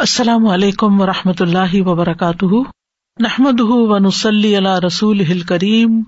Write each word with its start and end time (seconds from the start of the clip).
السلام 0.00 0.46
علیکم 0.46 1.00
و 1.00 1.06
رحمۃ 1.06 1.40
اللہ 1.40 1.74
وبرکاتہ۔ 1.74 2.56
نحمد 3.20 3.60
ونسلی 3.60 4.58
علیہ 4.58 4.84
رسول 4.86 5.40
کریم 5.40 6.00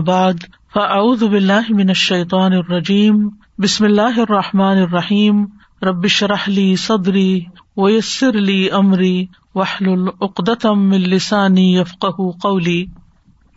بعد، 0.00 0.34
فاعوذ 0.74 1.22
باللہ 1.22 1.66
من 1.68 1.88
الشیطان 1.88 2.52
الرجیم، 2.52 3.28
بسم 3.58 3.84
اللہ 3.84 4.18
الرحمٰن 4.18 4.76
الرحیم 4.78 5.44
ربش 5.82 6.22
رحلی 6.22 6.76
صدری 6.76 7.40
ویسر 7.76 8.28
علی 8.28 8.70
عمری 8.70 9.26
وحل 9.54 9.88
العقدم 9.88 10.90
السانی 10.90 11.76
یفق 11.76 12.06
قولی۔ 12.42 12.86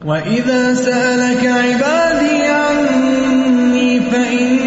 وَإِذَا 0.05 0.75
سَأَلَكَ 0.75 1.47
عِبَادِي 1.47 2.41
عَنِّي 2.47 3.99
فَإِنَّ 3.99 4.66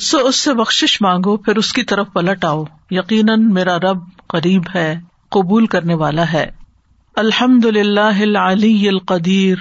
سو 0.00 0.18
اس 0.18 0.36
سے 0.36 0.54
بخش 0.54 1.02
مانگو، 1.02 1.36
پھر 1.36 1.56
اس 1.56 1.72
کی 1.72 1.82
طرف 1.82 2.06
پلٹ 2.12 2.44
آؤ۔ 2.44 2.64
یقیناً 2.90 3.52
میرا 3.52 3.78
رب 3.78 3.98
قریب 4.28 4.62
ہے، 4.74 4.98
قبول 5.30 5.66
کرنے 5.66 5.94
والا 5.94 6.32
ہے۔ 6.32 6.50
الحمد 7.16 7.64
للہ 7.64 8.00
العلی 8.00 8.88
القدیر، 8.88 9.56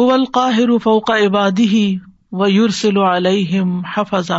هو 0.00 0.12
القاہر 0.12 0.78
فوق 0.78 1.10
عبادی 1.10 1.98
و 2.32 2.48
یورسل 2.48 2.98
علیہم 2.98 3.80
حفظا۔ 3.96 4.38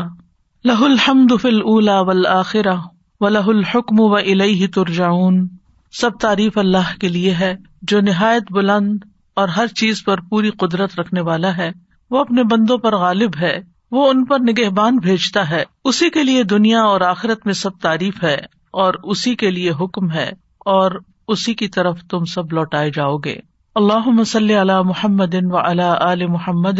لہ 0.65 0.81
الحمد 0.81 1.41
فی 1.41 1.47
الاولا 1.47 2.01
والآخرہ 2.01 2.75
و 3.19 3.29
لہ 3.29 3.47
الحکم 3.47 3.95
و 3.99 4.19
ترجعون۔ 4.67 5.47
سب 5.91 6.11
تعریف 6.21 6.57
اللہ 6.57 6.99
کے 6.99 7.07
لیے 7.07 7.31
ہے، 7.31 7.55
جو 7.81 8.01
نہایت 8.01 8.51
بلند 8.51 8.97
اور 9.35 9.47
ہر 9.47 9.67
چیز 9.67 10.03
پر 10.03 10.21
پوری 10.21 10.49
قدرت 10.49 10.99
رکھنے 10.99 11.21
والا 11.21 11.57
ہے۔ 11.57 11.71
وہ 12.11 12.19
اپنے 12.19 12.43
بندوں 12.43 12.77
پر 12.77 12.95
غالب 12.95 13.31
ہے۔ 13.41 13.57
وہ 13.91 14.09
ان 14.09 14.25
پر 14.25 14.39
نگہبان 14.39 14.97
بھیجتا 14.97 15.49
ہے۔ 15.49 15.63
اسی 15.83 16.09
کے 16.09 16.23
لیے 16.23 16.43
دنیا 16.43 16.81
اور 16.81 17.01
آخرت 17.01 17.45
میں 17.45 17.53
سب 17.53 17.69
تعریف 17.81 18.23
ہے 18.23 18.37
اور 18.71 18.93
اسی 19.03 19.35
کے 19.35 19.49
لیے 19.51 19.71
حکم 19.71 20.11
ہے 20.11 20.29
اور 20.59 20.91
اسی 21.27 21.53
کی 21.53 21.67
طرف 21.67 21.99
تم 22.09 22.25
سب 22.25 22.53
لوٹائے 22.53 22.91
جاؤ 22.91 23.17
گے۔ 23.17 23.35
اللہ 23.75 24.09
مسل 24.09 24.51
علی 24.51 24.83
محمد 24.85 25.35
و 25.41 25.57
علی 25.57 25.89
آل 25.99 26.27
محمد 26.27 26.79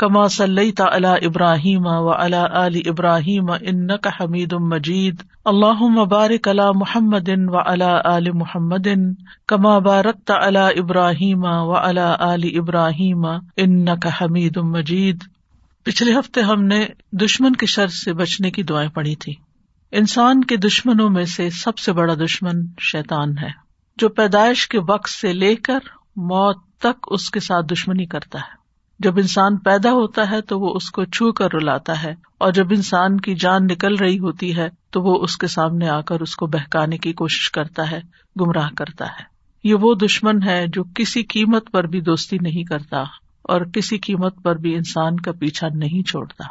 کما 0.00 0.28
صلی 0.28 0.70
علی 0.78 1.26
ابراہیم 1.26 1.86
و 1.86 2.12
علا 2.12 2.44
علی 2.52 2.82
ابراہیم 2.86 3.50
ان 3.60 3.96
کا 3.96 4.10
حمید 4.20 4.52
مجید 4.52 5.22
اللہ 5.44 5.82
مبارک 5.82 6.48
علی 6.48 6.68
محمد 6.74 7.28
و 7.48 7.72
علا 7.72 8.00
عل 8.04 8.30
محمد 8.30 8.88
کما 9.48 9.78
بارک 9.78 10.30
علی 10.30 10.80
ابراہیم 10.80 11.44
و 11.44 11.74
علا 11.74 12.16
علی 12.18 12.58
ابراہیم 12.58 13.26
ان 13.56 13.98
کا 13.98 14.08
حمید 14.20 14.56
مجید 14.56 15.24
پچھلے 15.84 16.12
ہفتے 16.12 16.40
ہم 16.40 16.64
نے 16.64 16.86
دشمن 17.12 17.52
کے 17.52 17.66
شر 17.66 17.86
سے 17.86 18.12
بچنے 18.12 18.50
کی 18.50 18.62
دعائیں 18.62 18.90
پڑھی 18.90 19.16
تھی۔ 19.16 19.34
انسان 19.92 20.44
کے 20.44 20.56
دشمنوں 20.56 21.10
میں 21.10 21.24
سے 21.24 21.50
سب 21.50 21.78
سے 21.78 21.92
بڑا 21.92 22.14
دشمن 22.14 22.66
شیتان 22.78 23.38
ہے، 23.38 23.50
جو 23.96 24.08
پیدائش 24.08 24.68
کے 24.68 24.78
وقت 24.88 25.10
سے 25.10 25.32
لے 25.32 25.54
کر 25.56 25.78
موت 26.16 26.56
تک 26.78 27.06
اس 27.06 27.30
کے 27.30 27.40
ساتھ 27.40 27.66
دشمنی 27.66 28.06
کرتا 28.06 28.38
ہے۔ 28.38 28.59
جب 29.00 29.18
انسان 29.18 29.56
پیدا 29.56 29.92
ہوتا 29.92 30.30
ہے 30.30 30.40
تو 30.40 30.58
وہ 30.60 30.74
اس 30.74 30.90
کو 30.90 31.04
چھو 31.04 31.32
کر 31.32 31.54
رلاتا 31.54 32.02
ہے، 32.02 32.14
اور 32.38 32.52
جب 32.52 32.66
انسان 32.70 33.16
کی 33.20 33.34
جان 33.34 33.66
نکل 33.66 33.94
رہی 33.94 34.18
ہوتی 34.18 34.56
ہے 34.56 34.68
تو 34.90 35.02
وہ 35.02 35.22
اس 35.22 35.36
کے 35.36 35.46
سامنے 35.46 35.88
آ 35.88 36.00
کر 36.00 36.20
اس 36.20 36.36
کو 36.36 36.46
بہکانے 36.46 36.98
کی 36.98 37.12
کوشش 37.12 37.50
کرتا 37.50 37.90
ہے، 37.90 38.00
گمراہ 38.40 38.68
کرتا 38.76 39.06
ہے۔ 39.06 39.24
یہ 39.64 39.74
وہ 39.74 39.94
دشمن 39.94 40.42
ہے 40.42 40.64
جو 40.72 40.84
کسی 40.94 41.22
قیمت 41.22 41.70
پر 41.72 41.86
بھی 41.86 42.00
دوستی 42.00 42.38
نہیں 42.40 42.64
کرتا 42.64 43.02
اور 43.42 43.60
کسی 43.64 43.98
قیمت 43.98 44.42
پر 44.42 44.56
بھی 44.56 44.74
انسان 44.74 45.20
کا 45.20 45.32
پیچھا 45.32 45.68
نہیں 45.74 46.02
چھوڑتا۔ 46.02 46.44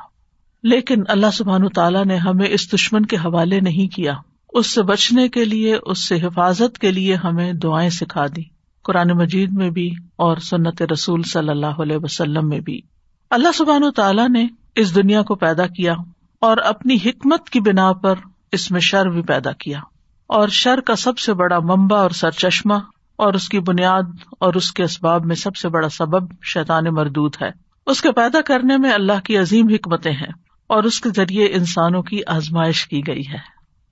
لیکن 0.64 1.04
اللہ 1.08 1.32
سبحان 1.34 1.68
تعالیٰ 1.70 2.06
نے 2.06 2.16
ہمیں 2.18 2.48
اس 2.50 2.74
دشمن 2.74 3.06
کے 3.06 3.16
حوالے 3.16 3.60
نہیں 3.60 3.96
کیا۔ 3.96 4.14
اس 4.54 4.72
سے 4.72 4.84
بچنے 4.84 5.28
کے 5.30 5.46
لیے، 5.46 5.76
اس 5.86 6.08
سے 6.08 6.16
حفاظت 6.16 6.78
کے 6.80 6.92
لیے 6.92 7.16
ہمیں 7.16 7.52
دعائیں 7.54 7.90
سکھا 7.90 8.26
دی 8.28 8.44
قرآن 8.90 9.10
مجید 9.10 9.50
میں 9.52 9.70
بھی 9.70 9.92
اور 10.16 10.38
سنت 10.38 10.82
رسول 10.82 11.24
صلی 11.24 11.50
اللہ 11.50 11.82
علیہ 11.82 11.98
وسلم 12.04 12.50
میں 12.50 12.60
بھی۔ 12.60 12.82
اللہ 13.30 13.48
سبحان 13.54 13.92
تعالیٰ 13.92 14.30
نے 14.30 14.48
اس 14.76 14.96
دنیا 14.96 15.22
کو 15.22 15.36
پیدا 15.36 15.68
کیا 15.68 15.94
اور 16.42 16.58
اپنی 16.58 16.96
حکمت 17.06 17.50
کی 17.50 17.60
بنا 17.60 17.94
پر 17.94 18.16
اس 18.52 18.72
میں 18.72 18.80
شر 18.80 19.06
بھی 19.06 19.22
پیدا 19.22 19.52
کیا۔ 19.52 19.80
اور 20.28 20.48
شر 20.48 20.80
کا 20.80 20.96
سب 20.96 21.18
سے 21.18 21.34
بڑا 21.34 21.60
ممبا 21.60 22.00
اور 22.00 22.10
سر 22.10 22.32
چشمہ 22.32 22.74
اور 23.16 23.34
اس 23.34 23.50
کی 23.50 23.60
بنیاد 23.60 24.04
اور 24.40 24.54
اس 24.54 24.72
کے 24.72 24.84
اسباب 24.84 25.26
میں 25.26 25.36
سب 25.36 25.56
سے 25.56 25.70
بڑا 25.70 25.90
سبب 25.90 26.44
شیطان 26.44 26.84
مردود 26.84 27.36
ہے۔ 27.42 27.50
اس 27.86 28.02
کے 28.02 28.12
پیدا 28.12 28.42
کرنے 28.42 28.78
میں 28.78 28.92
اللہ 28.92 29.20
کی 29.24 29.38
عظیم 29.38 29.68
حکمتیں 29.68 30.12
ہیں 30.12 30.32
اور 30.68 30.84
اس 30.84 31.02
کے 31.02 31.10
ذریعے 31.10 31.46
انسانوں 31.46 32.04
کی 32.04 32.22
آزمائش 32.28 32.88
کی 32.88 33.02
گئی 33.08 33.22
ہے۔ 33.30 33.38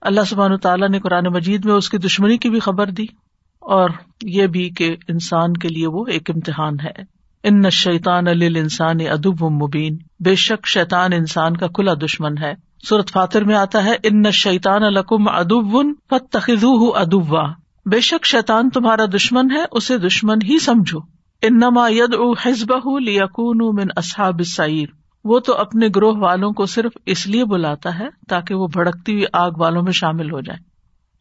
اللہ 0.02 0.22
سبحان 0.28 0.58
تعالیٰ 0.58 0.90
نے 0.90 1.00
قرآن 1.00 1.26
مجید 1.26 1.66
میں 1.66 1.74
اس 1.74 1.90
کی 1.90 1.98
دشمنی 1.98 2.38
کی 2.38 2.50
بھی 2.50 2.60
خبر 2.60 2.88
دی۔ 2.88 3.27
اور 3.68 3.90
یہ 4.24 4.48
بھی 4.48 4.70
کہ 4.70 4.96
انسان 5.08 5.54
کے 5.54 5.68
لیے 5.68 5.88
وہ 5.88 6.06
ایک 6.08 6.30
امتحان 6.30 6.80
ہے۔ 6.80 7.04
ان 7.44 7.70
شیطان 7.70 8.28
علی 8.28 8.60
انسان 8.60 8.98
ادب 9.00 9.44
مبین۔ 9.44 9.98
بے 10.20 10.36
شک 10.36 10.68
شیطان 10.68 11.14
انسان 11.14 11.58
کا 11.58 11.68
کھلا 11.68 11.94
دشمن 11.94 12.38
ہے۔ 12.38 12.54
سورت 12.88 13.10
فاتر 13.10 13.44
میں 13.44 13.56
آتا 13.56 13.86
ہے، 13.86 13.96
ان 14.04 14.32
شیطان 14.32 14.84
الکم 14.84 15.28
ادب 15.28 15.78
فتخو 16.10 16.96
ادبا 16.96 17.44
بے 17.86 18.02
شک 18.02 18.26
شیتان 18.26 18.70
تمہارا 18.70 19.06
دشمن 19.06 19.52
ہے، 19.52 19.64
اسے 19.72 19.98
دشمن 19.98 20.38
ہی 20.44 20.60
سمجھو۔ 20.60 21.00
انما 21.42 21.88
ید 21.90 22.14
او 22.14 22.32
حزب 22.32 23.00
لیکون 23.00 23.76
من 23.76 23.88
اصحاب 23.96 24.42
سعیر 24.46 24.88
وہ 25.24 25.40
تو 25.40 25.56
اپنے 25.56 25.88
گروہ 25.96 26.18
والوں 26.18 26.52
کو 26.52 26.66
صرف 26.66 26.92
اس 27.06 27.28
لیے 27.28 27.46
بلاتا 27.46 28.00
ہے 28.00 28.08
تاکہ 28.30 28.56
وہ 28.56 28.68
بھڑکتی 28.68 29.14
ہوئی 29.14 29.24
آگ 29.34 29.52
والوں 29.58 29.84
میں 29.84 29.92
شامل 29.92 30.32
ہو 30.32 30.42
جائے۔ 30.42 30.60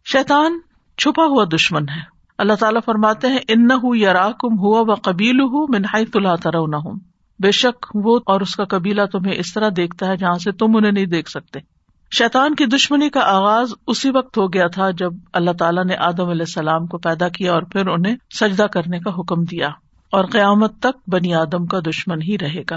شیتان 0.04 0.58
چھپا 0.98 1.24
ہوا 1.24 1.44
دشمن 1.44 1.88
ہے۔ 1.88 2.16
اللہ 2.38 2.52
تعالیٰ 2.52 2.80
فرماتے 2.84 3.28
ہیں 3.28 3.38
ان 3.48 3.69
یار 3.94 4.14
کم 4.14 4.58
ہوا 4.58 4.80
و 4.80 4.94
قبیل 4.94 5.41
ہوں 5.41 5.66
منہائی 5.69 6.06
تلا 6.06 6.34
ترو 6.34 6.66
نہ 6.66 6.76
ہوں 6.76 6.94
بے 7.42 7.50
شک 7.50 7.86
وہ 7.94 8.20
اور 8.26 8.41
اس 8.41 8.56
کا 8.56 8.64
قبیلہ 8.64 9.02
تمہیں 9.12 9.34
اس 9.38 9.54
طرح 9.54 9.69
دیکھتا 9.76 10.06
ہے 10.06 10.16
جہاں 10.16 10.34
سے 10.34 10.52
تم 10.52 10.76
انہیں 10.76 10.92
نہیں 10.92 11.06
دیکھ 11.06 11.30
سکتے۔ 11.30 11.60
شیطان 12.19 12.54
کی 12.54 12.66
دشمنی 12.66 13.10
کا 13.10 13.20
آغاز 13.20 13.72
اسی 13.86 14.10
وقت 14.10 14.38
ہو 14.38 14.52
گیا 14.52 14.66
تھا 14.66 14.91
جب 14.91 15.12
اللہ 15.32 15.50
تعالیٰ 15.58 15.84
نے 15.84 15.96
آدم 15.96 16.28
علیہ 16.28 16.46
السلام 16.48 16.86
کو 16.86 16.98
پیدا 16.98 17.28
کیا 17.28 17.52
اور 17.52 17.62
پھر 17.62 17.86
انہیں 17.86 18.16
سجدہ 18.41 18.66
کرنے 18.66 18.98
کا 18.98 19.10
حکم 19.10 19.44
دیا۔ 19.44 19.69
اور 20.12 20.25
قیامت 20.25 20.78
تک 20.81 21.11
بنی 21.11 21.34
آدم 21.34 21.66
کا 21.66 21.78
دشمن 21.78 22.22
ہی 22.22 22.38
رہے 22.38 22.62
گا۔ 22.70 22.76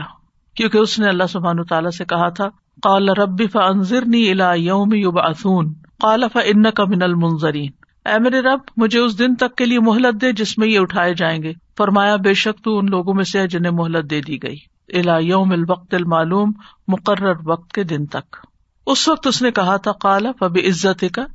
کیونکہ 0.56 0.78
اس 0.78 1.00
نے 1.00 1.07
اللہ 1.10 1.24
سبحان 1.30 1.63
تعالیٰ 1.63 1.92
سے 1.92 2.06
کہا 2.06 2.30
تھا 2.30 2.50
کال 2.84 3.10
ربی 3.10 3.48
فنظرنی 3.48 4.31
الا 4.31 4.54
یوم 4.54 4.94
یوب 4.94 5.19
اصون 5.19 5.74
کالف 5.74 6.38
ان 6.45 6.72
کا 6.72 6.86
من 6.86 7.04
المنظرین 7.04 7.72
اے 8.10 8.20
میرے 8.20 8.40
رب، 8.40 8.60
مجھے 8.78 9.00
اس 9.00 9.20
دن 9.20 9.36
تک 9.36 9.56
کے 9.56 9.66
لیے 9.66 9.80
مہلت 9.80 10.22
دے 10.22 10.32
جس 10.32 10.58
میں 10.58 10.68
یہ 10.68 10.80
اٹھائے 10.80 11.14
جائیں 11.14 11.44
گے۔ 11.44 11.54
فرمایا، 11.78 12.16
بے 12.16 12.34
شک 12.34 12.64
تو 12.64 12.78
ان 12.78 12.86
لوگوں 12.86 13.14
میں 13.14 13.24
سے 13.24 13.48
جنہیں 13.48 13.72
مہلت 13.72 14.10
دے 14.10 14.22
دی 14.22 14.38
گئی۔ 14.44 14.58
الا 14.94 15.18
یوم 15.18 15.52
الوقت 15.52 15.94
المعلوم، 15.94 16.52
مقرر 16.88 17.34
وقت 17.46 17.74
کے 17.74 17.84
دن 17.84 18.06
تک۔ 18.06 18.36
اس 18.86 19.08
وقت 19.08 19.28
اس 19.28 19.42
نے 19.42 19.52
کہا 19.52 19.78
تھا 19.78 19.92
کالا 19.92 20.32
فب 20.40 20.58
عزت 20.68 21.06
کا 21.14 21.26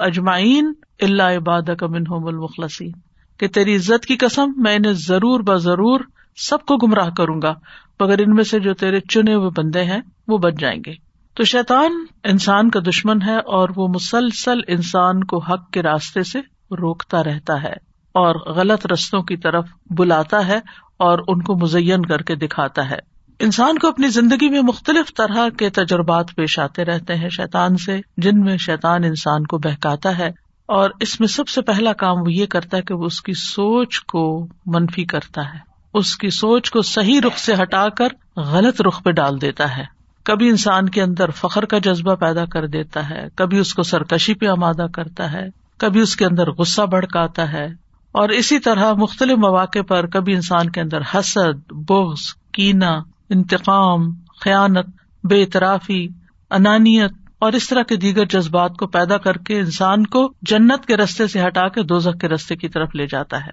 اجمائین 0.00 0.72
اللہ 1.00 1.22
عباد 1.22 1.62
کا 1.78 1.86
منہم 1.86 2.26
المخلصین۔ 2.26 2.92
کہ 3.38 3.48
تیری 3.48 3.76
عزت 3.76 4.06
کی 4.06 4.16
قسم، 4.16 4.46
میں 4.56 4.76
انہیں 4.76 4.92
ضرور 4.92 5.40
ب 5.40 5.56
ضرور 5.56 6.00
سب 6.36 6.58
کو 6.66 6.76
گمراہ 6.76 7.10
کروں 7.10 7.42
گا، 7.42 7.54
مگر 8.00 8.18
ان 8.18 8.34
میں 8.34 8.44
سے 8.44 8.60
جو 8.60 8.74
تیرے 8.74 9.00
چنے 9.00 9.34
ہوئے 9.34 9.50
بندے 9.56 9.84
ہیں، 9.84 10.00
وہ 10.28 10.38
بچ 10.38 10.54
جائیں 10.58 10.82
گے۔ 10.86 11.11
تو 11.34 11.44
شیطان 11.44 12.04
انسان 12.24 12.70
کا 12.70 12.80
دشمن 12.80 13.22
ہے 13.22 13.36
اور 13.36 13.68
وہ 13.76 13.88
مسلسل 13.88 14.58
انسان 14.68 15.24
کو 15.24 15.38
حق 15.38 15.70
کے 15.70 15.82
راستے 15.82 16.22
سے 16.22 16.38
روکتا 16.70 17.24
رہتا 17.24 17.62
ہے 17.62 17.72
اور 18.12 18.34
غلط 18.34 18.86
رستوں 18.86 19.22
کی 19.22 19.36
طرف 19.36 19.66
بلاتا 19.90 20.46
ہے 20.46 20.60
اور 20.96 21.18
ان 21.28 21.42
کو 21.42 21.54
مزین 21.54 22.02
کر 22.02 22.22
کے 22.22 22.34
دکھاتا 22.34 22.90
ہے۔ 22.90 22.98
انسان 23.38 23.78
کو 23.78 23.88
اپنی 23.88 24.08
زندگی 24.08 24.48
میں 24.48 24.60
مختلف 24.60 25.14
طرح 25.14 25.48
کے 25.48 25.70
تجربات 25.70 26.26
پیش 26.36 26.58
آتے 26.58 26.84
رہتے 26.84 27.14
ہیں 27.14 27.28
شیطان 27.28 27.76
سے، 27.76 28.00
جن 28.16 28.40
میں 28.40 28.56
شیطان 28.56 29.04
انسان 29.04 29.46
کو 29.46 29.58
بہکاتا 29.58 30.18
ہے 30.18 30.30
اور 30.66 30.90
اس 31.00 31.20
میں 31.20 31.28
سب 31.28 31.48
سے 31.48 31.62
پہلا 31.62 31.92
کام 31.92 32.22
وہ 32.22 32.32
یہ 32.32 32.46
کرتا 32.46 32.76
ہے 32.76 32.82
کہ 32.82 32.94
وہ 32.94 33.04
اس 33.04 33.22
کی 33.22 33.32
سوچ 33.32 34.00
کو 34.00 34.46
منفی 34.66 35.04
کرتا 35.04 35.54
ہے۔ 35.54 35.58
اس 35.94 36.16
کی 36.16 36.30
سوچ 36.30 36.70
کو 36.70 36.82
صحیح 36.82 37.20
رخ 37.20 37.38
سے 37.38 37.54
ہٹا 37.62 37.88
کر 37.88 38.40
غلط 38.40 38.82
رخ 38.82 39.02
پہ 39.02 39.10
ڈال 39.10 39.40
دیتا 39.40 39.76
ہے۔ 39.76 40.01
کبھی 40.24 40.48
انسان 40.48 40.88
کے 40.88 41.02
اندر 41.02 41.30
فخر 41.30 41.64
کا 41.64 41.78
جذبہ 41.78 42.14
پیدا 42.14 42.44
کر 42.44 42.66
دیتا 42.66 43.10
ہے، 43.10 43.28
کبھی 43.34 43.58
اس 43.58 43.74
کو 43.74 43.82
سرکشی 43.82 44.34
پہ 44.34 44.46
آمادہ 44.46 44.86
کرتا 44.94 45.32
ہے، 45.32 45.48
کبھی 45.78 46.00
اس 46.00 46.16
کے 46.16 46.26
اندر 46.26 46.50
غصہ 46.50 46.82
بڑھکاتا 46.82 47.52
ہے۔ 47.52 47.66
اور 48.12 48.28
اسی 48.28 48.58
طرح 48.58 48.92
مختلف 48.92 49.38
مواقع 49.38 49.82
پر 49.88 50.06
کبھی 50.06 50.34
انسان 50.34 50.70
کے 50.70 50.80
اندر 50.80 51.00
حسد، 51.14 51.72
بغض 51.72 52.20
کینا 52.52 53.02
انتقام، 53.30 54.10
خیانت، 54.40 54.86
بے 55.24 55.42
اطرافی 55.42 56.08
انانیت 56.50 57.12
اور 57.38 57.52
اس 57.52 57.68
طرح 57.68 57.82
کے 57.82 57.96
دیگر 57.96 58.24
جذبات 58.24 58.76
کو 58.76 58.86
پیدا 58.86 59.18
کر 59.18 59.36
کے 59.36 59.58
انسان 59.58 60.06
کو 60.06 60.32
جنت 60.42 60.86
کے 60.86 60.96
رستے 60.96 61.26
سے 61.26 61.46
ہٹا 61.46 61.68
کے 61.68 61.82
دو 61.82 61.98
کے 61.98 62.28
رستے 62.28 62.56
کی 62.56 62.68
طرف 62.68 62.94
لے 62.94 63.06
جاتا 63.06 63.46
ہے۔ 63.46 63.50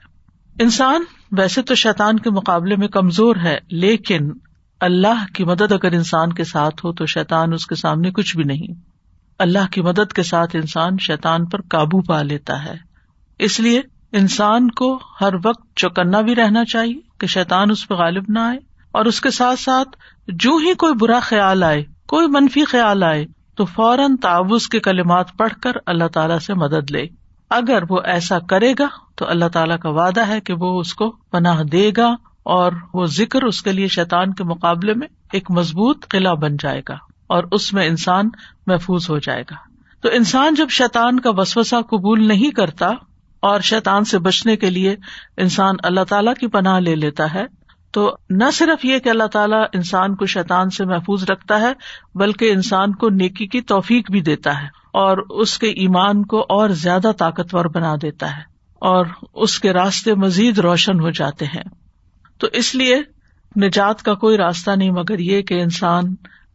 انسان 0.60 1.04
ویسے 1.32 1.62
تو 1.62 1.76
شیطان 1.76 2.20
کے 2.20 2.30
مقابلے 2.30 2.76
میں 2.76 2.88
کمزور 2.88 3.36
ہے، 3.36 3.58
لیکن 3.72 4.32
اللہ 4.80 5.26
کی 5.34 5.44
مدد 5.44 5.72
اگر 5.72 5.92
انسان 5.92 6.34
کے 6.34 6.44
ساتھ 6.44 6.86
ہو 6.86 6.94
تو 6.94 7.06
شیطان 7.06 7.54
اس 7.54 7.68
کے 7.68 7.76
سامنے 7.76 8.12
کچھ 8.12 8.36
بھی 8.36 8.44
نہیں۔ 8.44 8.74
اللہ 9.40 9.68
کی 9.72 9.82
مدد 9.82 10.14
کے 10.14 10.24
ساتھ 10.24 10.56
انسان 10.56 10.98
شیطان 11.00 11.46
پر 11.46 11.62
قابو 11.62 12.02
پا 12.02 12.22
لیتا 12.22 12.66
ہے۔ 12.66 12.76
اس 13.40 13.60
لیے 13.60 13.82
انسان 14.12 14.72
کو 14.72 15.00
ہر 15.22 15.34
وقت 15.46 15.76
چوکنا 15.76 16.22
بھی 16.22 16.36
رہنا 16.36 16.66
چاہیے 16.66 17.00
کہ 17.18 17.28
شیطان 17.28 17.72
اس 17.72 17.88
پہ 17.88 17.94
غالب 17.94 18.24
نہ 18.28 18.40
آئے 18.40 18.58
اور 18.92 19.06
اس 19.06 19.22
کے 19.22 19.30
ساتھ 19.30 19.60
ساتھ 19.60 19.90
جو 20.28 20.52
ہی 20.58 20.74
کوئی 20.74 20.94
برا 20.94 21.20
خیال 21.20 21.64
آئے، 21.64 21.84
کوئی 22.08 22.28
منفی 22.28 22.66
خیال 22.66 23.04
آئے، 23.04 23.26
تو 23.56 23.66
فوراً 23.66 24.16
تعوض 24.16 24.68
کے 24.68 24.80
کلمات 24.80 25.38
پڑھ 25.38 25.54
کر 25.64 25.72
اللہ 25.86 26.08
تعالیٰ 26.08 26.40
سے 26.40 26.54
مدد 26.54 26.92
لے۔ 26.92 27.08
اگر 27.50 27.84
وہ 27.90 28.00
ایسا 28.04 28.40
کرے 28.40 28.74
گا 28.80 28.88
تو 29.16 29.30
اللہ 29.30 29.46
تعالیٰ 29.54 29.80
کا 29.80 29.90
وعدہ 29.90 30.28
ہے 30.28 30.42
کہ 30.42 30.54
وہ 30.54 30.80
اس 30.80 30.94
کو 30.94 31.12
پناہ 31.12 31.64
دے 31.64 31.92
گا۔ 31.98 32.16
اور 32.50 32.72
وہ 32.94 33.06
ذکر 33.06 33.44
اس 33.44 33.62
کے 33.62 33.72
لیے 33.72 33.88
شیطان 33.88 34.34
کے 34.34 34.44
مقابلے 34.44 34.94
میں 34.94 35.08
ایک 35.32 35.52
مضبوط 35.52 36.08
قلعہ 36.08 36.36
بن 36.36 36.56
جائے 36.60 36.82
گا 36.90 36.96
اور 37.28 37.44
اس 37.52 37.74
میں 37.74 37.88
انسان 37.88 38.30
محفوظ 38.68 39.10
ہو 39.10 39.18
جائے 39.20 39.42
گا۔ 39.42 39.56
تو 40.02 40.10
انسان 40.14 40.54
جب 40.54 40.70
شیطان 40.70 41.20
کا 41.20 41.30
وسوسا 41.38 41.82
قبول 41.82 42.28
نہیں 42.28 42.52
کرتا 42.52 42.88
اور 43.40 43.60
شیطان 43.60 44.04
سے 44.04 44.20
بچنے 44.20 44.56
کے 44.56 44.70
لیے 44.70 44.96
انسان 45.38 45.76
اللہ 45.84 46.04
تعالی 46.10 46.32
کی 46.40 46.48
پناہ 46.48 46.80
لے 46.80 46.96
لیتا 46.96 47.34
ہے، 47.34 47.46
تو 47.92 48.16
نہ 48.30 48.50
صرف 48.54 48.86
یہ 48.86 49.00
کہ 49.00 49.10
اللہ 49.10 49.28
تعالیٰ 49.34 49.64
انسان 49.74 50.16
کو 50.16 50.26
شیطان 50.26 50.70
سے 50.70 50.86
محفوظ 50.86 51.24
رکھتا 51.24 51.62
ہے، 51.62 51.74
بلکہ 52.16 52.52
انسان 52.52 52.96
کو 52.96 53.10
نیکی 53.10 53.48
کی 53.48 53.62
توفیق 53.62 54.12
بھی 54.12 54.22
دیتا 54.22 54.62
ہے 54.62 54.68
اور 54.94 55.18
اس 55.18 55.58
کے 55.58 55.68
ایمان 55.68 56.26
کو 56.26 56.46
اور 56.50 56.70
زیادہ 56.70 57.12
طاقتور 57.18 57.66
بنا 57.66 57.96
دیتا 58.02 58.38
ہے 58.38 58.42
اور 58.82 59.06
اس 59.34 59.60
کے 59.60 59.74
راستے 59.74 60.14
مزید 60.14 60.60
روشن 60.60 61.00
ہو 61.00 61.10
جاتے 61.10 61.46
ہیں۔ 61.46 61.79
تو 62.40 62.48
اس 62.54 62.76
لیے 62.76 63.02
نجات 63.62 64.04
کا 64.04 64.14
کوئی 64.14 64.38
راستہ 64.38 64.72
نہیں، 64.72 64.92
مگر 64.92 65.20
یہ 65.20 65.42
کہ 65.42 65.54
انسان 65.54 66.04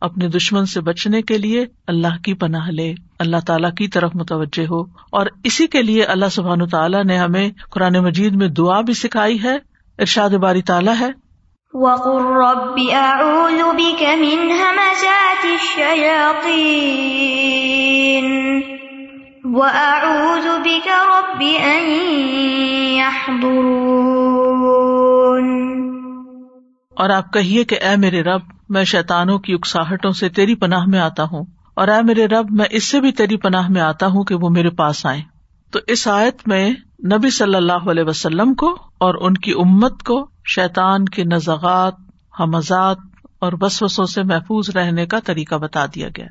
اپنے 0.01 0.29
دشمن 0.29 0.67
سے 0.67 0.81
بچنے 0.81 1.23
کے 1.23 1.39
لیے 1.39 1.67
اللہ 1.87 2.23
کی 2.25 2.35
پناہ 2.35 2.71
لے، 2.71 2.95
اللہ 3.19 3.37
تعالیٰ 3.47 3.75
کی 3.75 3.89
طرف 3.89 4.11
متوجہ 4.15 4.67
ہو۔ 4.71 4.81
اور 5.11 5.27
اسی 5.45 5.67
کے 5.67 5.83
لیے 5.83 6.05
اللہ 6.05 6.27
سبحان 6.33 6.69
تعالیٰ 6.69 7.05
نے 7.05 7.17
ہمیں 7.17 7.51
قرآن 7.71 7.97
مجید 7.97 8.35
میں 8.35 8.49
دعا 8.49 8.81
بھی 8.81 8.95
سکھائی 8.95 9.43
ہے، 9.43 9.55
ارشاد 9.99 10.31
باری 10.31 10.63
تعالیٰ 10.63 10.95
ہے۔ 11.01 11.25
اور 26.97 27.11
آپ 27.11 27.33
کہیے 27.33 27.65
کہ 27.65 27.79
اے 27.81 27.97
میرے 27.97 28.23
رب، 28.23 28.41
میں 28.69 28.85
شیتانوں 28.85 29.39
کی 29.39 29.55
اکساہٹوں 29.55 30.11
سے 30.11 30.29
تیری 30.29 30.55
پناہ 30.55 30.85
میں 30.87 30.99
آتا 30.99 31.23
ہوں، 31.23 31.45
اور 31.77 31.89
اے 31.89 32.03
میرے 32.03 32.27
رب، 32.27 32.51
میں 32.51 32.67
اس 32.71 32.85
سے 32.85 33.01
بھی 33.01 33.13
تیری 33.13 33.37
پناہ 33.37 33.69
میں 33.69 33.81
آتا 33.81 34.07
ہوں 34.07 34.25
کہ 34.25 34.35
وہ 34.35 34.49
میرے 34.49 34.71
پاس 34.71 35.07
آئے 35.07 35.21
تو 35.71 35.79
اس 35.87 36.09
آیت 36.09 36.49
میں 36.49 36.71
نبی 37.13 37.31
صلی 37.31 37.55
اللہ 37.55 37.91
علیہ 37.91 38.05
وسلم 38.05 38.55
کو 38.55 38.77
اور 38.99 39.15
ان 39.15 39.35
کی 39.35 39.53
امت 39.53 40.03
کو 40.03 40.27
شیطان 40.47 41.05
کے 41.05 41.25
نزاغات 41.25 41.95
حمزات 42.41 42.97
اور 43.39 43.53
وسوسوں 43.61 44.05
سے 44.05 44.23
محفوظ 44.23 44.71
رہنے 44.71 45.07
کا 45.07 45.21
طریقہ 45.21 45.55
بتا 45.55 45.87
دیا 45.87 46.09
گیا 46.17 46.27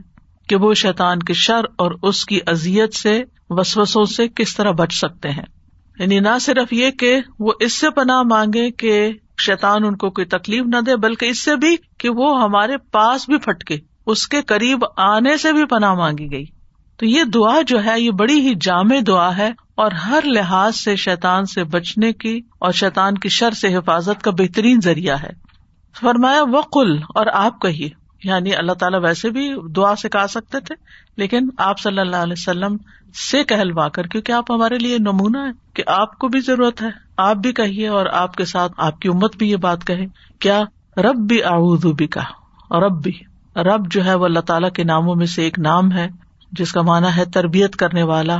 کہ 0.48 0.56
وہ 0.56 0.74
شیطان 0.74 1.20
کے 1.20 1.34
شر 1.34 1.66
اور 1.76 1.92
اس 2.04 2.26
کی 2.26 2.40
ازیت 2.48 2.94
سے، 2.94 3.24
وسوسوں 3.50 4.06
سے 4.06 4.28
کس 4.28 4.56
طرح 4.56 4.72
بچ 4.72 4.94
سکتے 4.94 5.30
ہیں۔ 5.30 5.46
یعنی 6.00 6.20
نہ 6.20 6.38
صرف 6.42 6.74
یہ 6.74 6.92
کہ 6.92 7.20
وہ 7.40 7.54
اس 7.60 7.74
سے 7.74 7.90
پناہ 7.90 8.22
مانگے 8.22 8.72
کہ 8.72 9.12
شیطان 9.46 9.86
ان 9.86 9.96
کو 9.96 10.10
کوئی 10.10 10.26
تکلیف 10.26 10.64
نہ 10.66 10.82
دے، 10.82 10.96
بلکہ 10.96 11.26
اس 11.26 11.44
سے 11.44 11.56
بھی 11.56 11.76
کہ 11.98 12.10
وہ 12.10 12.44
ہمارے 12.44 12.78
پاس 12.78 13.30
بھی 13.30 13.38
پھٹکے، 13.38 13.78
اس 14.06 14.28
کے 14.28 14.42
قریب 14.42 14.86
آنے 14.98 15.38
سے 15.38 15.54
بھی 15.54 15.66
پناہ 15.66 15.94
مانگی 15.94 16.32
گئی۔ 16.32 16.46
تو 16.98 17.06
یہ 17.06 17.24
دعا 17.24 17.62
جو 17.68 17.84
ہے، 17.86 18.02
یہ 18.02 18.12
بڑی 18.12 18.40
ہی 18.40 18.54
جامع 18.62 18.96
دعا 19.08 19.38
ہے، 19.38 19.52
اور 19.76 19.92
ہر 19.92 20.20
لحاظ 20.26 20.76
سے 20.76 20.96
شیطان 20.96 21.46
سے 21.46 21.64
بچنے 21.64 22.14
کی 22.14 22.38
اور 22.38 22.72
شیطان 22.72 23.18
کی 23.18 23.30
شر 23.30 23.52
سے 23.52 23.76
حفاظت 23.76 24.22
کا 24.22 24.32
بہترین 24.32 24.80
ذریعہ 24.84 25.16
ہے۔ 25.24 25.32
فرمایا، 26.00 26.42
وقل 26.52 26.98
اور 27.16 27.26
آپ 27.34 27.62
کہیے۔ 27.62 28.03
یعنی 28.24 28.56
اللہ 28.56 28.72
تعالیٰ 28.72 29.00
ویسے 29.04 29.30
بھی 29.30 29.56
دعا 29.76 29.96
سکھا 29.96 30.28
سکتے 30.28 30.60
تھے، 30.60 30.76
لیکن 31.18 31.50
آپ 31.58 31.80
صلی 31.80 32.00
اللہ 32.00 32.16
علیہ 32.16 32.34
وسلم 32.34 32.78
سے 33.30 33.44
کہلوا 33.44 33.90
کر، 33.90 34.04
کیونکہ 34.04 34.32
آپ 34.32 34.52
ہمارے 34.52 34.78
لیے 34.78 34.98
نمونہ 34.98 35.38
ہے 35.38 35.52
کہ 35.74 35.84
آپ 35.88 36.20
کو 36.20 36.28
بھی 36.28 36.40
ضرورت 36.40 36.82
ہے، 36.82 36.88
آپ 37.18 37.36
بھی 37.36 37.54
کہیے 37.54 37.88
اور 37.88 38.06
آپ 38.06 38.36
کے 38.36 38.46
ساتھ 38.46 38.72
آپ 38.78 39.00
کی 39.00 39.10
امت 39.10 39.38
بھی 39.38 39.52
یہ 39.52 39.56
بات 39.56 39.88
کہے۔ 39.88 40.06
کیا 40.40 40.64
رب 40.98 41.16
بھی 41.16 41.42
بھی 41.94 42.08
کا 42.08 42.22
رب 42.72 43.04
بھی 43.04 43.12
رب 43.56 43.92
جو 43.92 44.06
ہے 44.06 44.16
وہ 44.16 44.26
اللہ 44.26 44.40
تعالیٰ 44.40 44.72
کے 44.72 44.84
ناموں 44.84 45.16
میں 45.16 45.26
سے 45.26 45.44
ایک 45.44 45.60
نام 45.60 45.92
ہے، 45.92 46.08
جس 46.52 46.72
کا 46.72 46.82
مانا 46.82 47.18
ہے 47.18 47.26
تربیت 47.26 47.76
کرنے 47.76 48.04
والا۔ 48.04 48.40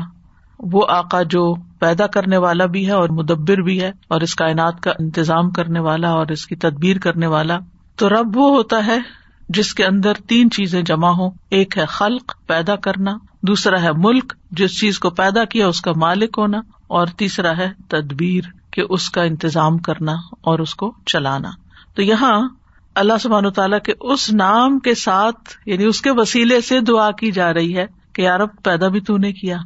وہ 0.60 0.86
آقا 0.90 1.22
جو 1.22 1.56
پیدا 1.80 2.08
کرنے 2.08 2.38
والا 2.38 2.66
بھی 2.66 2.86
ہے 2.86 2.92
اور 2.92 3.10
مدبر 3.10 3.58
بھی 3.58 3.82
ہے 3.82 3.92
اور 4.08 4.22
اس 4.22 4.36
کائنات 4.36 4.82
کا 4.82 4.92
انتظام 5.00 5.52
کرنے 5.52 5.80
والا 5.80 6.10
اور 6.10 6.28
اس 6.28 6.48
کی 6.48 6.56
تدبیر 6.56 6.98
کرنے 6.98 7.28
والا۔ 7.28 7.60
تو 7.96 8.10
رب 8.10 8.38
وہ 8.38 8.50
ہوتا 8.50 8.86
ہے 8.86 9.23
جس 9.50 9.74
کے 9.74 9.86
اندر 9.86 10.14
تین 10.14 10.52
چیزیں 10.52 10.82
جمع 10.82 11.10
ہو 11.10 11.30
ایک 11.50 11.78
ہے 11.78 11.86
خلق، 11.86 12.48
پیدا 12.48 12.76
کرنا۔ 12.76 13.18
دوسرا 13.42 13.82
ہے 13.82 13.92
ملک، 13.92 14.34
جس 14.52 14.80
چیز 14.80 15.00
کو 15.00 15.10
پیدا 15.10 15.46
کیا 15.46 15.68
اس 15.68 15.82
کا 15.82 15.92
مالک 15.96 16.36
ہونا۔ 16.38 16.62
اور 16.88 17.08
تیسرا 17.08 17.58
ہے 17.58 17.72
تدبیر، 17.88 18.44
کہ 18.72 18.84
اس 18.90 19.10
کا 19.10 19.24
انتظام 19.24 19.78
کرنا 19.78 20.12
اور 20.42 20.60
اس 20.60 20.76
کو 20.76 20.94
چلانا۔ 21.06 21.52
تو 21.96 22.02
یہاں 22.02 22.50
اللہ 22.96 23.14
سبحان 23.22 23.52
تعالیٰ 23.52 23.80
کے 23.80 23.94
اس 24.00 24.34
نام 24.34 24.80
کے 24.80 24.96
ساتھ 24.96 25.50
یعنی 25.66 25.84
اس 25.84 26.02
کے 26.02 26.12
وسیلے 26.12 26.62
سے 26.62 26.80
دعا 26.80 27.12
کی 27.12 27.32
جا 27.32 27.54
رہی 27.54 27.78
ہے 27.78 27.86
کہ 28.14 28.22
یارب 28.22 28.50
پیدا 28.64 28.88
بھی 28.88 29.00
تو 29.00 29.18
نے 29.18 29.34
کیا، 29.34 29.58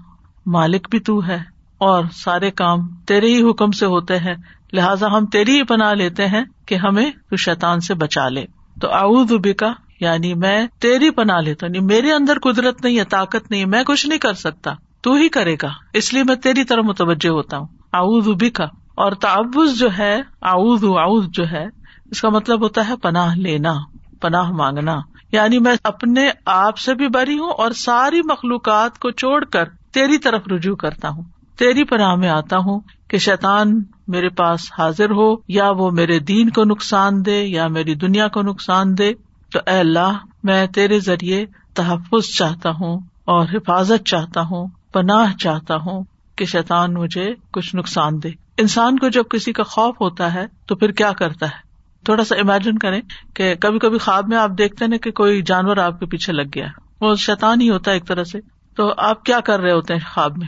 مالک 0.45 0.87
بھی 0.91 0.99
تو 0.99 1.27
ہے، 1.27 1.39
اور 1.77 2.03
سارے 2.13 2.51
کام 2.51 2.87
تیرے 2.87 3.27
ہی 3.27 3.49
حکم 3.49 3.71
سے 3.71 3.85
ہوتے 3.85 4.19
ہیں۔ 4.19 4.35
لہٰذا 4.73 5.07
ہم 5.07 5.25
تیری 5.25 5.57
ہی 5.57 5.63
بنا 5.63 5.93
لیتے 5.93 6.27
ہیں 6.27 6.43
کہ 6.65 6.75
ہمیں 6.75 7.11
تو 7.29 7.35
شیطان 7.35 7.79
سے 7.79 7.93
بچا 7.93 8.29
لے۔ 8.29 8.45
تو 8.81 8.91
اعوذ 8.91 9.33
بکا 9.33 9.73
یعنی 9.99 10.33
میں 10.33 10.67
تیری 10.79 11.09
پناہ 11.09 11.39
لیتا 11.39 11.67
ہوں 11.67 11.75
یعنی 11.75 11.85
میرے 11.85 12.11
اندر 12.11 12.39
قدرت 12.39 12.83
نہیں 12.83 12.99
ہے، 12.99 13.03
طاقت 13.03 13.51
نہیں 13.51 13.61
ہے، 13.61 13.65
میں 13.65 13.83
کچھ 13.83 14.07
نہیں 14.07 14.19
کر 14.19 14.33
سکتا، 14.33 14.73
تو 15.01 15.13
ہی 15.13 15.29
کرے 15.29 15.55
گا، 15.61 15.69
اس 15.93 16.13
لیے 16.13 16.23
میں 16.23 16.35
تیری 16.35 16.63
طرح 16.63 16.81
متوجہ 16.81 17.29
ہوتا 17.29 17.57
ہوں۔ 17.57 17.67
اعوذ 17.93 18.27
بکا، 18.27 18.65
اور 18.95 19.11
تعوض 19.11 19.79
جو 19.79 19.87
ہے، 19.97 20.21
اعوذ 20.41 20.83
اعوذ 20.83 21.25
جو 21.29 21.47
ہے، 21.51 21.65
اس 22.11 22.21
کا 22.21 22.29
مطلب 22.29 22.63
ہوتا 22.63 22.87
ہے 22.87 22.95
پناہ 22.95 23.35
لینا، 23.35 23.73
پناہ 24.21 24.51
مانگنا۔ 24.51 24.99
یعنی 25.31 25.59
میں 25.59 25.75
اپنے 25.83 26.29
آپ 26.45 26.77
سے 26.77 26.93
بھی 26.93 27.07
بری 27.07 27.39
ہوں 27.39 27.49
اور 27.49 27.71
ساری 27.71 28.21
مخلوقات 28.21 28.99
کو 28.99 29.11
چھوڑ 29.11 29.45
کر 29.45 29.69
تیری 29.91 30.17
طرف 30.17 30.41
رجوع 30.51 30.75
کرتا 30.75 31.09
ہوں، 31.09 31.23
تیری 31.57 31.83
پناہ 31.83 32.15
میں 32.15 32.29
آتا 32.29 32.57
ہوں 32.57 32.79
کہ 33.07 33.17
شیطان 33.17 33.83
میرے 34.07 34.29
پاس 34.29 34.71
حاضر 34.77 35.09
ہو، 35.09 35.35
یا 35.47 35.69
وہ 35.69 35.91
میرے 35.91 36.19
دین 36.19 36.49
کو 36.49 36.63
نقصان 36.63 37.25
دے، 37.25 37.45
یا 37.45 37.67
میری 37.67 37.95
دنیا 37.95 38.27
کو 38.27 38.41
نقصان 38.41 38.97
دے، 38.97 39.13
تو 39.53 39.59
اے 39.67 39.79
اللہ، 39.79 40.17
میں 40.43 40.67
تیرے 40.67 40.99
ذریعے 40.99 41.45
تحفظ 41.73 42.37
چاہتا 42.37 42.69
ہوں 42.69 42.99
اور 43.25 43.45
حفاظت 43.53 44.07
چاہتا 44.07 44.41
ہوں، 44.41 44.67
پناہ 44.93 45.33
چاہتا 45.33 45.75
ہوں 45.75 46.03
کہ 46.35 46.45
شیطان 46.45 46.93
مجھے 46.93 47.33
کچھ 47.51 47.75
نقصان 47.75 48.23
دے۔ 48.23 48.29
انسان 48.57 48.99
کو 48.99 49.09
جب 49.09 49.23
کسی 49.29 49.53
کا 49.53 49.63
خوف 49.63 50.01
ہوتا 50.01 50.33
ہے، 50.33 50.47
تو 50.65 50.75
پھر 50.75 50.91
کیا 50.91 51.11
کرتا 51.11 51.45
ہے؟ 51.45 51.67
تھوڑا 52.05 52.23
سا 52.23 52.35
امیجن 52.35 52.77
کریں 52.77 53.01
کہ 53.33 53.55
کبھی 53.55 53.79
کبھی 53.79 53.97
خواب 53.97 54.27
میں 54.27 54.37
آپ 54.37 54.49
دیکھتے 54.57 54.87
نا 54.87 54.97
کہ 54.97 55.11
کوئی 55.11 55.41
جانور 55.41 55.77
آپ 55.77 55.99
کے 55.99 56.05
پیچھے 56.05 56.33
لگ 56.33 56.49
گیا۔ 56.55 56.67
وہ 57.01 57.15
شیطان 57.15 57.61
ہی 57.61 57.69
ہوتا 57.69 57.91
ہے 57.91 57.95
ایک 57.95 58.07
طرح 58.07 58.23
سے۔ 58.23 58.39
تو 58.75 58.93
آپ 58.97 59.23
کیا 59.23 59.39
کر 59.39 59.59
رہے 59.59 59.71
ہوتے 59.71 59.93
ہیں 59.93 59.99
خواب 60.13 60.37
میں؟ 60.37 60.47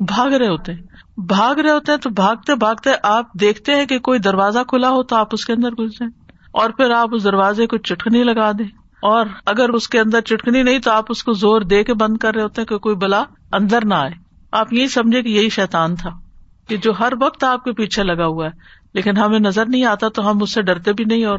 بھاگ 0.00 0.30
رہے 0.30 0.48
ہوتے 0.48 0.74
ہیں۔ 0.74 0.82
بھاگ 1.18 1.54
رہے 1.54 1.70
ہوتے 1.70 1.92
ہیں 1.92 1.98
تو 1.98 2.10
بھاگتے 2.10 2.54
بھاگتے 2.54 2.90
آپ 3.02 3.32
دیکھتے 3.32 3.74
ہیں 3.74 3.86
کہ 3.86 3.98
کوئی 3.98 4.18
دروازہ 4.18 4.58
کھلا 4.68 4.90
ہو 4.90 5.02
تو 5.02 5.16
آپ 5.16 5.28
اس 5.32 5.44
کے 5.44 5.52
اندر 5.52 5.70
گھس 5.70 5.92
جائیں 5.92 6.12
اور 6.52 6.70
پھر 6.70 6.90
آپ 6.90 7.08
اس 7.12 7.24
دروازے 7.24 7.66
کو 7.66 7.76
چٹکنی 7.76 8.22
لگا 8.22 8.52
دیں 8.52 8.66
اور 9.02 9.26
اگر 9.46 9.68
اس 9.68 9.88
کے 9.88 10.00
اندر 10.00 10.20
چٹکنی 10.20 10.62
نہیں 10.62 10.78
تو 10.78 10.90
آپ 10.90 11.04
اس 11.08 11.24
کو 11.24 11.32
زور 11.32 11.60
دے 11.60 11.84
کے 11.84 11.94
بند 11.94 12.16
کر 12.16 12.34
رہے 12.34 12.42
ہوتے 12.42 12.60
ہیں 12.60 12.66
کہ 12.66 12.78
کوئی 12.78 12.96
بلا 12.96 13.22
اندر 13.52 13.84
نہ 13.84 13.94
آئے 13.94 14.10
آپ 14.52 14.72
یہی 14.72 14.88
سمجھے 14.88 15.22
کہ 15.22 15.28
یہی 15.28 15.48
شیتان 15.48 15.96
تھا 15.96 16.10
کہ 16.68 16.76
جو 16.76 16.92
ہر 17.00 17.12
وقت 17.20 17.44
آپ 17.44 17.64
کے 17.64 17.72
پیچھے 17.72 18.02
لگا 18.02 18.26
ہوا 18.26 18.46
ہے 18.46 18.50
لیکن 18.94 19.16
ہمیں 19.16 19.38
نظر 19.38 19.66
نہیں 19.66 19.84
آتا 19.84 20.08
تو 20.08 20.30
ہم 20.30 20.42
اس 20.42 20.54
سے 20.54 20.62
ڈرتے 20.62 20.92
بھی 20.92 21.04
نہیں 21.04 21.24
اور 21.24 21.38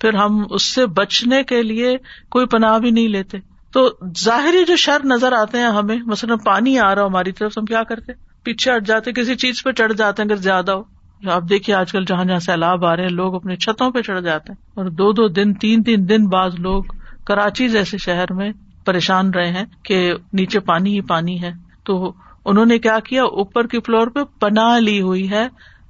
پھر 0.00 0.14
ہم 0.14 0.44
اس 0.50 0.62
سے 0.62 0.86
بچنے 0.86 1.42
کے 1.42 1.62
لیے 1.62 1.96
کوئی 2.30 2.46
پناہ 2.46 2.78
بھی 2.78 2.90
نہیں 2.90 3.08
لیتے 3.08 3.38
تو 3.72 3.90
ظاہری 4.24 4.64
جو 4.64 4.76
شر 4.76 5.04
نظر 5.04 5.32
آتے 5.32 5.58
ہیں 5.58 5.66
ہمیں، 5.66 5.98
مثلاً 6.06 6.38
پانی 6.38 6.78
آ 6.78 6.94
رہا 6.94 7.06
ہماری 7.06 7.32
طرف، 7.32 7.58
ہم 7.58 7.64
کیا 7.64 7.82
کرتے؟ 7.82 8.12
پیچھے 8.48 8.76
ہٹ 8.76 8.86
جاتے، 8.86 9.12
کسی 9.12 9.34
چیز 9.34 9.62
پہ 9.64 9.72
چڑھ 9.72 9.92
جاتے 9.92 10.22
ہیں 10.22 10.28
اگر 10.28 10.36
زیادہ 10.36 10.72
ہو۔ 10.72 10.82
آپ 11.30 11.42
دیکھیے 11.48 11.76
آج 11.76 11.92
کل 11.92 12.04
جہاں 12.04 12.24
جہاں 12.24 12.38
سیلاب 12.38 12.84
آ 12.84 12.96
رہے 12.96 13.02
ہیں، 13.02 13.10
لوگ 13.10 13.34
اپنے 13.34 13.56
چھتوں 13.56 13.90
پہ 13.90 14.02
چڑھ 14.02 14.20
جاتے 14.20 14.52
ہیں۔ 14.52 14.70
اور 14.74 14.84
دو 14.84 15.12
دو 15.12 15.28
دن، 15.28 15.54
تین 15.54 15.82
تین 15.82 16.08
دن 16.08 16.26
بعد 16.26 16.50
لوگ 16.58 16.84
کراچی 17.26 17.68
جیسے 17.68 17.98
شہر 17.98 18.32
میں 18.32 18.52
پریشان 18.84 19.30
رہے 19.30 19.52
ہیں 19.52 19.64
کہ 19.82 20.12
نیچے 20.32 20.60
پانی 20.60 20.94
ہی 20.94 21.00
پانی 21.00 21.42
ہے۔ 21.42 21.50
تو 21.84 22.12
انہوں 22.44 22.66
نے 22.66 22.78
کیا 22.78 22.98
کیا؟ 22.98 23.22
اوپر 23.22 23.66
کی 23.66 23.80
فلور 23.80 24.06
پہ 24.06 24.20
پناہ 24.40 24.78
لی 24.78 25.00
ہوئی 25.00 25.30
ہے 25.30 25.48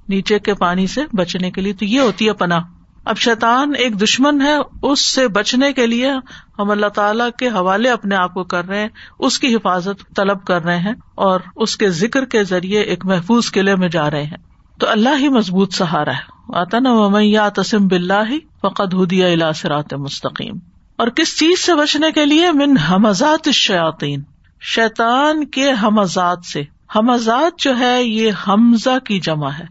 نیچے 0.09 0.39
کے 0.39 0.53
پانی 0.53 0.87
سے 0.87 1.01
بچنے 1.13 1.51
کے 1.51 1.61
لیے۔ 1.61 1.73
تو 1.73 1.85
یہ 1.85 1.99
ہوتی 1.99 2.27
ہے 2.27 2.33
پناہ۔ 2.33 2.59
اب 3.05 3.17
شیطان 3.17 3.73
ایک 3.77 4.01
دشمن 4.01 4.41
ہے، 4.41 4.55
اس 4.81 5.05
سے 5.05 5.27
بچنے 5.27 5.73
کے 5.73 5.87
لیے 5.87 6.11
ہم 6.59 6.71
اللہ 6.71 6.87
تعالی 6.87 7.23
کے 7.37 7.47
حوالے 7.47 7.89
اپنے 7.89 8.15
آپ 8.15 8.33
کو 8.33 8.43
کر 8.43 8.67
رہے 8.67 8.81
ہیں، 8.81 8.89
اس 9.19 9.39
کی 9.39 9.55
حفاظت 9.55 10.15
طلب 10.15 10.45
کر 10.45 10.63
رہے 10.63 10.77
ہیں 10.77 10.93
اور 11.15 11.39
اس 11.55 11.77
کے 11.77 11.89
ذکر 11.89 12.25
کے 12.25 12.43
ذریعے 12.43 12.81
ایک 12.81 13.05
محفوظ 13.05 13.51
قلعے 13.51 13.75
میں 13.75 13.89
جا 13.89 14.11
رہے 14.11 14.23
ہیں۔ 14.23 14.37
تو 14.79 14.89
اللہ 14.89 15.09
ہی 15.19 15.29
مضبوط 15.29 15.73
سہارا 15.73 16.11
ہے۔ 16.11 16.39
آتا 16.53 16.79
نا 16.79 17.49
تسم 17.55 17.87
بلّہ 17.87 18.33
فقط 18.61 18.95
ہدیہ 18.95 19.25
الا 19.25 19.53
سرات 19.53 19.93
مستقیم۔ 19.93 20.55
اور 20.95 21.07
کس 21.07 21.39
چیز 21.39 21.59
سے 21.59 21.75
بچنے 21.75 22.11
کے 22.11 22.25
لیے؟ 22.25 22.51
من 22.51 22.77
حمزات 22.77 23.49
شیاتین 23.49 24.21
شیطان 24.61 25.45
کے 25.45 25.71
حمزات 25.83 26.45
سے۔ 26.53 26.61
حمزات 26.95 27.59
جو 27.59 27.79
ہے، 27.79 28.03
یہ 28.03 28.31
حمزہ 28.47 28.99
کی 29.05 29.19
جمع 29.19 29.49
ہے۔ 29.49 29.65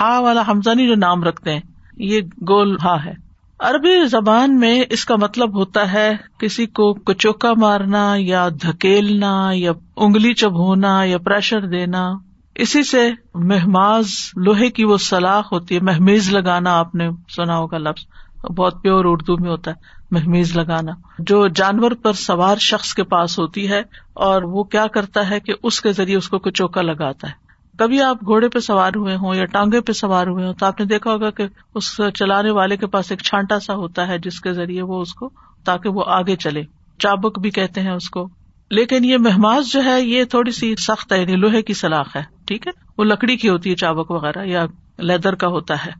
ہا 0.00 0.18
والا 0.18 0.42
حمزہ 0.48 0.70
نہیں 0.70 0.86
جو 0.86 0.94
نام 0.94 1.24
رکھتے 1.24 1.52
ہیں۔ 1.52 1.60
یہ 2.02 2.20
گول 2.48 2.76
ہا 2.84 3.04
ہے۔ 3.04 3.12
عربی 3.58 4.06
زبان 4.06 4.60
میں 4.60 4.82
اس 4.90 5.04
کا 5.04 5.16
مطلب 5.16 5.54
ہوتا 5.54 5.92
ہے 5.92 6.16
کسی 6.38 6.66
کو 6.66 6.94
کچوکا 6.94 7.52
مارنا 7.56 8.14
یا 8.16 8.48
دھکیلنا 8.48 9.50
یا 9.52 9.72
انگلی 9.96 10.34
چبھونا 10.34 11.04
یا 11.04 11.18
پریشر 11.18 11.60
دینا۔ 11.60 12.12
اسی 12.54 12.82
سے 12.82 13.10
مہماز 13.34 14.06
لوہے 14.36 14.70
کی 14.70 14.84
وہ 14.84 14.96
سلاخ 14.96 15.52
ہوتی 15.52 15.74
ہے۔ 15.74 15.80
مہمیز 15.80 16.32
لگانا 16.32 16.78
آپ 16.78 16.94
نے 16.94 17.10
سنا 17.36 17.58
ہوگا 17.58 17.78
لفظ۔ 17.78 18.06
بہت 18.44 18.82
پیور 18.82 19.04
اردو 19.08 19.36
میں 19.36 19.50
ہوتا 19.50 19.70
ہے۔ 19.70 19.76
مہمیز 20.10 20.56
لگانا۔ 20.56 20.92
جو 21.18 21.48
جانور 21.48 21.90
پر 21.90 22.12
سوار 22.12 22.56
شخص 22.56 22.94
کے 22.94 23.02
پاس 23.02 23.38
ہوتی 23.38 23.70
ہے 23.70 23.82
اور 24.14 24.42
وہ 24.42 24.62
کیا 24.64 24.86
کرتا 24.86 25.30
ہے 25.30 25.40
کہ 25.40 25.52
اس 25.62 25.80
کے 25.80 25.92
ذریعے 25.92 26.16
اس 26.16 26.28
کو 26.28 26.38
کچوکا 26.38 26.82
لگاتا 26.82 27.28
ہے۔ 27.28 27.41
کبھی 27.82 28.02
آپ 28.02 28.24
گھوڑے 28.24 28.48
پہ 28.48 28.58
سوار 28.58 28.92
ہوئے 28.96 29.16
ہوں 29.16 29.34
یا 29.34 29.44
ٹانگے 29.44 29.80
پہ 29.80 29.92
سوار 29.92 30.26
ہوئے 30.26 30.46
ہوں 30.46 30.52
تو 30.52 30.66
آپ 30.66 30.80
نے 30.80 30.86
دیکھا 30.86 31.12
ہوگا 31.12 31.30
کہ 31.30 31.44
اس 31.74 32.00
چلانے 32.14 32.50
والے 32.50 32.76
کے 32.76 32.86
پاس 32.86 33.10
ایک 33.10 33.22
چھانٹا 33.22 33.60
سا 33.60 33.74
ہوتا 33.74 34.08
ہے 34.08 34.18
جس 34.18 34.40
کے 34.40 34.52
ذریعے 34.52 34.82
وہ 34.82 35.00
اس 35.00 35.14
کو 35.14 35.30
تاکہ 35.64 35.88
وہ 35.88 36.04
آگے 36.06 36.36
چلے۔ 36.36 36.62
چابک 36.98 37.38
بھی 37.38 37.50
کہتے 37.50 37.80
ہیں 37.80 37.90
اس 37.90 38.10
کو۔ 38.10 38.28
لیکن 38.70 39.04
یہ 39.04 39.16
مہماز 39.16 39.66
جو 39.66 39.84
ہے، 39.84 40.02
یہ 40.02 40.24
تھوڑی 40.24 40.50
سی 40.50 40.76
سخت 40.76 41.12
ہے 41.12 41.20
یعنی 41.20 41.32
لوہے 41.32 41.62
کی 41.62 41.74
سلاخ 41.74 42.16
ہے، 42.16 42.22
ٹھیک 42.46 42.66
ہے؟ 42.66 42.72
وہ 42.98 43.04
لکڑی 43.04 43.36
کی 43.36 43.48
ہوتی 43.48 43.70
ہے، 43.70 43.74
چابک 43.74 44.10
وغیرہ، 44.10 44.44
یا 44.44 44.66
لیدر 44.98 45.34
کا 45.34 45.48
ہوتا 45.48 45.86
ہے۔ 45.86 45.90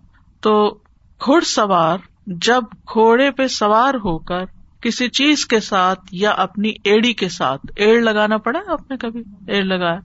تو 0.41 0.79
گھڑ 1.27 1.41
سوار، 1.41 1.99
جب 2.27 2.63
گھوڑے 2.93 3.31
پہ 3.31 3.47
سوار 3.47 3.95
ہو 3.95 4.19
کر 4.19 4.45
کسی 4.81 5.09
چیز 5.09 5.47
کے 5.47 5.61
ساتھ 5.61 6.01
یا 6.13 6.31
اپنی 6.31 6.71
ایڑی 6.85 7.13
کے 7.13 7.29
ساتھ، 7.29 7.67
ایڑ 7.77 8.03
لگانا 8.03 8.37
پڑا 8.37 8.61
آپ 8.69 8.91
نے 8.91 8.97
کبھی؟ 8.97 9.23
ایڑ 9.47 9.65
لگایا۔ 9.65 10.01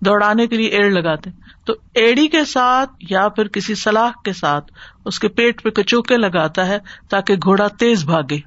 دوڑانے 0.00 0.46
کے 0.46 0.56
لیے 0.56 0.66
ایڑ 0.66 0.90
لگاتے 0.90 1.30
تو 1.66 1.72
ایڑی 1.94 2.28
کے 2.28 2.44
ساتھ 2.44 2.90
یا 3.10 3.28
پھر 3.28 3.48
کسی 3.48 3.74
سلاخ 3.74 4.22
کے 4.24 4.32
ساتھ 4.32 4.72
اس 5.04 5.18
کے 5.18 5.28
پیٹ 5.28 5.62
پہ 5.62 5.70
کچوکے 5.70 6.16
لگاتا 6.16 6.66
ہے 6.66 6.78
تاکہ 7.10 7.34
گھوڑا 7.34 7.68
تیز 7.68 8.04
بھاگے۔ 8.04 8.38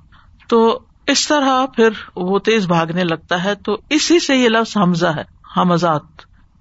تو 0.49 0.79
اس 1.07 1.27
طرح 1.27 1.65
پھر 1.65 1.89
وہ 2.15 2.39
تیز 2.39 2.67
بھاگنے 2.67 3.03
لگتا 3.03 3.43
ہے۔ 3.43 3.55
تو 3.55 3.77
اسی 3.89 4.19
سے 4.19 4.35
یہ 4.35 4.49
لفظ 4.49 4.77
حمزہ 4.77 5.07
ہے، 5.07 5.23
حمزات۔ 5.57 6.01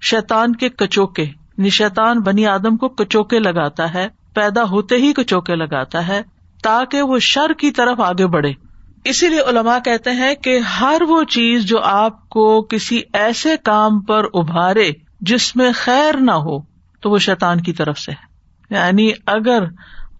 شیتان 0.01 0.55
کے 0.55 0.69
کچوکے۔ 0.69 1.23
یعنی 1.23 1.69
شیتان 1.69 2.19
بنی 2.19 2.45
آدم 2.45 2.77
کو 2.77 2.89
کچوکے 2.89 3.39
لگاتا 3.39 3.93
ہے، 3.93 4.07
پیدا 4.35 4.63
ہوتے 4.63 4.95
ہی 4.95 5.13
کچوکے 5.13 5.55
لگاتا 5.55 6.07
ہے 6.07 6.21
تاکہ 6.63 7.01
وہ 7.01 7.19
شر 7.19 7.53
کی 7.53 7.71
طرف 7.71 7.99
آگے 7.99 8.27
بڑھے۔ 8.27 8.66
اسی 9.03 9.29
لیے 9.29 9.41
علماء 9.41 9.79
کہتے 9.79 10.11
ہیں 10.11 10.35
کہ 10.35 10.59
ہر 10.59 11.01
وہ 11.07 11.23
چیز 11.23 11.65
جو 11.65 11.81
آپ 11.81 12.29
کو 12.29 12.61
کسی 12.61 13.01
ایسے 13.13 13.55
کام 13.63 13.99
پر 13.99 14.25
ابھارے 14.33 14.91
جس 15.21 15.55
میں 15.55 15.71
خیر 15.75 16.17
نہ 16.17 16.31
ہو، 16.31 16.61
تو 17.01 17.11
وہ 17.11 17.17
شیطان 17.17 17.61
کی 17.61 17.73
طرف 17.73 17.99
سے 17.99 18.11
ہے۔ 18.11 18.27
یعنی 18.69 19.11
اگر 19.25 19.63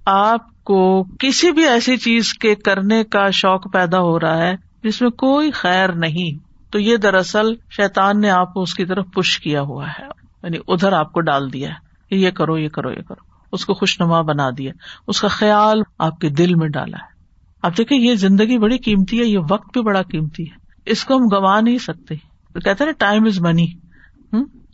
آپ 0.06 0.64
کو 0.64 1.04
کسی 1.20 1.52
بھی 1.52 1.68
ایسی 1.68 1.98
چیز 1.98 2.34
کے 2.34 2.56
کرنے 2.56 3.04
کا 3.04 3.30
شوق 3.30 3.74
پیدا 3.74 4.00
ہو 4.00 4.20
رہا 4.20 4.38
ہے 4.38 4.56
جس 4.84 5.02
میں 5.02 5.10
کوئی 5.10 5.52
خیر 5.52 5.92
نہیں، 5.92 6.48
تو 6.72 6.80
یہ 6.80 6.98
دراصل 6.98 7.48
شیطان 7.70 8.22
نے 8.22 8.30
آپ 8.30 8.54
کو 8.54 8.62
اس 8.62 8.74
کی 8.74 8.86
طرف 8.86 9.06
پش 9.16 9.40
کیا 9.40 9.62
ہوا 9.62 9.88
ہے۔ 9.88 10.06
یعنی 10.44 10.58
ادھر 10.68 10.94
آپ 10.94 11.14
کو 11.14 11.22
ڈال 11.22 11.54
دیا 11.54 11.70
ہے، 11.70 12.16
یہ 12.16 12.32
کرو 12.32 12.58
یہ 12.58 12.70
کرو 12.70 12.92
یہ 12.92 13.02
کرو، 13.02 13.22
اس 13.52 13.66
کو 13.66 13.74
خوش 13.74 14.02
نما 14.02 14.22
بنا 14.22 14.50
دیا، 14.58 14.72
اس 15.08 15.22
کا 15.22 15.28
خیال 15.28 15.82
آپ 16.00 16.20
کے 16.20 16.30
دل 16.30 16.56
میں 16.56 16.70
ڈالا 16.70 16.98
ہے۔ 16.98 17.17
اب 17.64 17.78
دیکھیں، 17.78 17.98
یہ 17.98 18.16
زندگی 18.16 18.58
بڑی 18.58 18.78
قیمتی 18.78 19.20
ہے، 19.20 19.26
یہ 19.26 19.40
وقت 19.50 19.70
بھی 19.74 19.82
بڑا 19.82 20.02
قیمتی 20.02 20.44
ہے۔ 20.44 20.58
اس 20.86 21.04
کو 21.04 21.18
ہم 21.18 21.24
گوا 21.24 21.62
نہیں 21.62 21.78
سکتے۔ 21.78 22.16
کہتے 22.64 22.86
نا 22.86 22.92
ٹائم 22.92 23.26
از 23.26 23.40
منی 23.40 23.66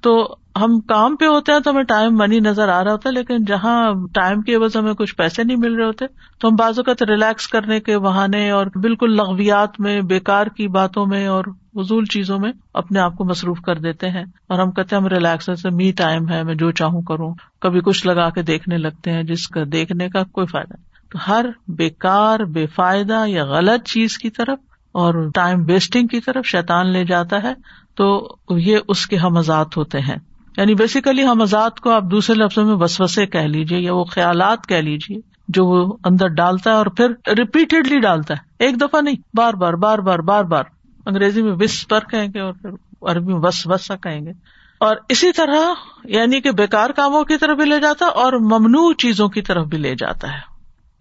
تو 0.02 0.36
ہم 0.62 0.80
کام 0.80 1.16
پہ 1.16 1.26
ہوتے 1.26 1.52
ہیں 1.52 1.60
تو 1.60 1.72
ہمیں 1.72 1.84
ٹائم 1.84 2.18
منی 2.18 2.40
نظر 2.40 2.70
آ 2.70 2.84
رہا 2.84 2.92
ہوتا 2.92 3.10
ہے، 3.10 3.14
لیکن 3.14 3.46
جہاں 3.46 3.94
ٹائم 4.14 4.42
کی 4.42 4.56
وجہ 4.56 4.78
ہمیں 4.78 4.94
کچھ 4.94 5.16
پیسے 5.16 5.44
نہیں 5.44 5.58
مل 5.58 5.76
رہے 5.76 5.86
ہوتے، 5.86 6.06
تو 6.40 6.48
ہم 6.48 6.56
بازو 6.56 6.84
کا 6.84 6.92
ریلیکس 7.10 7.48
کرنے 7.48 7.80
کے 7.80 8.00
بہانے 8.00 8.50
اور 8.50 8.66
بالکل 8.66 9.16
لغویات 9.16 9.80
میں 9.80 10.02
بےکار 10.02 10.48
کی 10.48 10.68
باتوں 10.68 11.06
میں 11.06 11.28
اور 11.28 11.44
فضول 11.74 12.06
چیزوں 12.06 12.40
میں 12.40 12.52
اپنے 12.74 13.00
آپ 13.00 13.16
کو 13.16 13.26
مصروف 13.26 13.60
کر 13.60 13.76
دیتے 13.76 14.10
ہیں۔ 14.10 14.24
اور 14.48 14.60
ہم 14.60 14.72
کہتے 14.72 14.96
ہیں، 14.96 15.02
ہم 15.02 15.08
ریلیکس 15.08 15.66
می 15.66 15.92
ٹائم 15.92 16.30
ہے، 16.30 16.44
میں 16.44 16.56
جو 16.56 16.72
چاہوں 16.72 17.02
کروں۔ 17.02 17.34
کبھی 17.62 17.80
کچھ 17.80 18.08
لگا 18.08 18.30
کے 18.30 18.42
دیکھنے 18.42 18.78
لگتے 18.78 19.12
ہیں، 19.12 19.24
جس 19.24 19.48
کا 19.48 19.62
دیکھنے 19.72 20.10
کا 20.10 20.24
کوئی 20.24 20.48
فائدہ 20.48 20.74
نہیں۔ 20.74 20.93
ہر 21.28 21.46
بےکار 21.68 22.40
بے 22.40 22.66
فائدہ 22.66 23.24
یا 23.28 23.46
غلط 23.46 23.88
چیز 23.88 24.18
کی 24.18 24.30
طرف 24.30 24.60
اور 24.92 25.30
ٹائم 25.34 25.66
ویسٹنگ 25.68 26.08
کی 26.08 26.20
طرف 26.20 26.46
شیطان 26.46 26.88
لے 26.88 27.06
جاتا 27.06 27.44
ہے، 27.44 27.54
تو 27.96 28.36
یہ 28.50 28.78
اس 28.88 29.08
کے 29.08 29.18
حمزات 29.18 29.78
ہوتے 29.78 30.00
ہیں۔ 30.00 30.16
یعنی 30.58 30.76
بیسیکلی 30.76 31.24
حمزات 31.24 31.80
کو 31.80 31.92
آپ 31.92 32.04
دوسرے 32.04 32.36
لفظوں 32.36 32.66
میں 32.66 32.76
وسوسے 32.76 33.26
کہہ 33.26 33.40
لیجیے 33.40 33.80
یا 33.80 33.94
وہ 33.94 34.04
خیالات 34.04 34.68
کہہ 34.68 34.76
لیجیے 34.76 35.18
جو 35.48 35.66
وہ 35.66 35.98
اندر 36.06 36.28
ڈالتا 36.28 36.72
ہے 36.72 36.76
اور 36.76 36.86
پھر 36.86 37.10
ریپیٹڈلی 37.10 38.00
ڈالتا 38.00 38.34
ہے۔ 38.34 38.66
ایک 38.66 38.82
دفعہ 38.82 39.02
نہیں، 39.02 39.16
بار 39.38 39.54
بار 39.54 39.74
بار 39.74 39.98
بار 39.98 40.20
بار 40.20 40.44
بار۔ 40.44 40.64
انگریزی 41.06 41.42
میں 41.42 41.52
وس 41.52 41.88
پر 41.88 42.00
کہیں 42.00 42.28
گے 42.34 42.40
اور 42.40 42.54
پھر 42.54 42.70
عربی 43.02 43.34
میں 43.34 43.42
وس 43.42 43.68
وسا 43.68 43.96
کہیں 43.96 44.26
گے۔ 44.26 44.32
اور 44.80 44.96
اسی 45.10 45.32
طرح 45.32 45.74
یعنی 46.04 46.42
کہ 46.42 46.52
بےکار 46.52 46.90
کاموں 46.90 47.24
کی 47.24 47.38
طرف 47.38 47.58
بھی 47.58 47.66
لے 47.66 47.80
جاتا 47.80 48.06
ہے 48.06 48.10
اور 48.10 48.34
ممنوع 48.34 48.94
چیزوں 48.94 49.30
کی 49.30 49.42
طرف 49.42 49.66
بھی 49.66 49.78
لے 49.78 49.96
جاتا 49.96 50.28
ہے۔ 50.28 50.53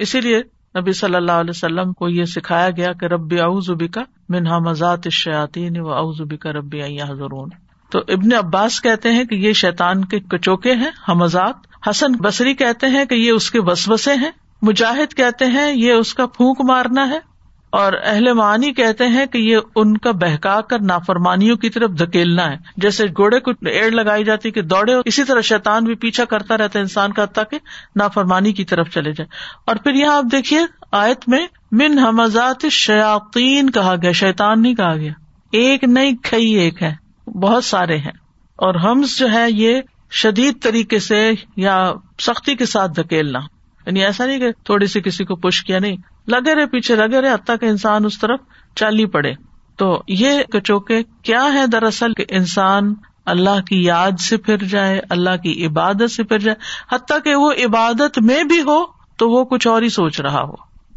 اسی 0.02 0.20
لیے 0.20 0.42
نبی 0.80 0.92
صلی 0.92 1.14
اللہ 1.14 1.32
علیہ 1.32 1.50
وسلم 1.50 1.92
کو 1.92 2.08
یہ 2.08 2.24
سکھایا 2.24 2.70
گیا 2.70 2.92
کہ 2.92 3.04
رب 3.04 3.34
اعوذ 3.40 3.70
کا 3.92 4.00
منہا 4.28 4.58
مزات 4.58 5.08
شیاتی 5.10 5.68
و 5.80 5.92
اعوذ 5.92 6.20
کا 6.40 6.52
ربی 6.52 6.80
ضرور 6.98 7.48
تو 7.90 7.98
ابن 7.98 8.34
عباس 8.34 8.80
کہتے 8.80 9.12
ہیں 9.12 9.24
کہ 9.24 9.34
یہ 9.34 9.52
شیطان 9.52 10.04
کے 10.04 10.20
کچوکے 10.20 10.74
ہیں، 10.74 10.90
حمزات۔ 11.08 11.54
حسن 11.90 12.12
بصری 12.12 12.54
کہتے 12.54 12.86
ہیں 12.86 13.04
کہ 13.04 13.14
یہ 13.14 13.30
اس 13.30 13.50
کے 13.50 13.58
وسوسے 13.60 14.14
ہیں۔ 14.14 14.30
مجاہد 14.62 15.14
کہتے 15.14 15.46
ہیں، 15.46 15.72
یہ 15.76 15.92
اس 15.92 16.14
کا 16.14 16.26
پھونک 16.26 16.60
مارنا 16.60 17.08
ہے۔ 17.08 17.31
اور 17.72 17.92
اہل 18.04 18.32
معنی 18.32 18.72
کہتے 18.72 19.06
ہیں 19.06 19.26
کہ 19.26 19.38
یہ 19.38 19.58
ان 19.76 19.96
کا 19.96 20.10
بہکا 20.10 20.60
کر 20.60 20.80
نافرمانیوں 20.80 21.56
کی 21.56 21.70
طرف 21.70 21.90
دھکیلنا 21.90 22.50
ہے۔ 22.50 22.56
جیسے 22.76 23.04
گھوڑے 23.06 23.40
کو 23.40 23.50
ایڑ 23.50 23.90
لگائی 23.90 24.24
جاتی 24.24 24.50
کہ 24.50 24.62
دوڑے 24.62 24.94
اسی 25.04 25.24
طرح 25.24 25.40
شیطان 25.40 25.84
بھی 25.84 25.94
پیچھا 25.94 26.24
کرتا 26.24 26.58
رہتا 26.58 26.78
ہے 26.78 26.82
انسان 26.82 27.12
کا 27.12 27.24
تاکہ 27.24 27.58
نافرمانی 27.96 28.52
کی 28.52 28.64
طرف 28.64 28.88
چلے 28.90 29.12
جائے۔ 29.12 29.26
اور 29.64 29.76
پھر 29.76 29.94
یہاں 29.94 30.16
آپ 30.16 30.24
دیکھیے 30.32 30.60
آیت 30.92 31.28
میں 31.28 31.46
من 31.72 31.98
حمزات 31.98 32.66
شیاطین 32.70 33.70
کہا 33.70 33.94
گیا، 34.02 34.12
شیطان 34.12 34.62
نہیں 34.62 34.74
کہا 34.74 34.96
گیا۔ 34.96 35.12
ایک 35.52 35.84
نہیں 35.84 36.12
کئی 36.30 36.52
ایک 36.52 36.82
ہے۔ 36.82 36.94
بہت 37.26 37.64
سارے 37.64 37.98
ہیں۔ 37.98 38.12
اور 38.56 38.74
ہمز 38.74 39.18
جو 39.18 39.30
ہے 39.30 39.50
یہ 39.50 39.80
شدید 40.10 40.62
طریقے 40.62 40.98
سے 40.98 41.30
یا 41.56 41.92
سختی 42.18 42.56
کے 42.56 42.66
ساتھ 42.66 42.92
دھکیلنا۔ 42.96 43.38
یعنی 43.86 44.04
ایسا 44.04 44.26
نہیں 44.26 44.38
کہ 44.38 44.52
تھوڑی 44.64 44.86
سی 44.86 45.00
کسی 45.00 45.24
کو 45.24 45.36
پش 45.36 45.64
کیا، 45.64 45.78
نہیں۔ 45.78 45.96
لگے 46.28 46.54
رہے، 46.54 46.66
پیچھے 46.66 46.96
لگے 46.96 47.20
رہے، 47.20 47.32
حتیٰ 47.32 47.56
کہ 47.60 47.66
انسان 47.66 48.04
اس 48.04 48.18
طرف 48.18 48.40
چل 48.76 48.98
ہی 48.98 49.06
پڑے۔ 49.06 49.32
تو 49.76 50.02
یہ 50.08 50.42
کچوکے 50.42 51.02
کیا 51.22 51.44
ہے 51.54 51.66
دراصل 51.66 52.14
کہ 52.14 52.24
انسان 52.28 52.94
اللہ 53.24 53.62
کی 53.68 53.84
یاد 53.84 54.20
سے 54.20 54.36
پھر 54.36 54.56
جائے، 54.56 55.00
اللہ 55.10 55.36
کی 55.42 55.66
عبادت 55.66 56.10
سے 56.10 56.22
پھر 56.22 56.38
جائے۔ 56.38 56.56
حتیٰ 56.94 57.18
کہ 57.24 57.34
وہ 57.34 57.52
عبادت 57.52 58.18
میں 58.18 58.44
بھی 58.44 58.60
ہو 58.60 58.84
تو 59.16 59.30
وہ 59.30 59.44
کچھ 59.44 59.68
اور 59.68 59.82
ہی 59.82 59.88
سوچ 59.88 60.20
رہا 60.20 60.42
ہو۔ 60.42 60.54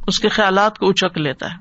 اس 0.08 0.20
کے 0.20 0.29
خیالات 0.29 0.77
کو 0.77 0.89
اچک 0.89 1.17
لیتا 1.17 1.53
ہے۔ 1.53 1.58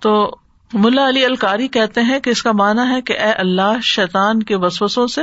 تو 0.00 0.36
ملا 0.72 1.08
علی 1.08 1.24
الکاری 1.24 1.68
کہتے 1.68 2.00
ہیں 2.00 2.20
کہ 2.20 2.30
اس 2.30 2.42
کا 2.42 2.52
مانا 2.52 2.88
ہے 2.88 3.02
کہ 3.02 3.12
اے 3.12 3.32
اللہ، 3.32 3.80
شیطان 3.82 4.42
کے 4.42 4.56
وسوسوں 4.56 5.06
سے، 5.06 5.20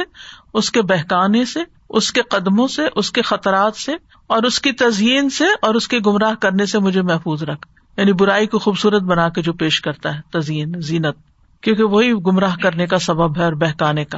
اس 0.53 0.71
کے 0.71 0.81
بہکانے 0.81 1.45
سے 1.45 1.59
اس 1.89 2.11
کے 2.11 2.21
قدموں 2.21 2.67
سے، 2.67 2.81
اس 2.95 3.11
کے 3.11 3.21
خطرات 3.21 3.75
سے 3.75 3.91
اور 4.27 4.43
اس 4.43 4.61
کی 4.61 4.71
تزئین 4.71 5.29
سے 5.29 5.43
اور 5.61 5.75
اس 5.75 5.87
کے 5.87 5.99
گمراہ 6.05 6.33
کرنے 6.35 6.65
سے 6.65 6.79
مجھے 6.79 7.01
محفوظ 7.01 7.43
رکھ۔ 7.43 7.67
یعنی 7.97 8.13
برائی 8.13 8.47
کو 8.47 8.59
خوبصورت 8.59 9.01
بنا 9.01 9.29
کے 9.29 9.41
جو 9.41 9.53
پیش 9.53 9.81
کرتا 9.81 10.15
ہے، 10.15 10.21
تزئین، 10.33 10.71
زینت۔ 10.77 11.17
کیونکہ 11.61 11.83
وہی 11.83 12.13
گمراہ 12.13 12.55
کرنے 12.63 12.87
کا 12.87 12.99
سبب 12.99 13.37
ہے 13.37 13.43
اور 13.43 13.53
بہکانے 13.53 14.05
کا۔ 14.05 14.17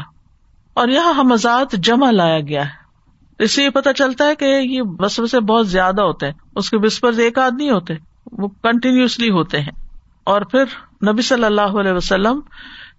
اور 0.74 0.88
یہاں 0.88 1.14
حمزات 1.20 1.72
جمع 1.72 2.12
لایا 2.12 2.40
گیا 2.40 2.66
ہے۔ 2.66 2.82
اس 3.44 3.52
سے 3.52 3.64
یہ 3.64 3.70
پتا 3.70 3.94
چلتا 3.94 4.26
ہے 4.26 4.36
کہ 4.36 4.46
یہ 4.46 4.82
بس 4.82 5.32
سے 5.32 5.40
بہت 5.40 5.70
زیادہ 5.70 6.02
ہوتے 6.02 6.26
ہیں۔ 6.26 6.34
اس 6.56 6.70
کے 6.70 6.78
بسپر 6.78 7.14
ایک 7.14 7.40
آدمی 7.40 7.70
ہوتے 7.70 7.94
وہ 8.32 8.48
کنٹینیوسلی 8.48 9.30
ہوتے 9.30 9.60
ہیں۔ 9.60 9.72
اور 10.24 10.42
پھر 10.42 10.64
نبی 11.08 11.22
صلی 11.22 11.44
اللہ 11.44 11.62
علیہ 11.62 11.92
وسلم 11.92 12.40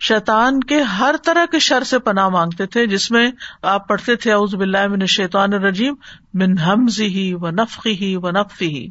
شیطان 0.00 0.60
کے 0.60 0.80
ہر 0.80 1.14
طرح 1.24 1.44
کے 1.50 1.58
شر 1.58 1.82
سے 1.82 1.98
پناہ 1.98 2.28
مانگتے 2.28 2.66
تھے، 2.66 2.86
جس 2.86 3.10
میں 3.10 3.30
آپ 3.62 3.88
پڑھتے 3.88 4.16
تھے 4.16 4.32
اوز 4.32 4.54
بلّہ 4.54 4.86
من 4.86 5.06
شیطان 5.06 5.54
الرجیم، 5.54 5.94
من 6.34 6.58
حمزی 6.58 7.06
ہی 7.06 7.34
و 7.34 7.50
نفقی 7.50 7.92
ہی 7.92 8.16
و 8.16 8.30
نفی 8.30 8.68
ہی 8.68 8.86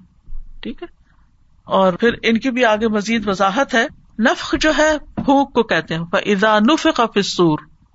ٹھیک 0.61 0.83
ہے؟ 0.83 0.87
اور 1.63 1.93
پھر 1.93 2.09
ان 2.23 2.39
کی 2.39 2.51
بھی 2.51 2.65
آگے 2.65 2.87
مزید 2.87 3.27
وضاحت 3.27 3.73
ہے۔ 3.73 3.87
نفق 4.19 4.55
جو 4.59 4.71
ہے، 4.77 4.97
پھونک 5.15 5.53
کو 5.53 5.63
کہتے 5.63 5.95
ہیں۔ 5.95 6.01
اذا 6.13 6.59
نفق 6.59 7.01
فی 7.13 7.21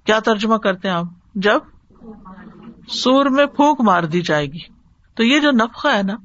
کیا 0.05 0.19
ترجمہ 0.19 0.57
کرتے 0.57 0.89
ہیں 0.89 0.95
آپ؟ 0.95 1.07
جب 1.35 1.59
سور 2.89 3.27
میں 3.27 3.47
پھونک 3.47 3.81
مار 3.81 4.03
دی 4.03 4.21
جائے 4.21 4.47
گی۔ 4.47 4.59
تو 5.15 5.25
یہ 5.25 5.39
جو 5.41 5.51
نفقہ 5.51 5.89
ہے 5.89 6.03
نا 6.03 6.17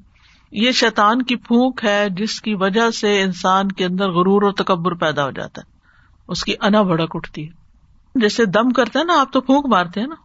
یہ 0.52 0.72
شیطان 0.72 1.22
کی 1.22 1.36
پھونک 1.36 1.86
ہے 1.86 2.08
جس 2.10 2.42
کی 2.42 2.56
وجہ 2.56 2.92
سے 2.92 3.22
انسان 3.22 3.72
کے 3.72 3.86
اندر 3.86 4.10
غرور 4.10 4.42
اور 4.42 4.52
تکبر 4.52 4.94
پیدا 4.94 5.26
ہو 5.26 5.32
جاتا 5.32 5.62
ہے۔ 5.62 5.72
اس 6.28 6.44
کی 6.44 6.54
انا 6.62 6.82
بڑک 6.82 7.16
اٹھتی 7.16 7.44
ہے۔ 7.44 7.52
جیسے 8.16 8.46
دم 8.46 8.70
کرتے 8.70 9.00
ہیں 9.00 9.06
نا، 9.06 9.22
آپ 9.22 9.34
تو 9.34 9.42
پھونک 9.42 9.66
مارتے 9.66 10.00
ہیں 10.00 10.08
نا۔ 10.08 10.16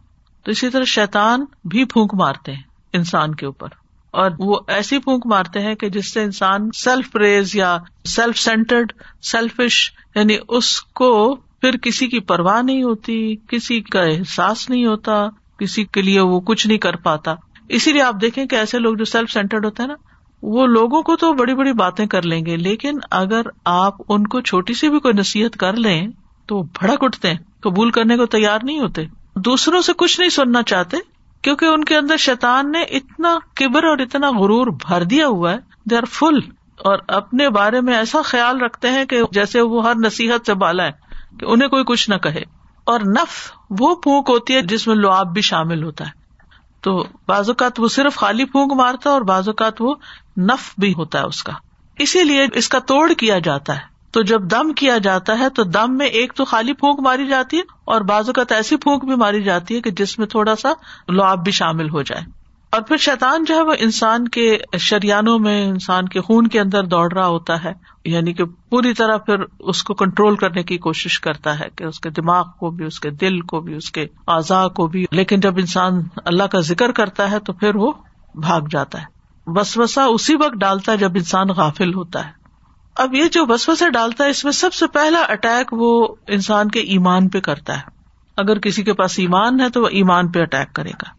تو 0.43 0.51
اسی 0.51 0.69
طرح 0.69 0.83
شیطان 0.83 1.45
بھی 1.63 1.85
پھونک 1.85 2.13
مارتے 2.13 2.53
ہیں 2.53 2.61
انسان 2.93 3.35
کے 3.35 3.45
اوپر۔ 3.45 3.67
اور 4.11 4.31
وہ 4.39 4.59
ایسی 4.67 4.99
پھونک 4.99 5.25
مارتے 5.25 5.61
ہیں 5.61 5.75
کہ 5.75 5.89
جس 5.89 6.13
سے 6.13 6.23
انسان 6.23 6.69
سیلف 6.75 7.11
پریز 7.11 7.55
یا 7.55 7.77
سیلف 8.05 8.37
سینٹرڈ 8.37 8.93
سیلفش 9.21 9.91
یعنی 10.15 10.37
اس 10.47 10.81
کو 10.81 11.35
پھر 11.35 11.77
کسی 11.77 12.07
کی 12.07 12.19
پرواہ 12.19 12.61
نہیں 12.61 12.83
ہوتی، 12.83 13.35
کسی 13.35 13.81
کا 13.81 14.01
احساس 14.01 14.69
نہیں 14.69 14.85
ہوتا، 14.85 15.25
کسی 15.59 15.83
کے 15.83 16.01
لیے 16.01 16.19
وہ 16.19 16.39
کچھ 16.39 16.67
نہیں 16.67 16.77
کر 16.77 16.95
پاتا۔ 16.95 17.35
اسی 17.69 17.93
لیے 17.93 18.01
آپ 18.01 18.15
دیکھیں 18.21 18.45
کہ 18.45 18.55
ایسے 18.55 18.79
لوگ 18.79 18.95
جو 18.95 19.05
سیلف 19.05 19.31
سینٹرڈ 19.31 19.65
ہوتے 19.65 19.83
ہیں 19.83 19.87
نا 19.87 19.95
وہ 20.41 20.65
لوگوں 20.67 21.01
کو 21.01 21.15
تو 21.15 21.33
بڑی 21.33 21.55
بڑی 21.55 21.73
باتیں 21.73 22.05
کر 22.05 22.21
لیں 22.21 22.45
گے، 22.45 22.57
لیکن 22.57 22.99
اگر 23.11 23.41
آپ 23.65 23.93
ان 24.09 24.27
کو 24.27 24.41
چھوٹی 24.41 24.73
سی 24.73 24.89
بھی 24.89 24.99
کوئی 24.99 25.13
نصیحت 25.13 25.57
کر 25.57 25.73
لیں 25.73 26.07
تو 26.45 26.57
وہ 26.57 26.63
بھڑک 26.63 27.03
اٹھتے 27.03 27.27
ہیں، 27.27 27.37
قبول 27.61 27.91
کرنے 27.91 28.17
کو 28.17 28.25
تیار 28.25 28.59
نہیں 28.63 28.79
ہوتے۔ 28.79 29.05
دوسروں 29.35 29.81
سے 29.81 29.93
کچھ 29.97 30.19
نہیں 30.19 30.29
سننا 30.29 30.63
چاہتے، 30.63 30.97
کیونکہ 31.41 31.65
ان 31.65 31.83
کے 31.83 31.97
اندر 31.97 32.17
شیطان 32.17 32.71
نے 32.71 32.81
اتنا 32.81 33.37
کبر 33.53 33.83
اور 33.83 33.97
اتنا 33.97 34.29
غرور 34.29 34.67
بھر 34.67 35.03
دیا 35.03 35.27
ہوا 35.27 35.51
ہے 35.51 35.57
دے 35.85 35.97
آر 35.97 36.05
فل 36.11 36.39
اور 36.77 36.99
اپنے 37.07 37.49
بارے 37.49 37.81
میں 37.81 37.95
ایسا 37.95 38.21
خیال 38.21 38.61
رکھتے 38.61 38.91
ہیں 38.91 39.05
کہ 39.05 39.21
جیسے 39.31 39.61
وہ 39.61 39.85
ہر 39.85 39.95
نصیحت 39.95 40.45
سے 40.45 40.53
بالا 40.53 40.83
ہے، 40.83 40.91
کہ 41.39 41.45
انہیں 41.45 41.69
کوئی 41.69 41.83
کچھ 41.83 42.09
نہ 42.09 42.15
کہے۔ 42.15 42.43
اور 42.83 42.99
نف 42.99 43.51
وہ 43.79 43.95
پھونک 43.95 44.29
ہوتی 44.29 44.55
ہے 44.55 44.61
جس 44.61 44.87
میں 44.87 44.95
لواب 44.95 45.33
بھی 45.33 45.41
شامل 45.41 45.83
ہوتا 45.83 46.05
ہے۔ 46.05 46.11
تو 46.81 47.03
بعض 47.27 47.49
اوقات 47.49 47.79
وہ 47.79 47.87
صرف 47.87 48.15
خالی 48.15 48.45
پھونک 48.45 48.73
مارتا 48.73 49.09
ہے 49.09 49.13
اور 49.13 49.21
بعض 49.21 49.47
اوقات 49.49 49.81
وہ 49.81 49.95
نف 50.37 50.73
بھی 50.77 50.93
ہوتا 50.93 51.19
ہے 51.19 51.23
اس 51.23 51.43
کا۔ 51.43 51.53
اسی 51.99 52.23
لیے 52.23 52.47
اس 52.53 52.69
کا 52.69 52.79
توڑ 52.79 53.13
کیا 53.13 53.39
جاتا 53.39 53.75
ہے۔ 53.75 53.97
تو 54.11 54.21
جب 54.21 54.41
دم 54.51 54.73
کیا 54.73 54.97
جاتا 54.97 55.39
ہے 55.39 55.49
تو 55.49 55.63
دم 55.63 55.97
میں 55.97 56.07
ایک 56.07 56.33
تو 56.33 56.45
خالی 56.45 56.73
پھونک 56.73 56.99
ماری 56.99 57.27
جاتی 57.27 57.57
ہے 57.57 57.61
اور 57.85 58.01
بعض 58.01 58.29
اوقات 58.29 58.51
ایسی 58.51 58.77
پھونک 58.77 59.05
بھی 59.05 59.15
ماری 59.15 59.43
جاتی 59.43 59.75
ہے 59.75 59.81
کہ 59.81 59.91
جس 59.91 60.19
میں 60.19 60.27
تھوڑا 60.27 60.55
سا 60.55 60.69
لواب 61.07 61.43
بھی 61.43 61.51
شامل 61.51 61.89
ہو 61.89 62.01
جائے۔ 62.01 62.21
اور 62.71 62.81
پھر 62.81 62.97
شیطان 62.97 63.43
جو 63.43 63.55
ہے 63.55 63.61
وہ 63.61 63.73
انسان 63.79 64.27
کے 64.27 64.57
شریانوں 64.79 65.39
میں، 65.39 65.65
انسان 65.65 66.07
کے 66.07 66.21
خون 66.21 66.47
کے 66.47 66.59
اندر 66.59 66.83
دوڑ 66.83 67.13
رہا 67.13 67.27
ہوتا 67.27 67.63
ہے۔ 67.63 67.73
یعنی 68.05 68.33
کہ 68.33 68.43
پوری 68.45 68.93
طرح 68.93 69.17
پھر 69.17 69.35
اس 69.59 69.83
کو 69.83 69.93
کنٹرول 69.93 70.35
کرنے 70.35 70.63
کی 70.63 70.77
کوشش 70.77 71.19
کرتا 71.19 71.59
ہے 71.59 71.65
کہ 71.75 71.83
اس 71.83 71.99
کے 71.99 72.09
دماغ 72.09 72.45
کو 72.59 72.69
بھی، 72.69 72.85
اس 72.85 72.99
کے 72.99 73.09
دل 73.09 73.41
کو 73.41 73.59
بھی، 73.61 73.75
اس 73.75 73.91
کے 73.91 74.07
اعضاء 74.27 74.67
کو 74.67 74.87
بھی۔ 74.87 75.05
لیکن 75.11 75.39
جب 75.39 75.57
انسان 75.57 75.93
اللہ 76.25 76.43
کا 76.43 76.59
ذکر 76.59 76.91
کرتا 76.91 77.31
ہے 77.31 77.39
تو 77.39 77.53
پھر 77.53 77.75
وہ 77.75 77.91
بھاگ 78.35 78.61
جاتا 78.69 79.01
ہے۔ 79.01 79.16
بس 79.55 79.77
وسا 79.77 80.03
اسی 80.03 80.35
وقت 80.35 80.53
ڈالتا 80.53 80.91
ہے 80.91 80.97
جب 80.97 81.11
انسان 81.15 81.47
غافل 81.47 81.93
ہوتا 81.93 82.25
ہے۔ 82.25 82.31
اب 82.97 83.13
یہ 83.13 83.23
جو 83.31 83.45
بسوسا 83.45 83.89
ڈالتا 83.89 84.23
ہے، 84.23 84.29
اس 84.29 84.43
میں 84.43 84.51
سب 84.51 84.73
سے 84.73 84.87
پہلا 84.87 85.19
اٹیک 85.19 85.67
وہ 85.71 86.07
انسان 86.27 86.67
کے 86.67 86.79
ایمان 86.79 87.29
پہ 87.29 87.39
کرتا 87.39 87.77
ہے۔ 87.77 87.81
اگر 88.37 88.59
کسی 88.59 88.83
کے 88.83 88.93
پاس 88.93 89.19
ایمان 89.19 89.59
ہے 89.59 89.69
تو 89.69 89.81
وہ 89.81 89.87
ایمان 89.87 90.31
پہ 90.31 90.41
اٹیک 90.41 90.73
کرے 90.73 90.89
گا۔ 90.89 91.09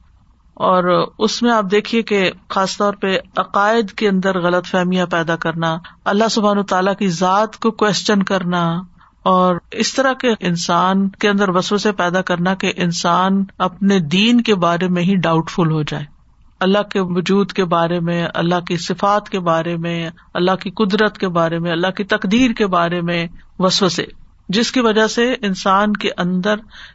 اور 0.55 1.09
اس 1.19 1.43
میں 1.43 1.53
آپ 1.53 1.65
دیکھیے 1.71 2.03
کہ 2.03 2.31
خاص 2.49 2.77
طور 2.77 2.95
پہ 2.95 3.19
عقائد 3.37 3.91
کے 3.91 4.09
اندر 4.09 4.41
غلط 4.41 4.67
فہمیاں 4.67 5.07
پیدا 5.07 5.37
کرنا، 5.37 5.79
اللہ 6.05 6.29
سبحان 6.31 6.63
تعالیٰ 6.63 6.97
کی 6.97 7.09
ذات 7.09 7.57
کو 7.59 7.71
کوشچن 7.71 8.23
کرنا 8.23 8.81
اور 9.23 9.57
اس 9.71 9.95
طرح 9.95 10.13
کے 10.13 10.29
انسان 10.41 11.09
کے 11.09 11.29
اندر 11.29 11.49
وسو 11.49 11.79
سے 11.79 11.93
پیدا 11.93 12.23
کرنا 12.23 12.55
کہ 12.55 12.73
انسان 12.77 13.45
اپنے 13.59 13.99
دین 13.99 14.41
کے 14.41 14.55
بارے 14.55 14.89
میں 14.89 15.03
ہی 15.03 15.15
ڈاؤٹ 15.17 15.51
فل 15.51 15.71
ہو 15.71 15.83
جائے۔ 15.83 16.18
اللہ 16.61 16.83
کے 16.83 17.01
وجود 17.01 17.53
کے 17.53 17.65
بارے 17.65 18.01
میں، 18.01 18.29
اللہ 18.35 18.61
کی 18.61 18.77
صفات 18.77 19.29
کے 19.29 19.41
بارے 19.41 19.77
میں، 19.77 20.11
اللہ 20.35 20.51
کی 20.51 20.71
قدرت 20.71 21.19
کے 21.19 21.29
بارے 21.29 21.59
میں، 21.59 21.73
اللہ 21.73 21.87
کی 21.87 22.05
تقدیر 22.05 22.53
کے 22.53 22.67
بارے 22.67 23.01
میں 23.01 23.27
وسو 23.59 23.89
سے 23.89 24.05
جس 24.49 24.73
کی 24.73 24.81
وجہ 24.81 25.07
سے 25.07 25.35
انسان 25.43 25.93
کے 25.93 26.11
اندر 26.17 26.55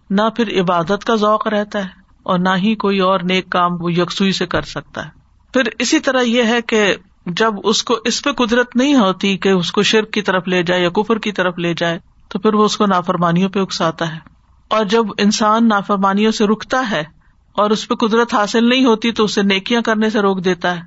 نہ 0.10 0.22
پھر 0.36 0.62
عبادت 0.62 1.06
کا 1.06 1.16
ذوق 1.16 1.48
رہتا 1.48 1.80
ہے 1.80 1.90
اور 2.24 2.40
نہ 2.40 2.50
ہی 2.58 2.76
کوئی 2.76 3.00
اور 3.00 3.20
نیک 3.20 3.50
کام 3.50 3.84
وہ 3.84 3.94
یکسوئی 3.94 4.32
سے 4.32 4.46
کر 4.46 4.62
سکتا 4.62 5.06
ہے۔ 5.06 5.10
پھر 5.54 5.62
اسی 5.80 6.00
طرح 6.00 6.22
یہ 6.22 6.44
ہے 6.44 6.62
کہ 6.62 6.96
جب 7.26 7.54
اس 7.64 7.84
کو 7.84 7.98
اس 8.06 8.24
پہ 8.24 8.32
قدرت 8.32 8.76
نہیں 8.76 8.96
ہوتی 8.96 9.38
کہ 9.38 9.50
اس 9.50 9.72
کو 9.72 9.84
شرک 9.84 10.12
کی 10.12 10.22
طرف 10.22 10.48
لے 10.48 10.64
جائے 10.64 10.84
یا 10.84 10.90
کفر 10.90 11.18
کی 11.18 11.32
طرف 11.32 11.60
لے 11.60 11.74
جائے، 11.74 12.00
تو 12.28 12.40
پھر 12.40 12.54
وہ 12.54 12.66
اس 12.66 12.78
کو 12.78 12.86
نافرمانیوں 12.86 13.50
پہ 13.50 13.60
اکساتا 13.60 14.14
ہے۔ 14.14 14.20
اور 14.68 14.86
جب 14.86 15.04
انسان 15.18 15.68
نافرمانیوں 15.68 16.32
سے 16.32 16.46
رکتا 16.46 16.84
ہے 16.92 17.23
اور 17.54 17.72
اس 17.72 17.88
پہ 17.88 17.96
قدرت 17.96 18.34
حاصل 18.34 18.70
نہیں 18.70 18.86
ہوتی 18.86 19.12
تو 19.12 19.24
اسے 19.24 19.42
نیکیاں 19.42 19.82
کرنے 19.82 20.10
سے 20.10 20.20
روک 20.20 20.46
دیتا 20.46 20.76
ہے۔ 20.76 20.82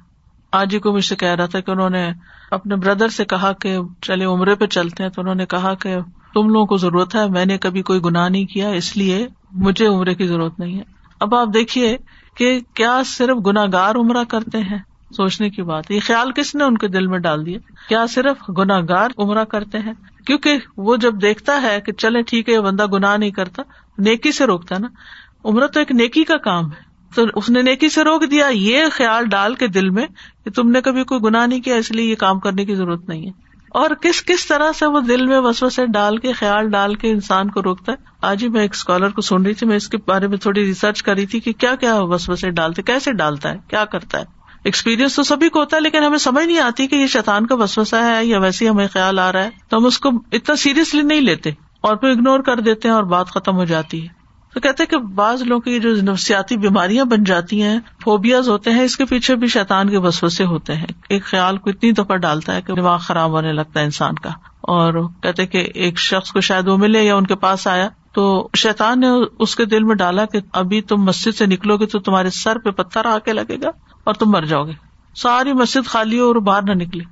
آج 0.52 0.74
ہی 0.74 0.80
کو 0.80 0.92
مجھ 0.92 1.04
سے 1.04 1.16
کہہ 1.16 1.28
رہا 1.28 1.46
تھا 1.46 1.60
کہ 1.60 1.70
انہوں 1.70 1.90
نے 1.90 2.10
اپنے 2.50 2.76
بردر 2.76 3.08
سے 3.08 3.24
کہا 3.24 3.52
کہ 3.52 3.78
چلے 4.02 4.24
عمرے 4.24 4.54
پہ 4.54 4.66
چلتے 4.66 5.02
ہیں 5.02 5.10
تو 5.10 5.22
انہوں 5.22 5.34
نے 5.34 5.46
کہا 5.46 5.74
کہ 5.74 5.96
تم 6.34 6.48
لوگوں 6.48 6.66
کو 6.66 6.76
ضرورت 6.76 7.14
ہے، 7.14 7.28
میں 7.28 7.46
نے 7.46 7.58
کبھی 7.58 7.82
کوئی 7.82 8.00
گناہ 8.04 8.28
نہیں 8.28 8.44
کیا، 8.44 8.68
اس 8.68 8.96
لیے 8.96 9.28
مجھے 9.52 9.86
عمرے 9.86 10.14
کی 10.14 10.26
ضرورت 10.26 10.58
نہیں 10.58 10.78
ہے۔ 10.78 10.82
اب 11.20 11.34
آپ 11.34 11.48
دیکھیے 11.54 11.96
کہ 12.36 12.60
کیا 12.74 13.02
صرف 13.06 13.46
گناگار 13.46 13.94
عمرہ 13.94 14.24
کرتے 14.24 14.58
ہیں۔ 14.58 14.78
سوچنے 15.16 15.50
کی 15.50 15.62
بات 15.62 15.90
یہ 15.90 16.00
خیال 16.02 16.32
کس 16.32 16.54
نے 16.54 16.64
ان 16.64 16.78
کے 16.78 16.88
دل 16.88 17.06
میں 17.06 17.18
ڈال 17.18 17.46
دیا؟ 17.46 17.58
کیا 17.88 18.06
صرف 18.06 18.50
گناگار 18.58 19.08
عمرہ 19.18 19.44
کرتے 19.44 19.78
ہیں؟ 19.78 19.92
کیونکہ 20.26 20.58
وہ 20.76 20.96
جب 20.96 21.22
دیکھتا 21.22 21.62
ہے 21.62 21.80
کہ 21.80 21.92
چلے 21.92 22.22
ٹھیک 22.22 22.48
ہے، 22.48 22.54
یہ 22.54 22.58
بندہ 22.58 22.86
گناہ 22.86 23.16
نہیں 23.16 23.30
کرتا، 23.30 23.62
نیکی 23.98 24.32
سے 24.32 24.46
روکتا 24.46 24.78
نا۔ 24.78 24.88
عمرہ 25.46 25.66
تو 25.66 25.78
ایک 25.78 25.92
نیکی 25.92 26.24
کا 26.24 26.36
کام 26.36 26.64
ہے۔ 26.64 26.86
تو 27.14 27.24
اس 27.34 27.50
نے 27.50 27.62
نیکی 27.62 27.88
سے 27.88 28.04
روک 28.04 28.30
دیا۔ 28.30 28.46
یہ 28.52 28.84
خیال 28.92 29.26
ڈال 29.26 29.54
کے 29.54 29.66
دل 29.66 29.90
میں 29.90 30.06
کہ 30.44 30.50
تم 30.50 30.70
نے 30.70 30.80
کبھی 30.80 31.04
کوئی 31.04 31.20
گناہ 31.20 31.46
نہیں 31.46 31.60
کیا، 31.60 31.76
اس 31.76 31.90
لیے 31.90 32.10
یہ 32.10 32.14
کام 32.14 32.40
کرنے 32.40 32.64
کی 32.64 32.74
ضرورت 32.74 33.08
نہیں 33.08 33.26
ہے۔ 33.26 33.46
اور 33.70 33.90
کس 33.90 34.24
کس 34.24 34.46
طرح 34.46 34.72
سے 34.72 34.86
وہ 34.86 35.00
دل 35.00 35.26
میں 35.26 35.38
وسو 35.38 35.68
سے 35.68 35.86
ڈال 35.86 36.16
کے، 36.16 36.32
خیال 36.32 36.70
ڈال 36.70 36.94
کے 36.94 37.10
انسان 37.10 37.50
کو 37.50 37.62
روکتا 37.62 37.92
ہے۔ 37.92 37.96
آج 38.22 38.42
ہی 38.42 38.48
میں 38.48 38.60
ایک 38.60 38.70
اسکالر 38.74 39.08
کو 39.08 39.20
سن 39.20 39.42
رہی 39.42 39.54
تھی، 39.54 39.66
میں 39.66 39.76
اس 39.76 39.88
کے 39.88 39.96
بارے 40.06 40.26
میں 40.26 40.36
تھوڑی 40.36 40.64
ریسرچ 40.64 41.02
کر 41.02 41.14
رہی 41.14 41.26
تھی 41.26 41.40
کہ 41.40 41.52
کیا 41.52 41.74
کیا 41.74 41.94
وسو 41.94 42.36
سے 42.36 42.50
ڈالتے، 42.50 42.82
کیسے 42.82 43.12
ڈالتا 43.12 43.52
ہے، 43.52 43.58
کیا 43.68 43.84
کرتا 43.84 44.18
ہے۔ 44.18 44.24
ایکسپیرینس 44.64 45.16
تو 45.16 45.22
سبھی 45.22 45.48
کو 45.48 45.60
ہوتا 45.60 45.76
ہے، 45.76 45.82
لیکن 45.82 46.02
ہمیں 46.02 46.18
سمجھ 46.18 46.46
نہیں 46.46 46.58
آتی 46.58 46.86
کہ 46.86 46.96
یہ 46.96 47.06
شیطان 47.06 47.46
کا 47.46 47.54
وسوسا 47.54 48.06
ہے 48.06 48.26
یا 48.26 48.38
ویسے 48.38 48.64
ہی 48.64 48.70
ہمیں 48.70 48.88
خیال 48.92 49.18
آ 49.18 49.32
رہا 49.32 49.44
ہے۔ 49.44 49.50
تو 49.68 49.76
ہم 49.76 49.86
اس 49.86 49.98
کو 49.98 50.10
اتنا 50.32 50.56
سیریسلی 50.56 51.02
نہیں 51.02 51.20
لیتے 51.20 51.50
اور 51.80 51.96
پھر 51.96 52.08
اگنور 52.08 52.40
کر 52.40 52.60
دیتے 52.60 52.88
ہیں 52.88 52.94
اور 52.94 53.04
بات 53.04 53.28
ختم 53.28 53.56
ہو 53.56 53.64
جاتی 53.64 54.02
ہے۔ 54.02 54.15
تو 54.56 54.60
کہتے 54.60 54.86
کہ 54.86 54.96
بعض 54.96 55.42
لوگوں 55.42 55.60
کی 55.60 55.80
جو 55.80 55.94
نفسیاتی 55.94 56.56
بیماریاں 56.56 57.04
بن 57.04 57.24
جاتی 57.24 57.62
ہیں 57.62 57.80
فوبیاز 58.04 58.48
ہوتے 58.48 58.70
ہیں، 58.70 58.82
اس 58.82 58.96
کے 58.96 59.04
پیچھے 59.04 59.36
بھی 59.36 59.46
شیطان 59.46 59.90
کے 59.90 59.96
وسوسے 59.96 60.44
ہوتے 60.44 60.74
ہیں۔ 60.74 60.86
ایک 61.08 61.24
خیال 61.24 61.58
کو 61.58 61.70
اتنی 61.70 61.92
دفعہ 61.92 62.16
ڈالتا 62.16 62.54
ہے 62.54 62.62
کہ 62.62 62.74
دماغ 62.74 62.98
خراب 62.98 63.30
ہونے 63.30 63.52
لگتا 63.52 63.80
ہے 63.80 63.84
انسان 63.84 64.14
کا۔ 64.14 64.28
اور 64.60 65.08
کہتے 65.22 65.46
کہ 65.46 65.70
ایک 65.74 65.98
شخص 65.98 66.32
کو 66.32 66.40
شاید 66.40 66.68
وہ 66.68 66.76
ملے 66.76 67.02
یا 67.02 67.16
ان 67.16 67.26
کے 67.26 67.34
پاس 67.34 67.66
آیا۔ 67.66 67.88
تو 68.12 68.48
شیطان 68.56 69.00
نے 69.00 69.06
اس 69.38 69.56
کے 69.56 69.64
دل 69.64 69.84
میں 69.84 69.94
ڈالا 69.94 70.24
کہ 70.24 70.40
ابھی 70.52 70.80
تم 70.80 70.96
مسجد 70.96 71.36
سے 71.36 71.46
نکلو 71.46 71.76
گے 71.76 71.86
تو 71.86 71.98
تمہارے 71.98 72.30
سر 72.30 72.58
پہ 72.58 72.70
پتھر 72.70 73.04
آ 73.04 73.18
کے 73.18 73.32
لگے 73.32 73.56
گا 73.62 73.68
اور 74.04 74.14
تم 74.14 74.30
مر 74.30 74.42
جاؤ 74.42 74.64
گے۔ 74.64 74.72
ساری 75.16 75.52
مسجد 75.52 75.88
خالی 75.88 76.20
ہو 76.20 76.26
اور 76.26 76.36
باہر 76.36 76.62
نہ 76.62 76.72
نکلی۔ 76.72 77.04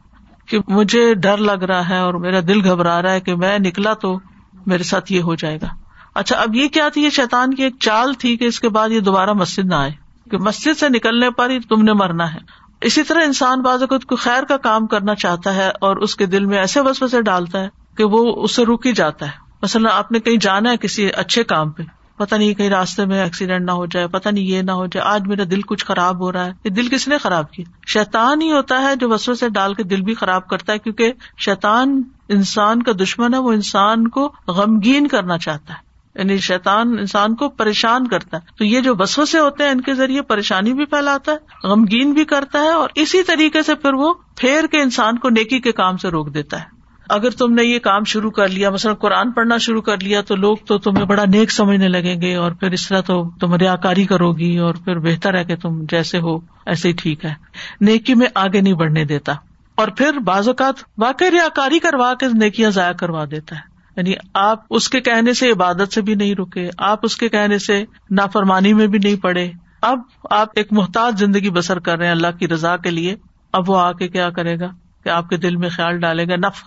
کہ 0.48 0.58
مجھے 0.68 1.14
ڈر 1.14 1.36
لگ 1.36 1.64
رہا 1.64 1.88
ہے 1.88 1.98
اور 1.98 2.14
میرا 2.14 2.40
دل 2.40 2.70
گھبرا 2.70 3.02
رہا 3.02 3.12
ہے 3.12 3.20
کہ 3.20 3.36
میں 3.36 3.58
نکلا 3.58 3.94
تو 3.94 4.18
میرے 4.66 4.82
ساتھ 4.82 5.12
یہ 5.12 5.20
ہو 5.20 5.34
جائے 5.34 5.58
گا۔ 5.62 5.83
اچھا 6.14 6.36
اب 6.36 6.54
یہ 6.54 6.68
کیا 6.68 6.88
تھی؟ 6.88 7.04
یہ 7.04 7.10
شیطان 7.10 7.54
کی 7.54 7.62
ایک 7.62 7.74
چال 7.80 8.12
تھی 8.12 8.36
کہ 8.36 8.44
اس 8.44 8.60
کے 8.60 8.68
بعد 8.68 8.88
یہ 8.88 9.00
دوبارہ 9.00 9.32
مسجد 9.32 9.64
نہ 9.64 9.74
آئے۔ 9.74 9.90
کہ 10.30 10.38
مسجد 10.38 10.78
سے 10.78 10.88
نکلنے 10.88 11.30
پر 11.30 11.50
ہی 11.50 11.60
تم 11.60 11.82
نے 11.82 11.92
مرنا 11.92 12.34
ہے۔ 12.34 12.38
اسی 12.80 13.02
طرح 13.02 13.20
انسان 13.24 13.62
بعض 13.62 13.80
اوقات 13.80 14.04
کو 14.04 14.16
خیر 14.16 14.42
کا 14.42 14.56
کام 14.56 14.86
کرنا 14.86 15.14
چاہتا 15.14 15.54
ہے 15.54 15.70
اور 15.80 15.96
اس 15.96 16.16
کے 16.16 16.26
دل 16.26 16.44
میں 16.44 16.58
ایسے 16.58 16.82
بس 16.82 17.02
بسے 17.02 17.22
ڈالتا 17.22 17.60
ہے 17.60 17.68
کہ 17.96 18.04
وہ 18.04 18.42
اسے 18.44 18.64
رک 18.64 18.86
ہی 18.86 18.92
جاتا 18.92 19.26
ہے۔ 19.26 19.30
مثلاً 19.62 19.92
آپ 19.92 20.12
نے 20.12 20.20
کہیں 20.20 20.36
جانا 20.36 20.70
ہے 20.70 20.76
کسی 20.76 21.06
اچھے 21.06 21.44
کام 21.44 21.70
پہ 21.70 21.82
پتا 22.16 22.36
نہیں 22.36 22.54
کہیں 22.54 22.70
راستے 22.70 23.04
میں 23.04 23.22
ایکسیڈینٹ 23.22 23.66
نہ 23.66 23.70
ہو 23.70 23.86
جائے 23.86 24.06
پتا 24.06 24.30
نہیں 24.30 24.44
یہ 24.44 24.62
نہ 24.62 24.70
ہو 24.70 24.86
جائے، 24.86 25.06
آج 25.06 25.26
میرا 25.26 25.42
دل 25.50 25.62
کچھ 25.62 25.84
خراب 25.84 26.20
ہو 26.20 26.32
رہا 26.32 26.46
ہے۔ 26.46 26.52
یہ 26.64 26.70
دل 26.70 26.88
کس 26.88 27.08
نے 27.08 27.18
خراب 27.18 27.50
کیا؟ 27.50 27.64
شیتان 27.86 28.42
ہی 28.42 28.52
ہوتا 28.52 28.82
ہے 28.82 28.96
جو 28.96 29.08
وسو 29.08 29.34
سے 29.34 29.48
ڈال 29.48 29.74
کے 29.74 29.82
دل 29.82 30.00
بھی 30.00 30.14
خراب 30.14 30.48
کرتا 30.48 30.72
ہے، 30.72 30.78
کیونکہ 30.78 31.12
شیتان 31.38 32.02
انسان 32.28 32.82
کا 32.82 32.92
دشمن 32.92 33.34
ہے، 33.34 33.38
وہ 33.38 33.52
انسان 33.52 34.08
کو 34.08 34.32
غمگین 34.48 35.06
کرنا 35.06 35.38
چاہتا 35.38 35.74
ہے۔ 35.74 35.83
یعنی 36.14 36.36
شیتان 36.36 36.98
انسان 36.98 37.34
کو 37.34 37.48
پریشان 37.48 38.08
کرتا 38.08 38.36
ہے۔ 38.36 38.42
تو 38.58 38.64
یہ 38.64 38.80
جو 38.80 38.94
بسوں 38.94 39.24
سے 39.24 39.38
ہوتے 39.38 39.64
ہیں، 39.64 39.70
ان 39.70 39.80
کے 39.80 39.94
ذریعے 39.94 40.22
پریشانی 40.22 40.72
بھی 40.72 40.84
پھیلاتا 40.84 41.32
ہے، 41.32 41.66
غمگین 41.68 42.12
بھی 42.12 42.24
کرتا 42.24 42.60
ہے 42.60 42.68
اور 42.68 42.88
اسی 42.94 43.22
طریقے 43.22 43.62
سے 43.62 43.74
پھر 43.74 43.94
وہ 43.94 44.14
پھیر 44.36 44.66
کے 44.66 44.82
انسان 44.82 45.18
کو 45.18 45.28
نیکی 45.28 45.60
کے 45.60 45.72
کام 45.72 45.96
سے 45.96 46.08
روک 46.08 46.34
دیتا 46.34 46.60
ہے۔ 46.60 46.74
اگر 47.08 47.30
تم 47.30 47.54
نے 47.54 47.64
یہ 47.64 47.78
کام 47.78 48.04
شروع 48.04 48.30
کر 48.30 48.48
لیا، 48.48 48.70
مثلاً 48.70 48.94
قرآن 48.94 49.32
پڑھنا 49.32 49.58
شروع 49.58 49.82
کر 49.82 49.98
لیا، 50.02 50.20
تو 50.20 50.36
لوگ 50.36 50.56
تو 50.56 50.78
تمہیں 50.78 51.04
بڑا 51.04 51.24
نیک 51.24 51.52
سمجھنے 51.52 51.88
لگیں 51.88 52.20
گے 52.20 52.34
اور 52.34 52.52
پھر 52.52 52.70
اس 52.70 52.88
طرح 52.88 53.00
تو 53.00 53.30
تم 53.40 53.54
ریا 53.54 53.76
کاری 53.76 54.04
کرو 54.04 54.32
گی 54.32 54.58
اور 54.58 54.74
پھر 54.74 54.98
بہتر 54.98 55.34
ہے 55.34 55.44
کہ 55.44 55.56
تم 55.56 55.84
جیسے 55.90 56.18
ہو، 56.18 56.38
ایسے 56.66 56.88
ہی 56.88 56.92
ٹھیک 56.92 57.24
ہے۔ 57.24 57.34
نیکی 57.80 58.14
میں 58.14 58.26
آگے 58.34 58.60
نہیں 58.60 58.74
بڑھنے 58.74 59.04
دیتا۔ 59.04 59.32
اور 59.74 59.88
پھر 59.88 60.18
بعض 60.18 60.48
اوقات 60.48 60.74
واقعی 60.98 61.30
ریا 61.30 61.48
کاری 61.48 61.78
کروا 61.78 62.14
کے 62.14 62.26
نیکیاں 62.34 62.70
ضائع 62.70 62.92
کروا 62.92 63.24
دیتا 63.30 63.56
ہے۔ 63.56 63.73
یعنی 63.96 64.12
آپ 64.34 64.58
اس 64.70 64.88
کے 64.88 65.00
کہنے 65.00 65.32
سے 65.32 65.50
عبادت 65.50 65.92
سے 65.92 66.02
بھی 66.02 66.14
نہیں 66.14 66.34
رکے، 66.34 66.70
آپ 66.78 66.98
اس 67.02 67.16
کے 67.16 67.28
کہنے 67.28 67.58
سے 67.58 67.84
نافرمانی 68.10 68.72
میں 68.72 68.86
بھی 68.86 68.98
نہیں 68.98 69.16
پڑے۔ 69.16 69.50
اب 69.82 69.98
آپ 70.30 70.48
ایک 70.54 70.68
محتاط 70.70 71.14
زندگی 71.14 71.50
بسر 71.50 71.78
کر 71.78 71.98
رہے 71.98 72.04
ہیں 72.04 72.12
اللہ 72.12 72.38
کی 72.38 72.48
رضا 72.48 72.76
کے 72.76 72.90
لیے۔ 72.90 73.16
اب 73.52 73.70
وہ 73.70 73.78
آ 73.78 73.92
کے 73.92 74.08
کیا 74.08 74.30
کرے 74.30 74.60
گا؟ 74.60 74.66
کہ 75.04 75.08
آپ 75.08 75.28
کے 75.28 75.36
دل 75.36 75.56
میں 75.56 75.68
خیال 75.68 76.00
ڈالے 76.00 76.24
گا 76.28 76.36
نف 76.36 76.62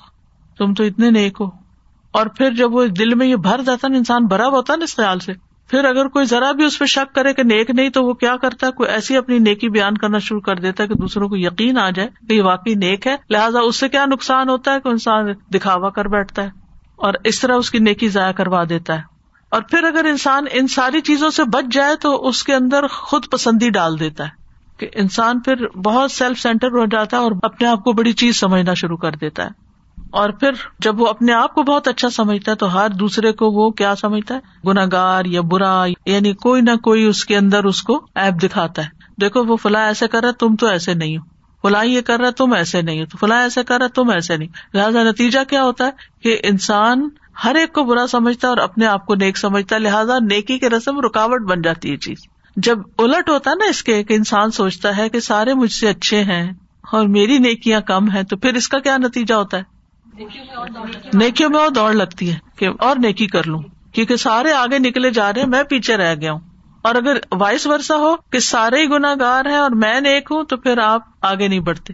تم 0.57 0.73
تو 0.73 0.83
اتنے 0.83 1.11
نیک 1.11 1.37
ہو۔ 1.39 1.45
اور 2.11 2.25
پھر 2.25 2.51
جب 2.51 2.73
وہ 2.73 2.85
دل 2.85 3.15
میں 3.15 3.27
یہ 3.27 3.35
بھر 3.35 3.61
جاتا 3.65 3.87
نا 3.87 3.97
انسان 3.97 4.25
بھرا 4.25 4.47
ہوتا 4.47 4.75
نا 4.75 4.83
اس 4.83 4.95
خیال 4.95 5.19
سے۔ 5.19 5.33
پھر 5.69 5.85
اگر 5.85 6.07
کوئی 6.07 6.25
ذرا 6.25 6.51
بھی 6.51 6.63
اس 6.63 6.79
پہ 6.79 6.85
شک 6.85 7.15
کرے 7.15 7.33
کہ 7.33 7.43
نیک 7.43 7.69
نہیں، 7.69 7.89
تو 7.89 8.03
وہ 8.03 8.13
کیا 8.13 8.35
کرتا 8.41 8.67
ہے؟ 8.67 8.71
کوئی 8.71 8.89
ایسی 8.89 9.17
اپنی 9.17 9.39
نیکی 9.39 9.69
بیان 9.69 9.97
کرنا 9.97 10.17
شروع 10.17 10.39
کر 10.39 10.55
دیتا 10.55 10.83
ہے 10.83 10.87
کہ 10.87 10.93
دوسروں 10.93 11.29
کو 11.29 11.37
یقین 11.37 11.77
آ 11.77 11.89
جائے 11.89 12.09
کہ 12.29 12.33
یہ 12.33 12.41
واقعی 12.41 12.73
نیک 12.73 13.07
ہے۔ 13.07 13.15
لہٰذا 13.29 13.59
اس 13.59 13.75
سے 13.75 13.89
کیا 13.89 14.05
نقصان 14.05 14.49
ہوتا 14.49 14.73
ہے؟ 14.73 14.81
کہ 14.81 14.87
انسان 14.87 15.25
دکھاوا 15.53 15.89
کر 15.89 16.05
بیٹھتا 16.05 16.43
ہے۔ 16.43 16.66
اور 16.97 17.13
اس 17.23 17.39
طرح 17.39 17.55
اس 17.55 17.71
کی 17.71 17.79
نیکی 17.79 18.07
ضائع 18.07 18.31
کروا 18.31 18.63
دیتا 18.69 18.95
ہے۔ 18.95 19.01
اور 19.49 19.61
پھر 19.61 19.83
اگر 19.83 20.05
انسان 20.05 20.45
ان 20.51 20.67
ساری 20.67 21.01
چیزوں 21.01 21.29
سے 21.29 21.43
بچ 21.43 21.73
جائے 21.73 21.95
تو 21.95 22.27
اس 22.27 22.43
کے 22.43 22.53
اندر 22.53 22.87
خود 22.87 23.25
پسندی 23.31 23.69
ڈال 23.69 23.99
دیتا 23.99 24.23
ہے۔ 24.23 24.29
کہ 24.77 24.87
انسان 24.93 25.39
پھر 25.39 25.67
بہت 25.67 26.11
سیلف 26.11 26.39
سینٹر 26.39 26.67
ہو 26.67 26.85
جاتا 26.85 27.17
ہے 27.17 27.21
اور 27.21 27.31
اپنے 27.43 27.67
آپ 27.67 27.83
کو 27.83 27.91
بڑی 27.91 28.13
چیز 28.13 28.39
سمجھنا 28.39 28.73
شروع 28.73 28.97
کر 28.97 29.11
دیتا 29.11 29.43
ہے۔ 29.43 29.67
اور 30.11 30.29
پھر 30.29 30.51
جب 30.79 31.01
وہ 31.01 31.07
اپنے 31.07 31.33
آپ 31.33 31.53
کو 31.53 31.63
بہت 31.63 31.87
اچھا 31.87 32.09
سمجھتا 32.09 32.51
ہے 32.51 32.55
تو 32.55 32.73
ہر 32.73 32.89
دوسرے 32.89 33.31
کو 33.31 33.51
وہ 33.51 33.69
کیا 33.69 33.95
سمجھتا 33.95 34.35
ہے؟ 34.35 34.39
گناگار 34.67 35.25
یا 35.25 35.41
برا 35.41 35.85
یعنی 36.05 36.33
کوئی 36.33 36.61
نہ 36.61 36.75
کوئی 36.75 37.03
اس 37.03 37.25
کے 37.25 37.37
اندر 37.37 37.63
اس 37.63 37.83
کو 37.83 38.07
ایپ 38.15 38.33
دکھاتا 38.43 38.81
ہے۔ 38.81 38.87
دیکھو 39.21 39.45
وہ 39.45 39.55
فلاں 39.55 39.85
ایسے 39.85 40.07
کر 40.07 40.23
رہا 40.23 40.31
تم 40.31 40.55
تو 40.55 40.67
ایسے 40.67 40.93
نہیں 40.93 41.17
ہو۔ 41.17 41.36
فلاں 41.61 41.85
یہ 41.85 42.01
کر 42.01 42.19
رہا 42.19 42.29
تم 42.29 42.53
ایسے 42.53 42.81
نہیں 42.81 43.01
ہو۔ 43.01 43.05
تو 43.05 43.17
فلاں 43.17 43.41
ایسے 43.41 43.63
کر 43.63 43.77
رہا 43.77 43.87
تم 43.87 44.09
ایسے 44.09 44.37
نہیں۔ 44.37 44.49
لہٰذا 44.73 45.03
نتیجہ 45.03 45.39
کیا 45.49 45.63
ہوتا 45.63 45.85
ہے 45.85 45.89
کہ 46.23 46.37
انسان 46.43 47.09
ہر 47.43 47.55
ایک 47.55 47.73
کو 47.73 47.83
برا 47.83 48.07
سمجھتا 48.07 48.47
ہے 48.47 48.49
اور 48.49 48.57
اپنے 48.57 48.85
آپ 48.85 49.05
کو 49.05 49.15
نیک 49.15 49.37
سمجھتا 49.37 49.75
ہے۔ 49.75 49.79
لہٰذا 49.79 50.13
نیکی 50.19 50.57
کے 50.57 50.69
رسم 50.69 50.99
رکاوٹ 50.99 51.41
بن 51.41 51.61
جاتی 51.61 51.91
ہے 51.91 51.97
چیز۔ 51.97 52.17
جب 52.55 52.77
الٹ 52.97 53.29
ہوتا 53.29 53.51
ہے 53.51 53.55
نا 53.55 53.69
اس 53.69 53.83
کے 53.83 54.03
کہ 54.03 54.13
انسان 54.13 54.51
سوچتا 54.51 54.97
ہے 54.97 55.09
کہ 55.09 55.19
سارے 55.19 55.53
مجھ 55.53 55.71
سے 55.71 55.89
اچھے 55.89 56.23
ہیں 56.23 56.51
اور 56.91 57.07
میری 57.07 57.37
نیکیاں 57.37 57.81
کم 57.81 58.11
ہے 58.11 58.23
تو 58.23 58.37
پھر 58.37 58.53
اس 58.53 58.67
کا 58.67 58.79
کیا 58.79 58.97
نتیجہ 58.97 59.33
ہوتا 59.33 59.57
ہے؟ 59.57 59.77
نیکیوں 61.13 61.49
میں 61.49 61.59
اور 61.59 61.69
دوڑ 61.69 61.93
لگتی 61.93 62.31
ہے 62.31 62.37
کہ 62.55 62.67
اور 62.79 62.95
نیکی 62.95 63.27
کر 63.27 63.43
لوں۔ 63.43 63.61
کیونکہ 63.91 64.15
سارے 64.15 64.51
آگے 64.51 64.79
نکلے 64.79 65.11
جا 65.11 65.33
رہے 65.33 65.41
ہیں، 65.41 65.47
میں 65.47 65.63
پیچھے 65.63 65.97
رہ 65.97 66.15
گیا 66.21 66.31
ہوں۔ 66.31 66.39
اور 66.87 66.95
اگر 66.95 67.17
وائس 67.31 67.67
ورسا 67.67 67.95
ہو 67.95 68.15
کہ 68.31 68.39
سارے 68.39 68.81
ہی 68.81 68.89
گناگار 68.89 69.45
ہیں 69.45 69.57
اور 69.57 69.71
میں 69.71 70.01
نیک 70.01 70.27
ہوں 70.31 70.43
تو 70.43 70.57
پھر 70.57 70.77
آپ 70.77 71.01
آگے 71.21 71.47
نہیں 71.47 71.59
بڑھتے۔ 71.59 71.93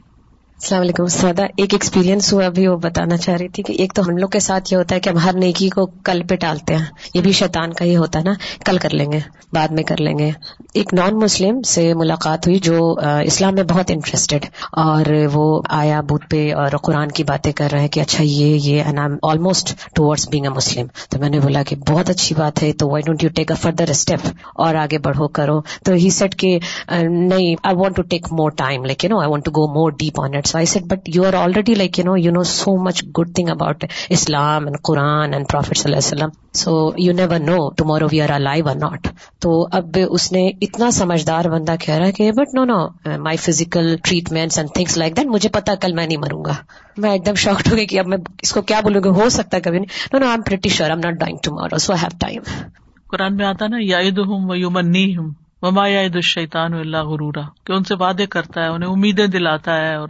السلام 0.63 0.81
علیکم 0.81 1.05
سادا 1.05 1.43
ایک 1.57 1.73
ایکسپیرینس 1.73 2.33
ہوا 2.33 2.45
ابھی 2.45 2.67
وہ 2.67 2.75
بتانا 2.77 3.17
چاہ 3.17 3.35
رہی 3.35 3.47
تھی 3.47 3.63
کہ 3.63 3.73
ایک 3.73 3.93
تو 3.93 4.01
ہم 4.01 4.17
لوگ 4.17 4.29
کے 4.29 4.39
ساتھ 4.39 4.71
یہ 4.71 4.77
ہوتا 4.77 4.95
ہے 4.95 4.99
کہ 4.99 5.09
ہم 5.09 5.17
ہر 5.17 5.33
نیکی 5.33 5.69
کو 5.69 5.85
کل 6.03 6.21
پہ 6.29 6.35
ٹالتے 6.35 6.75
ہیں۔ 6.75 6.85
یہ 7.13 7.21
بھی 7.21 7.31
شیطان 7.31 7.73
کا 7.73 7.85
یہ 7.85 7.97
ہوتا 7.97 8.19
ہے 8.19 8.23
نا۔ 8.23 8.33
کل 8.65 8.77
کر 8.77 8.93
لیں 8.93 9.11
گے، 9.11 9.19
بعد 9.53 9.67
میں 9.67 9.83
کر 9.83 10.01
لیں 10.01 10.17
گے۔ 10.19 10.31
ایک 10.73 10.93
نان 10.93 11.17
مسلم 11.19 11.61
سے 11.61 11.93
ملاقات 11.93 12.47
ہوئی 12.47 12.59
جو 12.59 12.77
اسلام 13.23 13.55
میں 13.55 13.63
بہت 13.63 13.91
انٹرسٹیڈ 13.91 14.45
اور 14.71 15.11
وہ 15.33 15.61
آیا 15.69 15.99
بوتھ 16.01 16.27
پہ 16.29 16.53
اور 16.53 16.77
قرآن 16.83 17.11
کی 17.11 17.23
باتیں 17.23 17.51
کر 17.51 17.67
رہے 17.71 17.79
ہیں 17.79 17.87
کہ 17.87 17.99
اچھا 17.99 18.23
یہ 18.23 18.55
یہ 18.63 18.83
almost 19.23 19.73
towards 19.95 20.27
being 20.29 20.45
a 20.45 20.49
Muslim 20.49 20.87
تو 21.09 21.19
میں 21.19 21.29
نے 21.29 21.39
بولا 21.39 21.63
کہ 21.63 21.75
بہت 21.89 22.09
اچھی 22.09 22.35
بات 22.35 22.63
ہے، 22.63 22.71
تو 22.73 22.89
why 22.89 23.03
don't 23.05 23.23
you 23.23 23.29
take 23.35 23.51
a 23.51 23.57
further 23.61 23.89
step 23.89 24.27
اور 24.55 24.75
آگے 24.75 24.97
بڑھو، 24.99 25.27
کرو۔ 25.27 25.59
تو 25.85 25.93
ہی 25.93 26.09
سیٹ 26.09 26.35
کہ 26.35 26.57
نہیں 27.01 27.55
I 27.63 27.75
want 27.75 27.95
to 27.95 28.01
take 28.01 28.31
more 28.31 28.51
time 28.57 28.85
like 28.85 29.03
you 29.03 29.09
know 29.09 29.19
I 29.19 29.29
want 29.31 29.45
to 29.45 29.51
go 29.51 29.67
more 29.73 29.91
deep 29.99 30.21
on 30.21 30.35
it 30.35 30.47
so 30.53 30.57
I 30.57 30.65
said 30.65 30.83
but 30.83 31.09
you 31.15 31.25
are 31.25 31.33
already 31.33 31.75
like 31.75 31.99
you 31.99 32.05
know 32.05 32.15
you 32.17 32.31
know 32.31 32.43
so 32.43 32.75
much 32.83 33.03
good 33.17 33.33
thing 33.35 33.49
about 33.49 33.85
Islam 34.09 34.65
and 34.65 34.77
Quran 34.81 35.33
and 35.33 35.47
prophet 35.49 35.77
صلی 35.77 35.91
اللہ 35.91 35.97
علیہ 35.97 36.13
وسلم 36.13 36.29
so 36.53 36.73
you 36.97 37.13
never 37.13 37.39
know 37.39 37.57
tomorrow 37.69 38.07
we 38.11 38.21
are 38.21 38.37
live 38.39 38.67
or 38.69 38.75
not 38.75 39.07
تو 39.41 39.51
اب 39.71 39.97
اس 40.09 40.31
نے 40.31 40.47
اتنا 40.61 40.91
سمجھدار 40.91 41.49
بندہ 41.49 41.75
کہہ 41.81 41.95
رہا 41.95 42.05
ہے 42.05 42.11
کہ 42.11 42.31
but 42.31 42.53
no 42.53 42.65
no 42.65 42.77
my 43.19 43.37
physical 43.37 43.95
treatment 44.03 44.57
and 44.57 44.73
things 44.75 44.97
like 44.97 45.17
that 45.17 45.27
مجھے 45.27 45.49
پتا 45.49 45.75
کل 45.75 45.93
میں 45.93 46.07
نہیں 46.07 46.17
مروں 46.17 46.43
گا. 46.45 46.53
میں 46.97 47.11
ایک 47.11 47.25
دم 47.25 47.35
شاکڈ 47.35 47.71
ہو 47.71 47.77
گئی 47.77 47.85
کہ 47.85 47.99
اب 47.99 48.07
میں 48.07 48.17
اس 48.41 48.51
کو 48.53 48.61
کیا 48.61 48.79
بولوں 48.83 49.01
گا 49.03 49.09
ہو 49.09 49.29
سکتا 49.29 49.57
ہے 49.57 49.61
کبھی 49.61 49.79
نہیں. 49.79 49.91
No 50.13 50.19
no 50.19 50.25
I 50.25 50.35
am 50.35 50.41
pretty 50.41 50.69
sure 50.69 50.89
I 50.89 50.97
am 50.97 51.09
not 51.09 51.19
dying 51.19 51.37
tomorrow 51.43 51.77
so 51.77 51.93
have 51.93 52.17
time 52.19 52.41
قرآن 53.11 53.35
میں 53.37 53.45
آتا 53.45 53.67
نا 53.67 53.77
یاد 53.81 54.17
ہوں 54.17 54.49
و 54.49 54.55
یومنی 54.55 55.05
ہوں 55.17 55.31
وما 55.61 55.87
یاد 55.87 56.15
الشیطان 56.15 56.73
اللہ 56.73 57.03
غرورا. 57.03 57.41
کہ 57.65 57.71
ان 57.73 57.83
سے 57.83 57.95
وعدے 57.95 58.25
کرتا 58.25 58.63
ہے، 58.63 58.67
انہیں 58.67 58.89
امیدیں 58.89 59.27
دلاتا 59.27 59.75
ہے 59.77 59.93
اور 59.95 60.09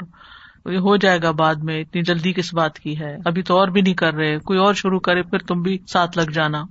یہ 0.66 0.78
ہو 0.78 0.96
جائے 0.98 1.20
گا 1.24 1.32
بعد 1.32 1.56
میں، 1.56 1.82
اتنی 1.82 2.02
جلدی 2.02 2.34
کس 2.34 2.54
بات 2.54 2.80
کی 2.80 3.00
ہے؟ 3.00 3.18
ابھی 3.26 3.42
تو 3.42 3.58
اور 3.58 3.68
بھی 3.68 3.82
نہیں 3.82 3.94
کر 3.94 4.14
رہے، 4.14 4.38
کوئی 4.40 4.60
اور 4.60 4.74
شروع 4.74 5.00
کرے، 5.00 5.22
پھر 5.22 5.38
تم 5.38 5.62
بھی 5.62 5.78
ساتھ 5.88 6.18
لگ 6.18 6.32
جانا۔ 6.32 6.64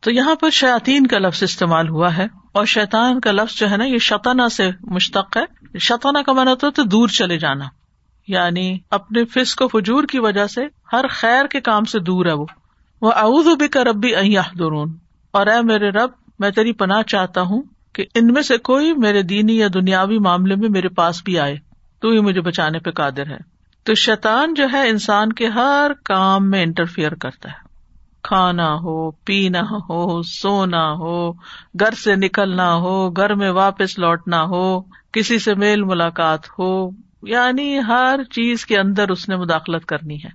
تو 0.00 0.10
یہاں 0.10 0.34
پر 0.34 0.50
شیاتین 0.50 1.06
کا 1.06 1.18
لفظ 1.18 1.42
استعمال 1.42 1.88
ہوا 1.88 2.16
ہے، 2.16 2.26
اور 2.52 2.64
شیطان 2.64 3.20
کا 3.20 3.32
لفظ 3.32 3.58
جو 3.58 3.70
ہے 3.70 3.76
نا، 3.76 3.84
یہ 3.84 3.98
شتانہ 3.98 4.48
سے 4.52 4.70
مشتق 4.80 5.36
ہے۔ 5.36 5.78
شتانہ 5.78 6.18
کا 6.18 6.32
من 6.32 6.48
ہوتا 6.48 6.66
ہے 6.66 6.72
تو 6.72 6.82
دور 6.82 7.08
چلے 7.08 7.38
جانا۔ 7.38 7.64
یعنی 8.28 8.78
اپنے 8.90 9.24
فسق 9.24 9.62
و 9.62 9.68
فجور 9.68 10.04
کی 10.04 10.18
وجہ 10.18 10.46
سے 10.46 10.60
ہر 10.92 11.04
خیر 11.10 11.46
کے 11.46 11.60
کام 11.60 11.84
سے 11.84 11.98
دور 11.98 12.26
ہے 12.26 12.32
وہ۔ 12.32 12.46
وہ 13.00 13.12
اعوذ 13.12 13.46
بھی 13.58 13.68
کا 13.68 13.84
ربی 13.84 14.36
درون 14.58 14.94
اور 15.30 15.46
اے 15.46 15.62
میرے 15.62 15.90
رب، 15.90 16.10
میں 16.38 16.50
تیری 16.50 16.72
پناہ 16.72 17.02
چاہتا 17.02 17.40
ہوں 17.40 17.62
کہ 17.92 18.04
ان 18.14 18.26
میں 18.26 18.42
سے 18.42 18.58
کوئی 18.58 18.92
میرے 18.92 19.22
دینی 19.22 19.56
یا 19.56 19.68
دنیاوی 19.74 20.18
معاملے 20.18 20.56
میں 20.56 20.68
میرے 20.68 20.88
پاس 20.88 21.22
بھی 21.24 21.38
آئے۔ 21.38 21.71
تو 22.02 22.08
ہی 22.08 22.20
مجھے 22.20 22.40
بچانے 22.40 22.78
پہ 22.78 22.90
قادر 22.90 23.26
ہے۔ 23.26 23.36
تو 23.84 23.94
شیطان 23.94 24.54
جو 24.54 24.66
ہے 24.72 24.88
انسان 24.88 25.32
کے 25.32 25.46
ہر 25.46 25.90
کام 26.04 26.50
میں 26.50 26.62
انٹرفیئر 26.62 27.14
کرتا 27.14 27.48
ہے۔ 27.48 27.72
کھانا 28.22 28.74
ہو 28.74 29.10
پینا 29.10 29.60
ہو 29.60 30.22
سونا 30.22 30.92
ہو 30.92 31.32
گھر 31.80 31.94
سے 31.94 32.16
نکلنا 32.16 32.74
ہو 32.74 33.10
گھر 33.10 33.34
میں 33.34 33.50
واپس 33.50 33.98
لوٹنا 33.98 34.42
ہو 34.42 34.80
کسی 35.12 35.38
سے 35.38 35.54
میل 35.54 35.82
ملاقات 35.82 36.40
ہو 36.58 36.90
یعنی 37.22 37.78
ہر 37.78 38.20
چیز 38.30 38.66
کے 38.66 38.78
اندر 38.78 39.08
اس 39.08 39.28
نے 39.28 39.36
مداخلت 39.36 39.86
کرنی 39.86 40.16
ہے۔ 40.16 40.30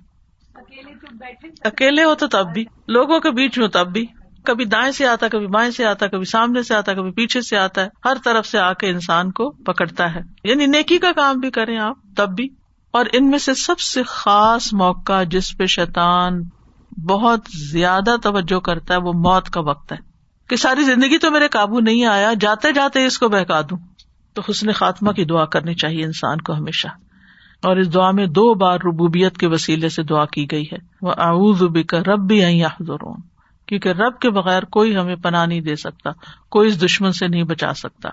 اکیلے 1.64 2.04
ہو 2.04 2.14
تو 2.14 2.26
تب 2.26 2.46
بھی 2.54 2.64
لوگوں 2.88 3.20
کے 3.20 3.30
بیچ 3.30 3.58
میں 3.58 3.68
تب 3.68 3.92
بھی۔ 3.92 4.06
کبھی 4.44 4.64
دائیں 4.64 4.92
سے 4.92 5.06
آتا 5.06 5.28
کبھی 5.28 5.46
بائیں 5.46 5.70
سے 5.70 5.84
آتا 5.84 6.06
کبھی 6.06 6.24
سامنے 6.24 6.62
سے 6.62 6.74
آتا 6.74 6.94
کبھی 6.94 7.10
پیچھے 7.10 7.40
سے 7.40 7.56
آتا 7.56 7.82
ہے۔ 7.82 7.88
ہر 8.04 8.16
طرف 8.24 8.46
سے 8.46 8.58
آ 8.58 8.72
کے 8.72 8.88
انسان 8.88 9.32
کو 9.32 9.50
پکڑتا 9.50 10.14
ہے۔ 10.14 10.20
یعنی 10.44 10.66
نیکی 10.66 10.98
کا 10.98 11.12
کام 11.16 11.40
بھی 11.40 11.50
کریں 11.50 11.78
آپ، 11.78 11.96
تب 12.16 12.28
بھی۔ 12.28 12.48
اور 12.90 13.06
ان 13.12 13.30
میں 13.30 13.38
سے 13.38 13.54
سب 13.54 13.78
سے 13.78 14.02
خاص 14.02 14.72
موقع 14.72 15.22
جس 15.22 15.58
پہ 15.58 15.66
شیطان 15.66 16.42
بہت 17.08 17.40
زیادہ 17.70 18.16
توجہ 18.22 18.60
کرتا 18.60 18.94
ہے، 18.94 18.98
وہ 18.98 19.12
موت 19.12 19.50
کا 19.50 19.60
وقت 19.60 19.92
ہے۔ 19.92 19.96
کہ 20.48 20.56
ساری 20.56 20.82
زندگی 20.82 21.18
تو 21.18 21.30
میرے 21.30 21.48
قابو 21.48 21.80
نہیں 21.80 22.04
آیا، 22.04 22.32
جاتے 22.40 22.72
جاتے 22.72 23.06
اس 23.06 23.18
کو 23.18 23.28
بہکا 23.28 23.60
دوں۔ 23.60 23.78
تو 24.34 24.42
حسن 24.50 24.72
خاتمہ 24.72 25.12
کی 25.12 25.24
دعا 25.24 25.44
کرنی 25.44 25.74
چاہیے 25.74 26.04
انسان 26.04 26.40
کو 26.40 26.52
ہمیشہ۔ 26.52 26.88
اور 27.62 27.76
اس 27.76 27.94
دعا 27.94 28.10
میں 28.10 28.26
دو 28.26 28.54
بار 28.54 28.78
ربوبیت 28.84 29.36
کے 29.36 29.46
وسیلے 29.46 29.88
سے 29.88 30.02
دعا 30.02 30.24
کی 30.24 30.50
گئی 30.50 30.64
ہے۔ 30.72 30.76
وہ 31.02 31.12
اعوذ 31.16 31.62
بک 31.62 31.94
رب 31.94 32.28
بھی 32.28 32.44
کیونکہ 33.68 33.88
رب 33.88 34.18
کے 34.18 34.30
بغیر 34.30 34.62
کوئی 34.62 34.96
ہمیں 34.96 35.16
پناہ 35.16 35.46
نہیں 35.46 35.60
دے 35.60 35.76
سکتا، 35.76 36.10
کوئی 36.48 36.68
اس 36.68 36.84
دشمن 36.84 37.12
سے 37.12 37.28
نہیں 37.28 37.42
بچا 37.42 37.74
سکتا۔ 37.74 38.08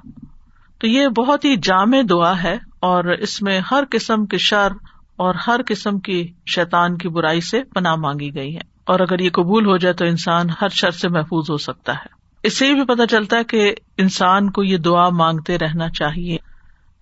تو 0.79 0.87
یہ 0.87 1.07
بہت 1.07 1.45
ہی 1.45 1.55
جامع 1.55 1.97
دعا 2.09 2.43
ہے 2.43 2.57
اور 2.79 3.03
اس 3.03 3.41
میں 3.41 3.61
ہر 3.71 3.83
قسم 3.91 4.25
کے 4.25 4.37
شر 4.37 4.67
اور 5.15 5.35
ہر 5.47 5.61
قسم 5.67 5.99
کی 5.99 6.33
شیطان 6.45 6.97
کی 6.97 7.09
برائی 7.09 7.41
سے 7.41 7.63
پناہ 7.63 7.95
مانگی 7.95 8.35
گئی 8.35 8.55
ہے۔ 8.55 8.61
اور 8.85 8.99
اگر 8.99 9.19
یہ 9.19 9.29
قبول 9.33 9.65
ہو 9.65 9.77
جائے 9.77 9.93
تو 9.93 10.05
انسان 10.05 10.45
ہر 10.61 10.69
شر 10.69 10.91
سے 10.91 11.09
محفوظ 11.09 11.49
ہو 11.49 11.57
سکتا 11.57 11.93
ہے۔ 11.93 12.07
اس 12.43 12.57
سے 12.57 12.67
یہ 12.67 12.73
بھی 12.73 12.85
پتا 12.85 13.07
چلتا 13.07 13.37
ہے 13.37 13.43
کہ 13.43 13.75
انسان 13.97 14.49
کو 14.49 14.63
یہ 14.63 14.77
دعا 14.77 15.09
مانگتے 15.09 15.57
رہنا 15.57 15.89
چاہیے۔ 15.89 16.37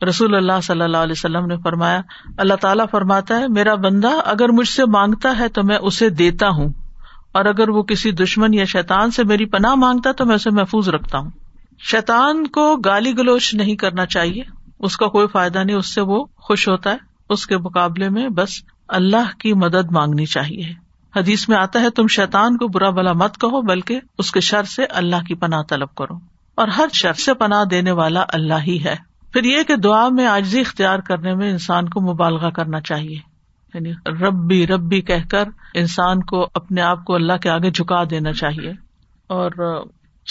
رسول 0.10 0.36
اللہ 0.36 0.62
صلی 0.64 0.82
اللہ 0.82 0.98
علیہ 0.98 1.12
وسلم 1.12 1.46
نے 1.46 1.56
فرمایا، 1.64 2.02
اللہ 2.38 2.54
تعالیٰ 2.54 2.86
فرماتا 2.92 3.40
ہے، 3.40 3.48
میرا 3.48 3.76
بندہ 3.76 4.10
اگر 4.26 4.50
مجھ 4.50 4.70
سے 4.70 4.86
مانگتا 4.86 5.38
ہے 5.40 5.48
تو 5.48 5.64
میں 5.64 5.78
اسے 5.82 6.10
دیتا 6.10 6.50
ہوں۔ 6.50 6.70
اور 7.34 7.46
اگر 7.46 7.70
وہ 7.70 7.84
کسی 7.84 8.12
دشمن 8.12 8.54
یا 8.54 8.66
شیتان 8.66 9.12
سے 9.12 9.24
میری 9.24 9.46
پناہ 9.46 9.76
مانگتا 9.76 10.12
تو 10.12 10.26
میں 10.26 10.36
اسے 10.36 10.50
محفوظ 10.50 10.90
رکھتا 10.90 11.18
ہوں۔ 11.18 11.30
شیتان 11.80 12.48
کو 12.48 12.76
گالی 12.76 13.18
گلوچ 13.18 13.54
نہیں 13.54 13.76
کرنا 13.76 14.06
چاہیے۔ 14.06 14.42
اس 14.80 14.98
کا 14.98 15.08
کوئی 15.08 15.28
فائدہ 15.28 15.60
نہیں، 15.60 15.76
اس 15.76 15.94
سے 15.94 16.02
وہ 16.02 16.26
خوش 16.38 16.68
ہوتا 16.68 16.92
ہے۔ 16.92 16.98
اس 17.30 17.48
کے 17.48 17.58
مقابلے 17.58 18.10
میں 18.10 18.30
بس 18.30 18.50
اللہ 18.88 19.38
کی 19.40 19.54
مدد 19.54 19.92
مانگنی 19.92 20.26
چاہیے۔ 20.26 20.74
حدیث 21.16 21.50
میں 21.50 21.58
آتا 21.58 21.82
ہے، 21.82 21.90
تم 21.90 22.08
شیتان 22.08 22.58
کو 22.58 22.68
برا 22.68 22.90
بلا 22.90 23.14
مت 23.14 23.38
کہو، 23.42 23.62
بلکہ 23.62 24.00
اس 24.18 24.32
کے 24.32 24.40
شر 24.40 24.64
سے 24.64 24.86
اللہ 24.86 25.24
کی 25.28 25.36
پناہ 25.36 25.62
طلب 25.70 25.96
کرو۔ 25.96 26.16
اور 26.56 26.68
ہر 26.68 26.86
شر 26.94 27.14
سے 27.14 27.34
پناہ 27.34 27.64
دینے 27.66 27.92
والا 27.92 28.24
اللہ 28.28 28.64
ہی 28.68 28.84
ہے۔ 28.84 28.96
پھر 29.34 29.44
یہ 29.44 29.64
کہ 29.64 29.76
دعا 29.76 30.10
میں 30.10 30.28
آجزی 30.28 30.60
اختیار 30.62 31.00
کرنے 31.00 31.36
میں 31.36 31.52
انسان 31.52 31.90
کو 31.90 32.02
مبالغہ 32.02 32.50
کرنا 32.50 32.82
چاہیے۔ 32.82 33.33
یعنی 33.74 33.92
ربی 34.06 34.68
ربی 34.68 35.02
کہہ 35.02 35.30
کر 35.32 35.44
انسان 35.74 36.24
کو 36.24 36.48
اپنے 36.54 36.82
آپ 36.82 37.06
کو 37.06 37.16
اللہ 37.16 37.34
کے 37.34 37.50
آگے 37.50 37.72
جھکا 37.72 38.04
دینا 38.10 38.34
چاہیے۔ 38.34 38.72
اور 39.28 39.52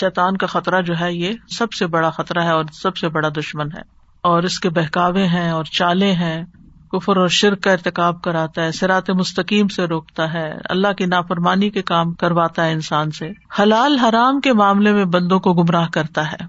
شیطان 0.00 0.36
کا 0.36 0.46
خطرہ 0.46 0.82
جو 0.82 0.94
ہے 1.00 1.14
یہ 1.14 1.32
سب 1.48 1.72
سے 1.72 1.86
بڑا 1.86 2.10
خطرہ 2.10 2.42
ہے 2.42 2.50
اور 2.50 2.64
سب 2.72 2.96
سے 2.96 3.08
بڑا 3.08 3.28
دشمن 3.28 3.66
ہے۔ 3.66 3.80
اور 4.20 4.42
اس 4.42 4.60
کے 4.60 4.70
بہکاوے 4.70 5.26
ہیں 5.26 5.50
اور 5.50 5.64
چالے 5.64 6.12
ہیں۔ 6.12 6.44
کفر 6.92 7.16
اور 7.16 7.28
شرک 7.28 7.62
کا 7.62 7.72
ارتقاب 7.72 8.22
کراتا 8.22 8.62
ہے 8.62 8.72
سرات 8.72 9.10
مستقیم 9.10 9.68
سے 9.68 9.84
روکتا 9.84 10.32
ہے۔ 10.32 10.54
اللہ 10.64 10.92
کی 10.92 11.06
نافرمانی 11.06 11.70
کے 11.70 11.82
کام 11.82 12.12
کرواتا 12.12 12.64
ہے 12.64 12.72
انسان 12.72 13.10
سے۔ 13.10 13.30
حلال 13.58 13.98
حرام 13.98 14.40
کے 14.40 14.52
معاملے 14.52 14.92
میں 14.92 15.04
بندوں 15.04 15.40
کو 15.40 15.52
گمراہ 15.52 15.88
کرتا 15.88 16.32
ہے۔ 16.32 16.44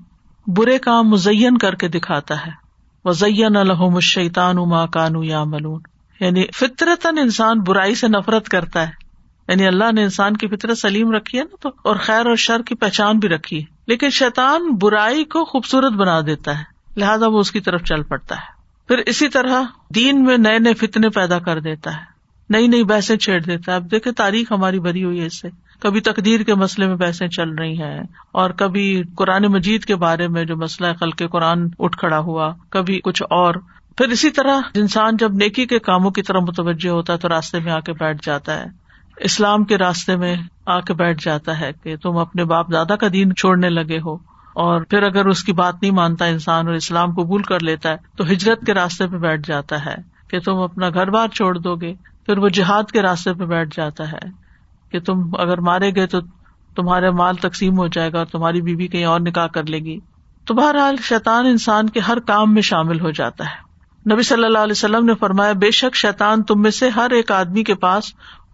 برے 0.47 0.77
کام 0.77 1.10
مزین 1.10 1.58
کر 1.58 1.75
کے 1.75 1.88
دکھاتا 1.88 2.45
ہے۔ 2.45 2.51
وزین 3.06 3.58
الحم 3.58 3.95
الشیطان 3.95 4.58
اما 4.58 4.86
کانو 4.86 5.23
یا 5.23 5.43
ملون 5.43 5.82
یعنی 6.19 6.43
فطرتن 6.54 7.17
انسان 7.17 7.60
برائی 7.60 7.95
سے 7.95 8.08
نفرت 8.08 8.49
کرتا 8.49 8.88
ہے۔ 8.88 9.04
یعنی 9.47 9.67
اللہ 9.67 9.91
نے 9.91 10.04
انسان 10.04 10.38
کی 10.38 10.47
فطرت 10.47 10.78
سلیم 10.78 11.12
رکھی 11.12 11.38
ہے 11.39 11.43
نا 11.43 11.56
تو، 11.62 11.69
اور 11.84 11.95
خیر 11.95 12.26
اور 12.26 12.36
شر 12.36 12.62
کی 12.62 12.76
پہچان 12.76 13.19
بھی 13.19 13.30
رکھی 13.30 13.60
ہے۔ 13.60 13.76
لیکن 13.88 14.10
شیطان 14.10 14.69
برائی 14.82 15.23
کو 15.23 15.45
خوبصورت 15.45 15.93
بنا 15.93 16.21
دیتا 16.21 16.60
ہے۔ 16.60 16.63
لہٰذا 16.97 17.28
وہ 17.28 17.39
اس 17.39 17.52
کی 17.52 17.60
طرف 17.60 17.84
چل 17.84 18.04
پڑتا 18.04 18.36
ہے۔ 18.36 18.54
پھر 18.88 18.97
اسی 18.97 19.28
طرح 19.28 19.63
دین 19.95 20.23
میں 20.23 20.38
نئے 20.38 20.60
نئے 20.60 20.73
فتنے 20.73 21.10
پیدا 21.10 21.39
کر 21.39 21.60
دیتا 21.60 21.91
ہے۔ 21.91 22.13
نئی 22.49 22.67
نئی 22.67 22.84
بحثیں 22.84 23.17
چھیڑ 23.17 23.41
دیتا 23.41 23.71
ہے۔ 23.71 23.78
اب 23.78 23.91
دیکھے 23.91 24.12
تاریخ 24.12 24.52
ہماری 24.52 24.80
بری 24.80 25.04
ہوئی 25.04 25.21
ہے 25.21 25.26
اس 25.26 25.41
سے۔ 25.41 25.49
کبھی 25.80 25.99
تقدیر 25.99 26.43
کے 26.43 26.56
مسئلے 26.56 26.88
میں 26.88 26.95
بحثیں 26.95 27.28
چل 27.28 27.49
رہی 27.49 27.82
ہیں، 27.82 28.02
اور 28.32 28.49
کبھی 28.49 29.04
قرآن 29.15 29.43
مجید 29.43 29.86
کے 29.86 29.95
بارے 29.95 30.28
میں 30.28 30.45
جو 30.45 30.58
مسئلہ 30.58 30.88
خل 30.99 31.12
کے 31.12 31.28
قرآن 31.28 31.67
اٹھ 31.80 31.97
کھڑا 31.97 32.19
ہوا، 32.19 32.54
کبھی 32.69 33.02
کچھ 33.04 33.23
اور۔ 33.23 33.54
پھر 33.97 34.08
اسی 34.08 34.29
طرح 34.29 34.60
انسان 34.75 35.17
جب 35.17 35.34
نیکی 35.34 35.65
کے 35.65 35.79
کاموں 35.79 36.12
کی 36.12 36.21
طرح 36.21 36.39
متوجہ 36.39 36.89
ہوتا 36.89 37.13
ہے 37.13 37.17
تو 37.17 37.29
راستے 37.29 37.60
میں 37.60 37.71
آ 37.71 37.79
کے 37.79 37.93
بیٹھ 37.93 38.25
جاتا 38.25 38.60
ہے۔ 38.60 38.65
اسلام 39.17 39.63
کے 39.63 39.77
راستے 39.77 40.15
میں 40.15 40.36
آ 40.65 40.79
کے 40.79 40.93
بیٹھ 40.93 41.25
جاتا 41.25 41.60
ہے 41.60 41.71
کہ 41.84 41.95
تم 41.97 42.17
اپنے 42.17 42.43
باپ 42.43 42.73
دادا 42.73 42.95
کا 42.95 43.08
دین 43.13 43.36
چھوڑنے 43.36 43.69
لگے 43.69 43.99
ہو۔ 43.99 44.13
اور 44.53 44.82
پھر 44.82 45.03
اگر 45.03 45.25
اس 45.25 45.43
کی 45.43 45.53
بات 45.53 45.75
نہیں 45.82 45.91
مانتا 45.91 46.25
انسان 46.25 46.67
اور 46.67 46.75
اسلام 46.75 47.12
قبول 47.12 47.41
کر 47.41 47.60
لیتا 47.60 47.89
ہے 47.89 47.95
تو 48.17 48.23
ہجرت 48.23 48.65
کے 48.65 48.73
راستے 48.73 49.08
پہ 49.08 49.17
بیٹھ 49.17 49.47
جاتا 49.47 49.86
ہے 49.86 49.95
کہ 50.27 50.39
تم 50.39 50.58
اپنا 50.58 50.89
گھر 50.89 51.10
بار 51.10 51.27
چھوڑ 51.27 51.58
دو 51.58 51.75
گے۔ 51.75 51.93
پھر 52.25 52.38
وہ 52.38 52.49
جہاد 52.49 52.84
کے 52.91 53.01
راستے 53.01 53.34
پہ 53.34 53.45
بیٹھ 53.45 53.75
جاتا 53.77 54.12
ہے 54.12 54.29
کہ 54.91 54.99
تم 54.99 55.21
اگر 55.39 55.58
مارے 55.58 55.95
گئے 55.95 56.08
تو 56.08 56.19
تمہارا 56.75 57.12
مال 57.12 57.36
تقسیم 57.36 57.77
ہو 57.77 57.88
جائے 57.88 58.13
گا 58.13 58.17
اور 58.17 58.25
تمہاری 58.25 58.62
بیوی 58.62 58.88
کہیں 58.88 59.06
اور 59.06 59.19
نکاح 59.19 59.47
کر 59.47 59.65
لے 59.65 59.79
گی۔ 59.79 59.99
تو 60.45 60.53
بہرحال 60.53 60.95
شیطان 61.03 61.45
انسان 61.45 61.89
کے 61.89 61.99
ہر 61.99 62.19
کام 62.19 62.53
میں 62.53 62.62
شامل 62.62 62.99
ہو 62.99 63.12
جاتا 63.12 63.45
ہے۔ 63.45 63.62
نبی 64.12 64.24
صلی 64.24 64.44
اللہ 64.44 64.58
علیہ 64.58 64.72
وسلم 64.72 65.06
نے 65.06 65.13
فرمایا، 65.16 65.52
بے 65.52 65.72
شک 65.72 65.96
شیطان 65.96 66.44
تم 66.44 66.62
میں 66.62 66.72
سے 66.72 66.89
ہر 66.89 67.12
ایک 67.12 67.32
آدمی 67.32 67.63
کے 67.63 67.76
پاس 67.76 68.04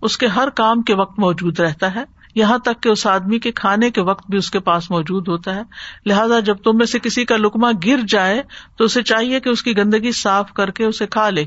اس 0.02 0.18
کے 0.18 0.28
ہر 0.28 0.50
کام 0.50 0.82
کے 0.82 0.96
وقت 0.96 1.20
موجود 1.20 1.60
رہتا 1.60 1.96
ہے۔ 1.96 2.04
یہاں 2.36 2.58
تک 2.58 2.84
کہ 2.84 2.90
اس 2.90 3.08
آدمی 3.08 3.40
کے 3.40 3.52
کھانے 3.52 3.92
کے 3.92 4.02
وقت 4.02 4.30
بھی 4.30 4.38
اس 4.38 4.52
کے 4.52 4.60
پاس 4.60 4.92
موجود 4.92 5.28
ہوتا 5.28 5.56
ہے۔ 5.56 5.62
لہٰذا 6.06 6.40
جب 6.40 6.58
تم 6.58 6.78
میں 6.78 6.86
سے 6.86 7.00
کسی 7.00 7.26
کا 7.26 7.38
لکما 7.38 7.72
گر 7.86 8.00
جائے، 8.08 8.44
تو 8.78 8.84
اسے 8.84 9.04
چاہیے 9.04 9.40
کہ 9.40 9.50
اس 9.50 9.64
کی 9.64 9.78
گندگی 9.78 10.12
صاف 10.12 10.54
کر 10.54 10.72
کے 10.72 10.86
اسے 10.86 11.08
کھا 11.08 11.30
لے 11.30 11.46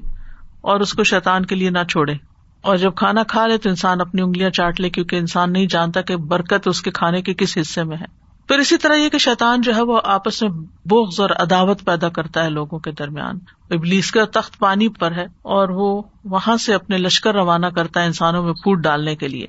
اور 0.60 0.80
اس 0.80 0.92
کو 0.92 1.04
شیطان 1.04 1.46
کے 1.46 1.54
لیے 1.54 1.70
نہ 1.70 1.84
چھوڑے۔ 1.88 2.14
اور 2.60 2.76
جب 2.76 2.94
کھانا 2.94 3.22
کھا 3.22 3.46
لے 3.46 3.58
تو 3.58 3.68
انسان 3.68 4.00
اپنی 4.00 4.22
انگلیاں 4.22 4.50
چاٹ 4.50 4.80
لے، 4.80 4.90
کیونکہ 4.90 5.16
انسان 5.16 5.52
نہیں 5.52 5.66
جانتا 5.66 6.00
کہ 6.00 6.16
برکت 6.16 6.68
اس 6.68 6.82
کے 6.82 6.90
کھانے 6.90 7.22
کے 7.22 7.34
کس 7.34 7.58
حصے 7.60 7.84
میں 7.84 7.96
ہے۔ 7.96 8.21
پھر 8.48 8.58
اسی 8.58 8.76
طرح 8.76 8.94
یہ 8.94 9.08
کہ 9.08 9.18
شیطان 9.18 9.60
جو 9.60 9.76
ہے 9.76 9.82
وہ 9.82 10.00
آپس 10.04 10.42
میں 10.42 10.50
بوغز 10.88 11.20
اور 11.20 11.30
عداوت 11.30 11.84
پیدا 11.84 12.08
کرتا 12.08 12.44
ہے 12.44 12.50
لوگوں 12.50 12.78
کے 12.78 12.92
درمیان۔ 12.92 13.38
ابلیس 13.70 14.10
کا 14.10 14.24
تخت 14.24 14.58
پانی 14.58 14.88
پر 14.88 15.12
ہے 15.12 15.24
اور 15.42 15.68
وہ 15.68 16.02
وہاں 16.24 16.56
سے 16.56 16.74
اپنے 16.74 16.98
لشکر 16.98 17.34
روانہ 17.34 17.66
کرتا 17.66 18.00
ہے 18.00 18.06
انسانوں 18.06 18.42
میں 18.42 18.52
پھوٹ 18.52 18.78
ڈالنے 18.78 19.16
کے 19.16 19.28
لیے۔ 19.28 19.46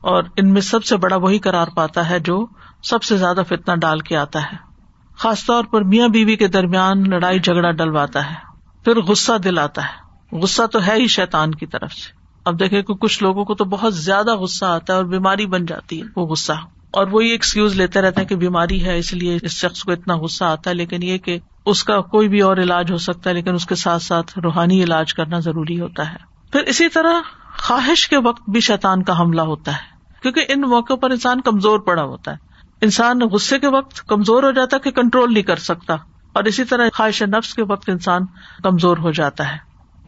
اور 0.00 0.22
ان 0.36 0.52
میں 0.52 0.60
سب 0.60 0.84
سے 0.84 0.96
بڑا 0.96 1.16
وہی 1.16 1.38
کرار 1.38 1.66
پاتا 1.76 2.10
ہے 2.10 2.18
جو 2.18 2.46
سب 2.82 3.02
سے 3.02 3.16
زیادہ 3.16 3.42
فتنا 3.48 3.74
ڈال 3.74 4.00
کے 4.00 4.16
آتا 4.16 4.42
ہے۔ 4.42 4.56
خاص 5.16 5.44
طور 5.46 5.64
پر 5.64 5.82
میاں 5.82 6.08
بیوی 6.08 6.36
کے 6.36 6.48
درمیان 6.48 7.10
لڑائی 7.10 7.40
جھگڑا 7.40 7.70
ڈلواتا 7.70 8.30
ہے۔ 8.30 8.34
پھر 8.84 9.00
غصہ 9.00 9.38
دل 9.38 9.58
آتا 9.58 9.82
ہے۔ 9.82 10.02
غصہ 10.36 10.62
تو 10.66 10.86
ہے 10.86 10.94
ہی 10.94 11.06
شیطان 11.06 11.54
کی 11.54 11.66
طرف 11.66 11.92
سے۔ 11.92 12.12
اب 12.44 12.60
دیکھے 12.60 12.82
کہ 12.82 12.94
کچھ 12.94 13.22
لوگوں 13.22 13.44
کو 13.44 13.54
تو 13.54 13.64
بہت 13.64 13.94
زیادہ 13.94 14.36
غصہ 14.36 14.64
آتا 14.64 14.92
ہے 14.92 14.98
اور 14.98 15.04
بیماری 15.04 15.46
بن 15.46 15.66
جاتی 15.66 16.02
ہے 16.02 16.06
وہ 16.16 16.26
غصہ۔ 16.26 16.52
اور 16.92 17.06
وہی 17.06 17.28
ایکسکیوز 17.28 17.74
لیتے 17.74 18.00
رہتے 18.00 18.20
ہیں 18.20 18.28
کہ 18.28 18.36
بیماری 18.36 18.84
ہے، 18.84 18.98
اس 18.98 19.12
لیے 19.12 19.38
اس 19.42 19.50
شخص 19.50 19.82
کو 19.82 19.92
اتنا 19.92 20.16
غصہ 20.16 20.44
آتا 20.44 20.70
ہے۔ 20.70 20.74
لیکن 20.74 21.02
یہ 21.02 21.18
کہ 21.18 21.38
اس 21.66 21.84
کا 21.84 22.00
کوئی 22.00 22.28
بھی 22.28 22.40
اور 22.40 22.56
علاج 22.56 22.92
ہو 22.92 22.98
سکتا 22.98 23.30
ہے، 23.30 23.34
لیکن 23.34 23.54
اس 23.54 23.66
کے 23.66 23.74
ساتھ 23.74 24.02
ساتھ 24.02 24.38
روحانی 24.38 24.82
علاج 24.82 25.14
کرنا 25.14 25.38
ضروری 25.38 25.80
ہوتا 25.80 26.12
ہے۔ 26.12 26.16
پھر 26.52 26.60
اسی 26.60 26.88
طرح 26.88 27.20
خواہش 27.58 28.08
کے 28.08 28.16
وقت 28.16 28.50
بھی 28.50 28.60
شیطان 28.60 29.02
کا 29.02 29.20
حملہ 29.20 29.40
ہوتا 29.40 29.72
ہے۔ 29.72 29.92
کیونکہ 30.22 30.44
ان 30.48 30.60
موقع 30.60 30.94
پر 30.94 31.10
انسان 31.10 31.40
کمزور 31.40 31.78
پڑا 31.78 32.02
ہوتا 32.02 32.30
ہے۔ 32.30 32.36
انسان 32.80 33.18
غصے 33.18 33.58
کے 33.58 33.66
وقت 33.66 34.08
کمزور 34.08 34.42
ہو 34.42 34.50
جاتا 34.50 34.76
ہے 34.76 34.90
کہ 34.90 35.02
کنٹرول 35.02 35.32
نہیں 35.32 35.42
کر 35.42 35.56
سکتا۔ 35.56 35.94
اور 36.32 36.44
اسی 36.44 36.64
طرح 36.64 36.88
خواہش 36.94 37.22
نفس 37.22 37.54
کے 37.54 37.62
وقت 37.62 37.88
انسان 37.88 38.22
کمزور 38.62 38.96
ہو 38.96 39.10
جاتا 39.10 39.52
ہے۔ 39.52 39.56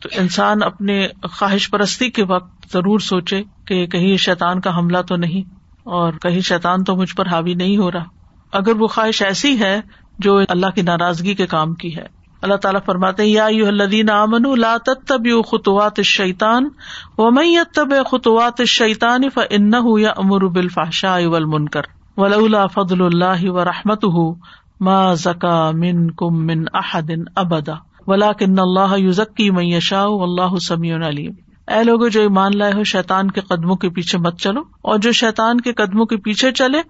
تو 0.01 0.09
انسان 0.13 0.63
اپنے 0.63 1.09
خواہش 1.23 1.71
پرستی 1.71 2.11
کے 2.11 2.25
وقت 2.25 2.73
ضرور 2.73 2.99
سوچے 2.99 3.43
کہ 3.67 3.87
کہیں 3.87 4.17
شیطان 4.17 4.61
کا 4.61 4.79
حملہ 4.79 4.99
تو 4.99 5.17
نہیں۔ 5.17 5.64
اور 5.85 6.13
کہیں 6.13 6.41
شیطان 6.41 6.85
تو 6.85 6.97
مجھ 6.97 7.15
پر 7.15 7.27
حاوی 7.27 7.55
نہیں 7.55 7.77
ہو 7.79 7.93
رہا۔ 7.93 8.05
اگر 8.53 8.77
وہ 8.77 8.87
خواہش 8.87 9.23
ایسی 9.23 9.59
ہے 9.59 9.81
جو 10.19 10.41
اللہ 10.49 10.67
کی 10.75 10.83
ناراضگی 10.83 11.35
کے 11.35 11.47
کام 11.47 11.75
کی 11.75 11.97
ہے۔ 11.97 12.25
اللہ 12.43 12.55
تعالیٰ 12.55 12.81
فرماتے 12.87 13.25
یا 13.25 13.47
یو 13.51 13.67
الدین 13.67 14.11
امن 14.11 14.61
لا 14.61 14.77
تب 15.09 15.27
یو 15.27 15.43
خطوات 15.43 16.01
شیطان 16.03 16.69
و 17.19 17.31
میں 17.31 17.75
تب 17.75 17.89
خطوات 18.11 18.65
شیطان 18.65 19.29
ف 19.35 19.39
ان 19.51 19.71
یا 19.99 20.13
امر 20.17 20.47
بالفاشا 20.47 21.15
ول 21.15 21.45
منکر 21.45 21.81
ولا 22.17 22.67
فضل 22.67 23.03
اللہ 23.03 23.51
و 23.51 23.65
رحمت 23.65 24.05
ہُ 24.05 24.35
ما 24.81 25.15
زکا 25.15 25.71
من 25.71 26.11
کم 26.11 26.47
من 26.47 26.65
احدن 26.75 27.23
ابدا۔ 27.37 27.73
ولا 28.07 28.33
کن 28.33 28.59
اللہ 28.59 28.99
یوزکی 28.99 29.51
میشا 29.51 30.03
اللہ 30.03 30.57
سمیع 30.57 30.97
علیم۔ 30.97 31.33
اے 31.69 31.85
لوگ 31.85 32.09
جو 32.09 32.21
ایمان 32.21 32.59
لائے 32.59 32.73
ہو، 32.73 32.85
شیطان 32.85 33.31
کے 33.31 33.41
قدموں 33.41 33.77
کے 33.77 33.91
پیچھے 33.91 34.19
مت 34.19 34.39
چلو، 34.39 34.61
اور 34.83 34.99
جو 34.99 35.13
شیطان 35.13 35.61
کے 35.61 35.73
قدموں 35.73 36.07
کے 36.07 36.17
پیچھے 36.17 36.53
چلے، 36.53 36.83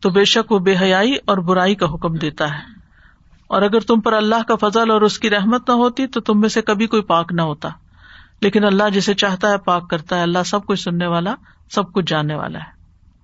تو 0.00 0.10
بے 0.10 0.24
شک 0.24 0.52
وہ 0.52 0.58
بے 0.58 0.74
حیائی 0.80 1.14
اور 1.26 1.38
برائی 1.38 1.74
کا 1.74 1.86
حکم 1.86 2.14
دیتا 2.14 2.50
ہے۔ 2.50 2.78
اور 3.46 3.62
اگر 3.62 3.80
تم 3.80 4.00
پر 4.00 4.12
اللہ 4.12 4.42
کا 4.48 4.68
فضل 4.68 4.90
اور 4.90 5.00
اس 5.00 5.18
کی 5.18 5.30
رحمت 5.30 5.70
نہ 5.70 5.74
ہوتی، 5.74 6.06
تو 6.06 6.20
تم 6.20 6.40
میں 6.40 6.48
سے 6.48 6.62
کبھی 6.62 6.86
کوئی 6.86 7.02
پاک 7.02 7.32
نہ 7.32 7.42
ہوتا۔ 7.42 7.68
لیکن 8.40 8.64
اللہ 8.64 8.82
جسے 8.92 9.14
چاہتا 9.14 9.50
ہے، 9.50 9.58
پاک 9.58 9.90
کرتا 9.90 10.16
ہے۔ 10.16 10.22
اللہ 10.22 10.38
سب 10.46 10.66
کچھ 10.66 10.80
سننے 10.80 11.06
والا، 11.06 11.34
سب 11.70 11.92
کچھ 11.92 12.04
جاننے 12.08 12.34
والا 12.34 12.58
ہے۔ 12.58 12.78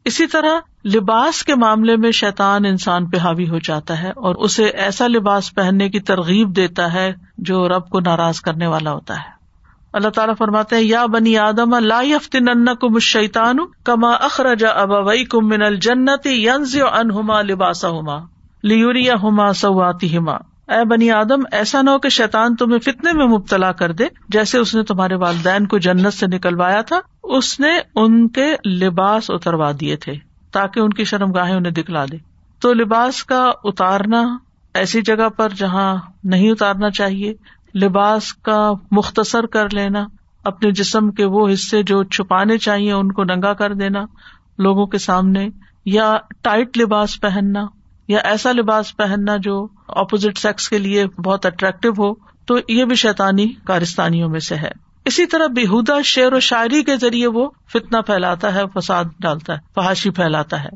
اسی 0.04 0.26
طرح 0.26 0.86
لباس 0.94 1.44
کے 1.44 1.54
معاملے 1.54 1.96
میں 1.96 2.10
شیطان 2.10 2.64
انسان 2.64 3.10
پہ 3.10 3.16
حاوی 3.16 3.48
ہو 3.48 3.58
جاتا 3.58 4.02
ہے، 4.02 4.10
اور 4.10 4.34
اسے 4.34 4.64
ایسا 4.64 5.06
لباس 5.06 5.54
پہننے 5.54 5.90
کی 5.90 6.00
ترغیب 6.00 6.56
دیتا 6.56 6.92
ہے، 6.92 7.12
جو 7.38 7.68
رب 7.68 7.88
کو 7.88 8.00
ناراض 8.00 8.40
کرنے 8.40 8.66
والا 8.66 8.92
ہوتا 8.92 9.14
ہے۔ 9.14 9.43
اللہ 9.94 10.08
تعالیٰ 10.08 10.34
فرماتے 10.38 10.76
ہیں، 10.76 10.82
یا 10.82 11.04
بنی 11.06 11.36
آدم، 11.38 11.74
لا 11.80 11.98
ان 11.98 12.74
کم 12.80 12.98
شیتان 13.02 13.58
کما 13.84 14.10
اخرجا 14.22 14.70
ابوئی 14.76 15.24
کم 15.24 15.48
من 15.48 15.62
الجنت 15.62 16.26
ینز 16.26 16.76
انہما 16.92 17.40
لباسا 17.42 17.88
ہوما 17.88 18.18
لیوریا 18.62 19.14
ہوما 19.22 19.52
سواتی 19.52 20.16
ہما 20.16 20.36
اے 20.68 20.84
بنی 20.84 21.10
آدم، 21.10 21.42
ایسا 21.52 21.82
نہ 21.82 21.90
ہو 21.90 21.98
کہ 21.98 22.08
شیطان 22.08 22.54
تمہیں 22.56 22.78
فتنے 22.78 23.12
میں 23.12 23.26
مبتلا 23.26 23.70
کر 23.72 23.92
دے، 23.92 24.04
جیسے 24.28 24.58
اس 24.58 24.74
نے 24.74 24.82
تمہارے 24.82 25.14
والدین 25.14 25.66
کو 25.66 25.78
جنت 25.78 26.14
سے 26.14 26.26
نکلوایا 26.26 26.80
تھا، 26.80 27.00
اس 27.36 27.58
نے 27.60 27.72
ان 27.94 28.28
کے 28.28 28.46
لباس 28.70 29.30
اتروا 29.30 29.70
دیے 29.80 29.96
تھے 29.96 30.14
تاکہ 30.52 30.80
ان 30.80 30.92
کی 30.92 31.04
شرم 31.04 31.32
گاہیں 31.32 31.54
انہیں 31.54 31.72
دکھلا 31.72 32.04
دے۔ 32.04 32.16
تو 32.62 32.72
لباس 32.72 33.22
کا 33.24 33.42
اتارنا 33.64 34.22
ایسی 34.74 35.02
جگہ 35.02 35.28
پر 35.28 35.48
جہاں 35.56 35.94
نہیں 36.24 36.50
اتارنا 36.50 36.90
چاہیے 36.90 37.32
لباس 37.82 38.32
کا 38.32 38.72
مختصر 38.90 39.46
کر 39.46 39.70
لینا، 39.70 40.06
اپنے 40.44 40.70
جسم 40.70 41.10
کے 41.10 41.24
وہ 41.24 41.48
حصے 41.52 41.82
جو 41.82 42.04
چھپانے 42.04 42.58
چاہیے 42.58 42.92
ان 42.92 43.12
کو 43.12 43.24
ننگا 43.24 43.52
کر 43.52 43.74
دینا، 43.74 44.04
لوگوں 44.58 44.86
کے 44.86 44.98
سامنے، 44.98 45.48
یا 45.84 46.16
ٹائٹ 46.42 46.78
لباس 46.78 47.20
پہننا، 47.20 47.66
یا 48.08 48.18
ایسا 48.18 48.52
لباس 48.52 48.96
پہننا 48.96 49.36
جو 49.36 49.66
اپوزٹ 49.88 50.38
سیکس 50.38 50.68
کے 50.68 50.78
لیے 50.78 51.06
بہت 51.06 51.46
اٹریکٹو 51.46 51.88
ہو، 51.88 52.14
تو 52.46 52.54
یہ 52.68 52.84
بھی 52.84 52.94
شیطانی 52.94 53.52
کارستانیوں 53.64 54.28
میں 54.28 54.40
سے 54.40 54.54
ہے۔ 54.54 54.70
اسی 55.04 55.26
طرح 55.26 55.46
بےحدا 55.46 56.00
شعر 56.04 56.32
و 56.32 56.40
شاعری 56.40 56.82
کے 56.82 56.96
ذریعے 56.96 57.26
وہ 57.26 57.50
فتنا 57.72 58.00
پھیلاتا 58.00 58.54
ہے، 58.54 58.62
فساد 58.74 59.04
ڈالتا 59.20 59.52
ہے، 59.52 59.58
فحاشی 59.74 60.10
پھیلاتا 60.10 60.64
ہے۔ 60.64 60.68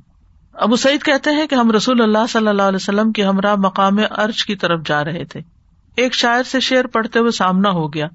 ابو 0.54 0.76
سعید 0.76 1.02
کہتے 1.02 1.30
ہیں 1.30 1.46
کہ 1.46 1.54
ہم 1.54 1.70
رسول 1.70 2.02
اللہ 2.02 2.26
صلی 2.28 2.48
اللہ 2.48 2.62
علیہ 2.62 2.76
وسلم 2.76 3.12
کے 3.12 3.24
ہمراہ 3.24 3.54
مقام 3.54 3.98
ارج 4.11 4.44
کی 4.44 4.56
طرف 4.56 4.80
جا 4.87 5.04
رہے 5.04 5.24
تھے۔ 5.24 5.58
ایک 5.98 6.14
شاعر 6.14 6.42
سے 6.42 6.61
شعر 6.61 6.84
پڑھتے 6.84 7.18
ہوئے 7.18 7.30
سامنا 7.30 7.70
ہو 7.70 7.94
گیا۔ 7.94 8.06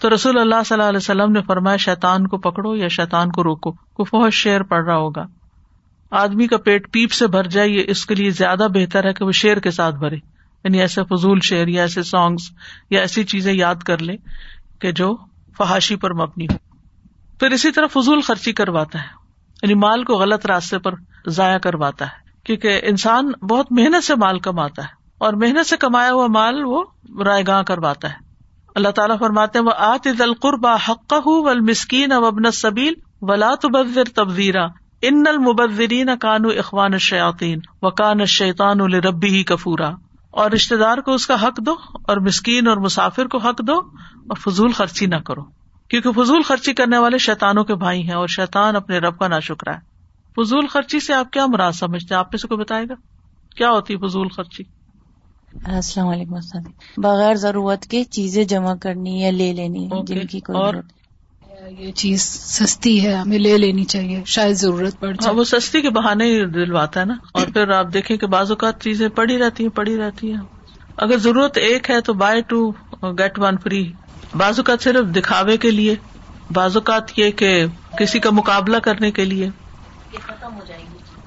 تو 0.00 0.14
رسول 0.14 0.38
اللہ 0.38 0.62
صلی 0.66 0.74
اللہ 0.74 0.88
علیہ 0.88 0.96
وسلم 0.96 1.32
نے 1.32 1.42
فرمایا 1.42 1.76
شیتان 1.76 2.26
کو 2.26 2.38
پکڑو 2.38 2.76
یا 2.76 2.88
شیتان 2.88 3.30
کو 3.30 3.44
روکو 3.44 3.72
کو 3.72 4.04
بہت 4.04 4.32
شعر 4.32 4.60
پڑ 4.60 4.84
رہا 4.84 4.96
ہوگا۔ 4.96 5.26
آدمی 6.10 6.46
کا 6.46 6.56
پیٹ 6.56 6.92
پیپ 6.92 7.12
سے 7.12 7.26
بھر 7.26 7.44
جائے، 7.44 7.68
یہ 7.68 7.82
اس 7.86 8.06
کے 8.06 8.14
لیے 8.14 8.30
زیادہ 8.30 8.66
بہتر 8.74 9.04
ہے 9.04 9.12
کہ 9.12 9.24
وہ 9.24 9.32
شعر 9.32 9.56
کے 9.56 9.70
ساتھ 9.70 9.94
بھرے۔ 9.94 10.16
یعنی 10.64 10.80
ایسے 10.80 11.02
فضول 11.04 11.40
شعر 11.42 11.66
یا 11.66 11.82
ایسے 11.82 12.02
سانگس 12.02 12.50
یا 12.90 13.00
ایسی 13.00 13.24
چیزیں 13.24 13.52
یاد 13.52 13.74
کر 13.74 13.98
لے 13.98 14.16
کہ 14.78 14.92
جو 14.92 15.16
فحاشی 15.58 15.96
پر 15.96 16.14
مبنی 16.14 16.44
ہو۔ 16.44 16.56
پھر 17.40 17.50
اسی 17.50 17.72
طرح 17.72 17.86
فضول 17.86 18.20
خرچی 18.20 18.52
کرواتا 18.52 18.98
ہے۔ 18.98 19.06
یعنی 19.62 19.74
مال 19.74 20.04
کو 20.04 20.14
غلط 20.14 20.46
راستے 20.46 20.78
پر 20.78 20.92
ضائع 21.26 21.58
کرواتا 21.58 22.04
ہے۔ 22.04 22.30
کیونکہ 22.44 22.80
انسان 22.82 23.32
بہت 23.32 23.66
محنت 23.70 24.04
سے 24.04 24.14
مال 24.14 24.38
کماتا 24.38 24.82
ہے۔ 24.82 24.97
اور 25.18 25.32
محنت 25.32 25.66
سے 25.66 25.76
کمایا 25.76 26.12
ہوا 26.12 26.26
مال 26.26 26.64
وہ 26.64 26.84
رائے 27.24 27.42
گاہ 27.46 27.62
کرواتا 27.62 28.10
ہے۔ 28.10 28.14
اللہ 28.74 28.88
تعالیٰ 28.88 29.18
فرماتے 29.18 29.58
و 29.58 29.70
آت 29.70 30.08
القربا 30.20 30.76
حق 30.88 31.12
ول 31.26 31.60
مسکین 31.60 32.12
ابن 32.12 32.50
صبیل 32.50 32.94
ولا 33.20 33.54
تبذر 33.54 34.04
تبذیرا 34.14 34.66
ان 35.02 35.24
المبذرین 35.26 36.10
کانو 36.20 36.48
اخوان 36.48 36.92
الشیاطین 36.92 37.60
و 37.82 37.90
کان 37.90 38.20
الشیطان 38.20 38.78
لربی 38.78 39.28
ہی 39.28 39.44
کفورا 39.44 39.90
اور 40.30 40.50
رشتے 40.50 40.76
دار 40.76 40.98
کو 40.98 41.14
اس 41.14 41.26
کا 41.26 41.42
حق 41.42 41.58
دو 41.58 41.74
اور 42.02 42.16
مسکین 42.16 42.68
اور 42.68 42.76
مسافر 42.76 43.26
کو 43.26 43.38
حق 43.38 43.58
دو 43.58 43.78
اور 44.28 44.36
فضول 44.36 44.72
خرچی 44.72 45.06
نہ 45.06 45.16
کرو۔ 45.16 45.42
کیونکہ 45.88 46.12
فضول 46.12 46.42
خرچی 46.42 46.72
کرنے 46.72 46.98
والے 46.98 47.18
شیتانوں 47.18 47.64
کے 47.64 47.74
بھائی 47.74 48.02
ہیں 48.02 48.14
اور 48.14 48.26
شیتان 48.26 48.76
اپنے 48.76 48.98
رب 48.98 49.18
کا 49.18 49.28
نا 49.28 49.40
شکرا 49.40 49.74
ہے۔ 49.74 49.80
فضول 50.36 50.66
خرچی 50.66 51.00
سے 51.00 51.14
آپ 51.14 51.30
کیا 51.30 51.46
مراد 51.46 51.72
سمجھتے 51.72 52.14
آپ 52.14 52.26
میں 52.26 52.38
سے 52.38 52.48
کوئی 52.48 52.60
بتائے 52.60 52.84
گا؟ 52.88 52.94
کیا 53.56 53.70
ہوتی 53.70 53.94
ہے 53.94 54.08
فضول 54.08 54.28
خرچی؟ 54.28 54.77
السلام 55.52 56.08
علیکم 56.08 56.34
بغیر 56.96 57.34
ضرورت 57.34 57.86
کے 57.86 58.04
چیزیں 58.04 58.44
جمع 58.44 58.74
کرنی 58.74 59.22
یا 59.22 59.30
لے 59.30 59.52
لینی 59.52 59.88
جن 60.06 60.26
کی 60.26 60.40
اور 60.46 60.74
یہ 61.78 61.92
چیز 61.92 62.22
سستی 62.22 63.06
ہے 63.06 63.12
ہمیں 63.14 63.38
لے 63.38 63.58
لینی 63.58 63.84
چاہیے 63.84 64.22
شاید 64.26 64.56
ضرورت 64.56 65.00
پڑ 65.00 65.08
ہاں 65.08 65.22
جائے 65.22 65.36
وہ 65.36 65.44
سستی 65.44 65.82
کے 65.82 65.90
بہانے 65.90 66.24
ہی 66.24 66.44
دلواتا 66.46 67.00
ہے 67.00 67.04
نا۔ 67.04 67.14
اور 67.32 67.46
پھر 67.52 67.68
آپ 67.70 67.86
دیکھیں 67.92 68.16
کہ 68.16 68.26
بعض 68.26 68.50
اوقات 68.50 68.82
چیزیں 68.82 69.08
پڑی 69.08 69.38
رہتی 69.38 69.62
ہیں 69.62 69.70
پڑی 69.70 69.96
رہتی 69.96 70.32
ہیں۔ 70.32 70.40
اگر 70.96 71.18
ضرورت 71.18 71.58
ایک 71.58 71.90
ہے 71.90 72.00
تو 72.00 72.12
buy 72.14 72.42
two 72.42 72.70
get 73.02 73.38
one 73.38 73.56
free 73.58 73.92
بعض 74.36 74.58
اوقات 74.58 74.82
صرف 74.82 75.16
دکھاوے 75.16 75.56
کے 75.56 75.70
لیے 75.70 75.94
بعض 76.52 76.76
اوقات 76.76 77.18
یہ 77.18 77.30
کہ 77.30 77.66
کسی 77.98 78.18
کا 78.18 78.30
مقابلہ 78.30 78.76
کرنے 78.76 79.10
کے 79.10 79.24
لیے۔ 79.24 79.48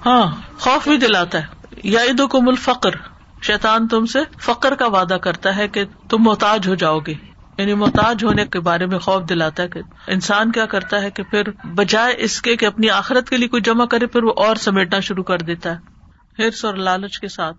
ہاں 0.06 0.26
خوف 0.60 0.88
بھی 0.88 0.98
دلاتا 0.98 1.38
ہے۔ 1.38 1.46
یا 1.84 2.04
عید 2.04 2.22
کو 2.30 2.42
مل 2.42 2.56
فخر 2.56 2.96
شیطان 3.42 3.88
تم 3.88 4.06
سے 4.06 4.20
فقر 4.40 4.76
کا 4.76 4.88
وعدہ 4.88 5.14
کرتا 5.14 5.56
ہے 5.56 5.68
کہ 5.68 5.84
تم 6.10 6.18
محتاج 6.20 6.68
ہو 6.68 6.76
جاؤ 6.76 7.00
گے۔ 7.00 7.14
یعنی 7.58 7.74
محتاج 7.74 8.24
ہونے 8.24 8.46
کے 8.46 8.60
بارے 8.60 8.86
میں 8.86 9.00
خوف 9.00 9.30
دلاتا 9.30 9.64
ہے 9.64 9.68
کہ 9.68 9.82
انسان 10.08 10.52
کیا 10.52 10.66
کرتا 10.66 11.02
ہے 11.02 11.12
کہ 11.12 11.24
پھر 11.24 11.44
بجائے 11.64 12.16
اس 12.18 12.42
کے 12.42 12.56
کہ 12.56 12.66
اپنی 12.66 12.90
آخرت 12.90 13.30
کے 13.30 13.38
لیے 13.38 13.48
کوئی 13.48 13.62
جمع 13.62 13.86
کرے، 13.86 14.08
پھر 14.08 14.24
وہ 14.24 14.34
اور 14.38 14.56
سمیٹنا 14.56 15.00
شروع 15.00 15.24
کر 15.24 15.38
دیتا 15.38 15.76
ہے۔ 15.76 15.92
ہرس 16.44 16.66
اور 16.66 16.74
لالچ 16.74 17.20
کے 17.20 17.28
ساتھ۔ 17.28 17.58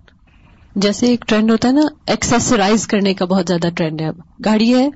جیسے 0.77 1.07
ایک 1.07 1.25
ٹرینڈ 1.27 1.51
ہوتا 1.51 1.69
ہے 1.69 1.73
نا 1.73 1.81
ایکسرسائز 2.07 2.87
کرنے 2.87 3.15
کا 3.15 3.25
بہت 3.25 3.45
زیادہ 3.47 3.67
ٹرینڈ 3.77 4.01
ہے 4.01 4.09
اب۔ 4.09 4.17
گاڑی 4.45 4.75
ہے 4.75 4.89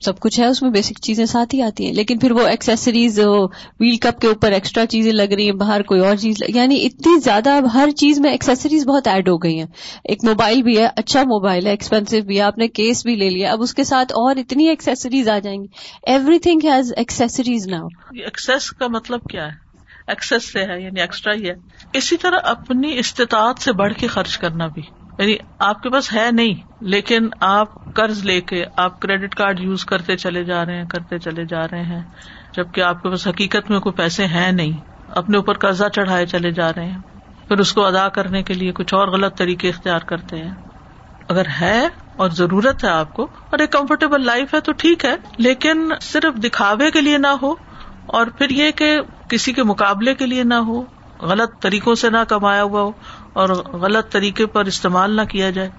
سب 0.00 0.18
کچھ 0.20 0.40
ہے، 0.40 0.46
اس 0.46 0.62
میں 0.62 0.70
بیسک 0.70 1.00
چیزیں 1.02 1.26
ساتھ 1.26 1.54
ہی 1.54 1.62
آتی 1.62 1.86
ہیں۔ 1.86 1.92
لیکن 1.92 2.18
پھر 2.18 2.30
وہ 2.30 2.46
ایکسیسریز 2.46 3.18
ویل 3.80 3.96
کپ 3.96 4.20
کے 4.20 4.26
اوپر 4.26 4.52
ایکسٹرا 4.52 4.86
چیزیں 4.86 5.12
لگ 5.12 5.22
رہی 5.22 5.44
ہیں، 5.44 5.52
باہر 5.52 5.82
کوئی 5.82 6.00
اور 6.00 6.16
چیز 6.16 6.36
یعنی 6.48 6.86
اتنی 6.86 7.20
زیادہ 7.20 7.50
اب 7.50 7.74
ہر 7.74 7.90
چیز 7.90 8.20
میں 8.20 8.30
ایکسیسریز 8.30 8.86
بہت 8.86 9.08
ایڈ 9.08 9.28
ہو 9.28 9.36
گئی 9.36 9.58
ہیں۔ 9.58 9.66
ایک 10.04 10.24
موبائل 10.24 10.62
بھی 10.62 10.78
ہے 10.78 10.88
اچھا 10.96 11.22
موبائل 11.22 11.66
ہے 11.66 11.70
ایکسپینسو 11.70 12.16
بھی 12.26 12.36
ہے، 12.36 12.42
آپ 12.42 12.58
نے 12.58 12.68
کیس 12.68 13.06
بھی 13.06 13.16
لے 13.16 13.30
لیا، 13.30 13.52
اب 13.52 13.62
اس 13.62 13.74
کے 13.74 13.84
ساتھ 13.84 14.12
اور 14.12 14.36
اتنی 14.36 14.68
ایکسیسریز 14.68 15.28
آ 15.28 15.38
جائیں 15.38 15.58
گی۔ 15.62 15.66
Everything 16.38 16.60
has 16.64 16.92
accessories 16.96 17.66
now 17.66 17.86
access 18.10 18.70
کا 18.70 18.88
مطلب 18.88 19.20
کیا 19.22 19.44
ہے؟ 19.44 19.64
ایکسس 20.08 20.52
سے 20.52 20.60
ہے 20.60 20.82
یعنی 20.82 21.00
ایکسٹرا 21.00 21.34
ہی 21.34 21.48
ہے۔ 21.48 21.54
اسی 21.92 22.16
طرح 22.16 22.38
اپنی 22.42 22.98
استطاعت 22.98 23.58
سے 23.58 23.72
بڑھ 23.72 23.94
کے 23.94 24.06
خرچ 24.06 24.38
کرنا 24.38 24.66
بھی۔ 24.66 24.82
یعنی 25.18 25.36
آپ 25.58 25.82
کے 25.82 25.90
پاس 25.90 26.12
ہے 26.12 26.30
نہیں، 26.32 26.54
لیکن 26.84 27.28
آپ 27.40 27.74
قرض 27.94 28.24
لے 28.24 28.40
کے 28.40 28.64
آپ 28.76 29.00
کریڈٹ 29.00 29.34
کارڈ 29.34 29.60
یوز 29.60 29.84
کرتے 29.84 30.16
چلے 30.16 30.44
جا 30.44 30.64
رہے 30.66 30.76
ہیں، 30.76 30.84
کرتے 30.84 31.18
چلے 31.18 31.44
جا 31.44 31.66
رہے 31.70 31.82
ہیں، 31.82 32.02
جبکہ 32.52 32.80
آپ 32.80 33.02
کے 33.02 33.10
پاس 33.10 33.26
حقیقت 33.26 33.70
میں 33.70 33.80
کوئی 33.80 33.92
پیسے 33.92 34.26
ہیں 34.26 34.50
نہیں، 34.52 34.72
اپنے 35.14 35.36
اوپر 35.36 35.58
قرضہ 35.58 35.88
چڑھائے 35.88 36.26
چلے 36.26 36.50
جا 36.50 36.72
رہے 36.72 36.86
ہیں۔ 36.86 36.98
پھر 37.48 37.58
اس 37.58 37.72
کو 37.72 37.84
ادا 37.84 38.08
کرنے 38.08 38.42
کے 38.42 38.54
لیے 38.54 38.72
کچھ 38.72 38.94
اور 38.94 39.08
غلط 39.08 39.36
طریقے 39.38 39.68
اختیار 39.68 40.00
کرتے 40.00 40.36
ہیں۔ 40.36 40.52
اگر 41.28 41.46
ہے 41.60 41.88
اور 42.16 42.30
ضرورت 42.30 42.84
ہے 42.84 42.88
آپ 42.88 43.12
کو، 43.14 43.26
اور 43.50 43.58
ایک 43.58 43.70
کمفرٹیبل 43.72 44.24
لائف 44.26 44.54
ہے 44.54 44.60
تو 44.60 44.72
ٹھیک 44.72 45.04
ہے، 45.04 45.14
لیکن 45.38 45.88
صرف 46.00 46.42
دکھاوے 46.44 46.90
کے 46.90 47.00
لیے 47.00 47.18
نہ 47.18 47.34
ہو، 47.42 47.54
اور 48.06 48.26
پھر 48.38 48.50
یہ 48.50 48.70
کہ 48.70 48.96
کسی 49.28 49.52
کے 49.52 49.62
مقابلے 49.62 50.14
کے 50.14 50.26
لیے 50.26 50.42
نہ 50.44 50.60
ہو، 50.66 50.82
غلط 51.22 51.60
طریقوں 51.60 51.94
سے 51.94 52.10
نہ 52.10 52.22
کمایا 52.28 52.62
ہوا 52.62 52.80
ہو 52.80 52.90
اور 53.34 53.48
غلط 53.48 54.12
طریقے 54.12 54.46
پر 54.46 54.64
استعمال 54.64 55.16
نہ 55.16 55.22
کیا 55.22 55.50
جائے۔ 55.50 55.70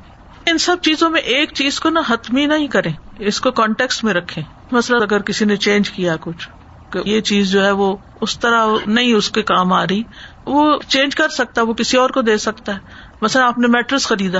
ان 0.45 0.57
سب 0.57 0.77
چیزوں 0.81 1.09
میں 1.09 1.21
ایک 1.21 1.53
چیز 1.53 1.79
کو 1.79 1.89
نا 1.89 2.01
حتمی 2.09 2.45
نہیں 2.45 2.67
کرے 2.67 2.89
اس 3.19 3.41
کو 3.41 3.51
کانٹیکس 3.51 4.03
میں 4.03 4.13
رکھے 4.13 4.41
مثلاً 4.71 5.01
اگر 5.01 5.21
کسی 5.21 5.45
نے 5.45 5.55
چینج 5.55 5.89
کیا 5.89 6.15
کچھ، 6.19 6.49
کہ 6.89 6.99
یہ 7.05 7.21
چیز 7.21 7.51
جو 7.51 7.65
ہے 7.65 7.71
وہ 7.71 7.97
اس 8.21 8.39
طرح 8.39 8.67
نہیں 8.87 9.13
اس 9.13 9.31
کے 9.31 9.41
کام 9.41 9.73
آ 9.73 9.83
رہی، 9.83 10.03
وہ 10.45 10.77
چینج 10.87 11.15
کر 11.15 11.29
سکتا، 11.29 11.61
وہ 11.61 11.73
کسی 11.73 11.97
اور 11.97 12.09
کو 12.09 12.21
دے 12.21 12.37
سکتا 12.37 12.73
ہے۔ 12.73 12.79
مثلاً 13.21 13.47
آپ 13.47 13.57
نے 13.57 13.67
میٹرس 13.67 14.07
خریدا، 14.07 14.39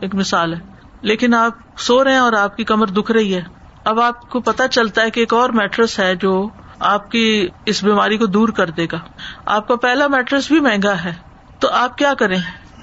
ایک 0.00 0.14
مثال 0.14 0.54
ہے۔ 0.54 0.58
لیکن 1.00 1.34
آپ 1.34 1.52
سو 1.78 2.04
رہے 2.04 2.12
ہیں 2.12 2.18
اور 2.18 2.32
آپ 2.32 2.56
کی 2.56 2.64
کمر 2.64 2.86
دکھ 2.86 3.12
رہی 3.12 3.34
ہے۔ 3.34 3.42
اب 3.84 4.00
آپ 4.00 4.30
کو 4.30 4.40
پتا 4.40 4.68
چلتا 4.68 5.02
ہے 5.02 5.10
کہ 5.10 5.20
ایک 5.20 5.34
اور 5.34 5.50
میٹرس 5.50 5.98
ہے 5.98 6.16
جو 6.16 6.48
آپ 6.78 7.10
کی 7.10 7.48
اس 7.66 7.84
بیماری 7.84 8.18
کو 8.18 8.26
دور 8.26 8.48
کر 8.48 8.70
دے 8.70 8.86
گا۔ 8.92 8.98
آپ 9.46 9.68
کا 9.68 9.76
پہلا 9.76 10.06
میٹرس 10.06 10.48
بھی 10.48 10.60
مہنگا 10.60 11.04
ہے۔ 11.04 11.33
تو 11.64 11.70
آپ 11.70 11.98
کیا 11.98 12.14
کریں؟ 12.14 12.38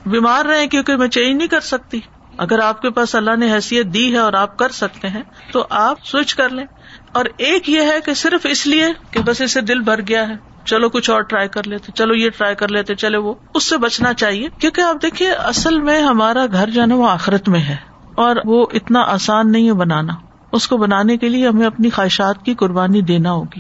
بیمار 0.06 0.46
رہے 0.46 0.68
کیونکہ 0.68 0.96
میں 0.96 1.08
چینج 1.08 1.38
نہیں 1.38 1.48
کر 1.48 1.60
سکتی۔ 1.60 2.00
اگر 2.38 2.60
آپ 2.60 2.82
کے 2.82 2.90
پاس 2.90 3.16
اللہ 3.16 3.36
نے 3.36 3.54
حیثیت 3.54 3.86
دی 3.86 4.14
ہے 4.14 4.18
اور 4.18 4.34
آپ 4.34 4.58
کر 4.58 4.70
سکتے 4.70 5.08
ہیں، 5.08 5.22
تو 5.52 5.66
آپ 5.70 5.98
سوئچ 6.04 6.36
کر 6.36 6.50
لیں۔ 6.50 6.66
اور 7.12 7.26
ایک 7.38 7.70
یہ 7.70 7.82
ہے 7.82 8.00
کہ 8.06 8.14
صرف 8.14 8.46
اس 8.50 8.68
لیے 8.68 8.86
کہ 9.12 9.20
بس 9.20 9.42
اسے 9.42 9.62
دل 9.62 9.80
بھر 9.80 10.02
گیا 10.08 10.30
ہے۔ 10.30 10.34
چلو 10.66 10.90
کچھ 10.90 11.10
اور 11.10 11.22
ٹرائی 11.22 11.48
کر 11.48 11.68
لیتے، 11.68 11.92
چلو 11.96 12.14
یہ 12.14 12.30
ٹرائی 12.30 12.56
کر 12.56 12.68
لیتے، 12.68 12.96
چلے 12.96 13.18
وہ۔ 13.18 13.34
اس 13.56 13.70
سے 13.70 13.78
بچنا 13.78 14.14
چاہیے۔ 14.14 14.48
کیونکہ 14.60 14.82
آپ 14.82 14.96
دیکھیے، 15.02 15.32
اصل 15.32 15.80
میں 15.80 16.02
ہمارا 16.02 16.46
گھر 16.52 16.70
جو 16.70 16.82
ہے 16.82 16.88
نا، 16.88 16.96
وہ 16.96 17.10
آخرت 17.10 17.50
میں 17.50 17.60
ہے۔ 17.60 17.76
اور 18.16 18.36
وہ 18.46 18.66
اتنا 18.74 19.02
آسان 19.02 19.52
نہیں 19.52 19.68
ہے 19.68 19.74
بنانا۔ 19.74 20.14
اس 20.52 20.68
کو 20.68 20.78
بنانے 20.78 21.18
کے 21.18 21.30
لیے 21.30 21.48
ہمیں 21.48 21.68
اپنی 21.68 21.90
خواہشات 21.90 22.46
کی 22.46 22.56
قربانی 22.56 23.02
دینا 23.02 23.32
ہوگی۔ 23.32 23.60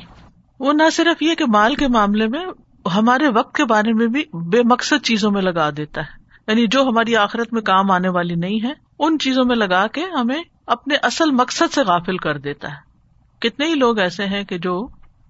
وہ 0.59 0.73
نہ 0.73 0.83
صرف 0.93 1.21
یہ 1.21 1.35
کہ 1.35 1.45
مال 1.45 1.75
کے 1.75 1.87
معاملے 1.87 2.27
میں 2.27 2.45
ہمارے 2.95 3.27
وقت 3.27 3.55
کے 3.55 3.65
بارے 3.65 3.93
میں 3.93 4.07
بھی 4.07 4.23
بے 4.33 4.63
مقصد 4.63 5.05
چیزوں 5.05 5.31
میں 5.31 5.41
لگا 5.41 5.69
دیتا 5.77 6.01
ہے۔ 6.01 6.21
یعنی 6.47 6.67
جو 6.67 6.81
ہماری 6.81 7.15
آخرت 7.15 7.53
میں 7.53 7.61
کام 7.61 7.91
آنے 7.91 8.09
والی 8.09 8.35
نہیں 8.35 8.63
ہے، 8.63 8.73
ان 8.99 9.19
چیزوں 9.19 9.45
میں 9.45 9.55
لگا 9.55 9.87
کے 9.87 10.01
ہمیں 10.19 10.43
اپنے 10.67 10.95
اصل 10.95 11.31
مقصد 11.31 11.73
سے 11.73 11.81
غافل 11.81 12.17
کر 12.17 12.37
دیتا 12.37 12.67
ہے۔ 12.67 12.91
کتنے 13.39 13.65
ہی 13.65 13.75
لوگ 13.75 13.99
ایسے 13.99 14.25
ہیں 14.25 14.43
کہ 14.43 14.57
جو 14.57 14.87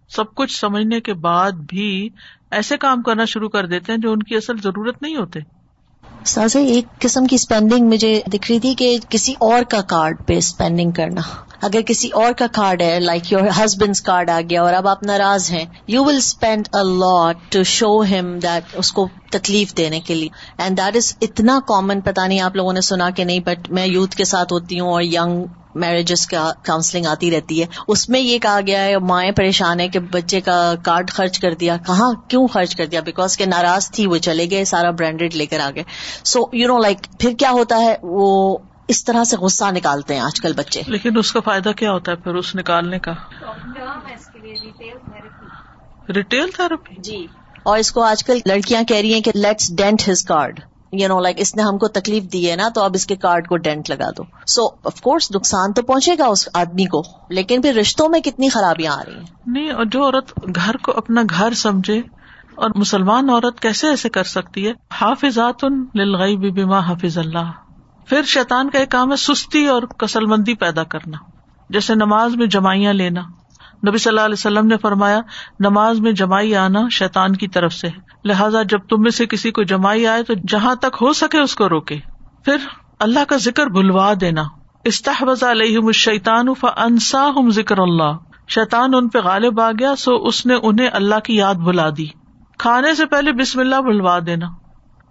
سب 0.10 0.36
کچھ 0.36 0.60
سمجھنے 0.60 1.00
کے 1.00 1.14
بعد 1.14 1.52
بھی 1.52 2.10
ایسے 2.52 2.78
کام 2.78 3.02
کرنا 3.02 3.26
شروع 3.26 3.50
کر 3.50 3.66
دیتے 3.66 3.92
ہیں 3.92 4.00
جو 4.00 4.12
ان 4.12 4.24
کی 4.24 4.36
اصل 4.36 4.58
ضرورت 4.58 5.02
نہیں 5.02 5.16
ہوتے۔ 5.16 5.40
سازا 6.26 6.60
ایک 6.60 7.00
قسم 7.00 7.26
کی 7.26 7.36
اسپینڈنگ 7.36 7.88
مجھے 7.88 8.22
دکھ 8.34 8.52
رہی 8.52 8.60
تھی 8.60 8.76
کہ 8.76 8.98
کسی 9.10 9.34
اور 9.40 9.64
کا 9.70 9.82
کارڈ 9.82 10.18
پہ 10.28 10.38
اسپینڈنگ 10.38 10.92
کرنا۔ 10.92 11.22
اگر 11.62 11.82
کسی 11.82 12.10
اور 12.10 12.34
کا 12.34 12.48
کارڈ 12.48 12.82
ہے 12.82 13.00
لائک 13.00 13.32
یور 13.32 13.48
ہسبینڈ 13.60 13.96
کارڈ 14.02 14.30
آ 14.30 14.40
گیا 14.50 14.62
اور 14.62 14.74
اب 14.74 14.88
آپ 14.88 15.04
ناراض 15.04 15.52
ہیں 15.52 15.66
you 15.88 16.04
will 16.06 16.16
spend 16.16 16.70
a 16.74 16.84
lot 16.84 17.52
to 17.52 17.64
show 17.64 18.02
him 18.04 18.40
that 18.40 18.64
اس 18.74 18.92
کو 18.92 19.08
تکلیف 19.32 19.78
دینے 19.78 20.00
کے 20.00 20.14
لیے. 20.16 20.30
اینڈ 20.58 20.78
دیٹ 20.78 20.96
از 20.96 21.16
اتنا 21.22 21.60
کامن 21.68 22.02
پتا 22.02 22.28
نہیں 22.28 22.40
آپ 22.40 22.56
لوگوں 22.56 22.74
نے 22.74 22.82
سنا 22.82 23.10
کہ 23.10 23.24
نہیں 23.24 23.40
بٹ 23.40 23.70
میں 23.70 23.86
یوتھ 23.88 24.16
کے 24.16 24.24
ساتھ 24.24 24.54
ہوتی 24.54 24.80
ہوں 24.80 24.92
اور 24.92 25.02
یگ 25.02 25.44
میرجز 25.76 26.28
کا 26.28 26.52
کاؤنسلنگ 26.64 27.06
آتی 27.06 27.32
رہتی 27.32 27.62
ہے. 27.62 27.66
اس 27.88 28.10
میں 28.10 28.20
یہ 28.20 28.40
کہا 28.40 28.60
گیا 28.68 28.84
ہے، 28.84 28.98
مائیں 28.98 29.32
پریشان 29.32 29.80
ہے 29.80 29.88
کہ 29.88 30.00
بچے 30.00 30.42
کا 30.42 30.74
کارڈ 30.84 31.12
خرچ 31.12 31.40
کر 31.40 31.54
دیا. 31.54 31.78
کہاں، 31.78 32.14
کیوں 32.28 32.48
خرچ 32.48 32.76
کر 32.76 32.86
دیا? 32.86 33.02
بیکاز 33.02 33.38
کہ 33.38 33.46
ناراض 33.46 33.92
تھی 33.92 34.08
وہ 34.08 34.18
چلے 34.18 34.48
گئے، 34.52 34.66
سارا 34.66 34.92
برانڈیڈ 34.92 35.36
لے 35.36 35.46
کر 35.46 35.60
آ 35.60 35.70
گئے. 35.76 35.84
سو 36.24 36.40
یو 36.54 36.68
نو 36.68 36.78
لائک 36.78 36.98
پھر 37.20 37.34
کیا 37.34 37.52
ہوتا 37.52 37.80
ہے؟ 37.80 37.96
وہ 38.02 38.58
اس 38.92 39.04
طرح 39.04 39.24
سے 39.24 39.38
غصہ 39.38 39.66
نکالتے 39.72 40.14
ہیں 40.14 40.22
آج 40.22 40.42
کل 40.42 40.54
بچے۔ 40.54 40.82
لیکن 40.88 41.18
اس 41.18 41.32
کا 41.32 41.40
فائدہ 41.40 41.70
کیا 41.70 41.92
ہوتا 41.92 42.12
ہے 42.12 42.18
پھر 42.18 42.36
اس 42.36 42.56
نکالنے 42.56 43.00
کا؟ 43.00 43.14
ریٹیل 46.16 46.50
تھراپی 46.56 46.96
جی۔ 46.98 47.28
اور 47.64 47.78
اس 47.78 47.92
کو 47.92 48.02
آج 48.02 48.24
کل 48.24 48.38
لڑکیاں 48.46 48.84
کہہ 48.84 48.98
رہی 48.98 49.14
ہیں 49.14 49.22
کہ 49.22 49.32
let's 49.36 49.78
dent 49.78 50.10
his 50.10 50.24
card 50.24 50.60
you 50.92 51.08
know 51.08 51.20
like 51.20 51.36
اس 51.40 51.56
نے 51.56 51.62
ہم 51.62 51.78
کو 51.78 51.88
تکلیف 51.88 52.24
دی 52.24 52.52
ہے 52.52 52.56
نا 52.56 52.70
تو 52.70 52.84
اب 52.84 52.92
اس 52.94 53.06
کے 53.06 53.16
کارڈ 53.16 53.48
کو 53.48 53.58
ڈینٹ 53.58 53.90
لگا 53.90 54.10
دو۔ 54.18 54.24
سو 54.48 54.68
آف 54.86 55.02
کورس 55.02 55.32
نقصان 55.32 55.74
تو 55.74 55.82
پہنچے 55.82 56.12
گا 56.20 56.26
اس 56.26 56.50
آدمی 56.54 56.86
کو 56.86 57.04
لیکن 57.30 57.62
پھر 57.62 57.74
رشتوں 57.74 58.10
میں 58.10 58.20
کتنی 58.20 58.50
خرابیاں 58.50 58.94
آ 58.94 59.02
رہی 59.08 59.16
ہیں۔ 59.16 59.26
نہیں 59.46 59.72
اور 59.72 59.86
جو 59.86 60.04
عورت 60.04 60.40
گھر 60.56 60.78
کو 60.78 60.92
اپنا 60.96 61.22
گھر 61.30 61.54
سمجھے 61.54 62.02
اور 62.56 62.70
مسلمان 62.76 63.30
عورت 63.30 63.60
کیسے 63.60 63.88
ایسے 63.88 64.10
کر 64.10 64.24
سکتی 64.24 64.68
ہے؟ 64.68 64.74
حافظات 64.92 65.64
للغیب 65.96 66.56
بما 66.56 66.80
حافظ 66.80 67.18
اللہ۔ 67.18 67.52
پھر 68.08 68.24
شیطان 68.24 68.70
کا 68.70 68.80
ایک 68.80 68.90
کام 68.90 69.12
ہے 69.12 69.16
سستی 69.16 69.68
اور 69.68 69.84
کسل 69.84 70.26
مندی 70.26 70.54
پیدا 70.54 70.84
کرنا، 70.84 71.18
جیسے 71.70 71.96
نماز 71.96 72.36
میں 72.36 72.48
جمائیاں 72.48 72.94
لینا۔ 72.94 73.22
نبی 73.88 73.98
صلی 73.98 74.10
اللہ 74.10 74.22
علیہ 74.22 74.34
وسلم 74.34 74.68
نے 74.68 74.78
فرمایا، 74.78 75.22
نماز 75.60 76.00
میں 76.00 76.12
جمائی 76.12 76.56
آنا 76.56 76.80
شیطان 76.92 77.36
کی 77.36 77.48
طرف 77.48 77.74
سے 77.74 77.88
لہٰذا 78.26 78.64
جب 78.64 78.80
تم 78.90 79.02
میں 79.02 79.12
سے 79.12 79.26
کسی 79.26 79.52
کو 79.52 79.64
جمائی 79.64 80.08
آئے 80.08 80.24
تو 80.24 80.34
جہاں 80.48 80.76
تک 80.76 80.98
ہو 81.02 81.14
سکے 81.14 81.40
اس 81.40 81.56
کو 81.56 81.70
روکے۔ 81.70 81.98
پھر 82.46 82.58
اللہ 83.00 83.20
کا 83.28 83.38
ذکر 83.38 83.68
بھلوا 83.68 84.14
دینا۔ 84.22 84.44
استحبز 84.84 85.44
علیہ 85.44 85.78
الشیطان 85.78 86.54
فانسا 86.54 87.30
ہم 87.30 87.50
ذکر 87.50 87.78
اللہ۔ 87.78 88.18
شیطان 88.48 88.90
ان 88.94 89.10
پہ 89.10 89.20
غالب 89.20 89.62
آ 89.62 89.72
گیا، 89.72 89.96
سو 89.96 90.16
اس 90.16 90.46
نے 90.46 90.54
انہیں 90.64 90.90
اللہ 90.94 91.20
کی 91.20 91.36
یاد 91.36 91.56
بلا 91.56 91.90
دی۔ 91.98 92.06
کھانے 92.58 92.96
سے 92.96 93.06
پہلے 93.06 93.32
بسم 93.32 93.60
اللہ 93.60 93.76
بلوا 93.76 94.20
دینا۔ 94.26 94.61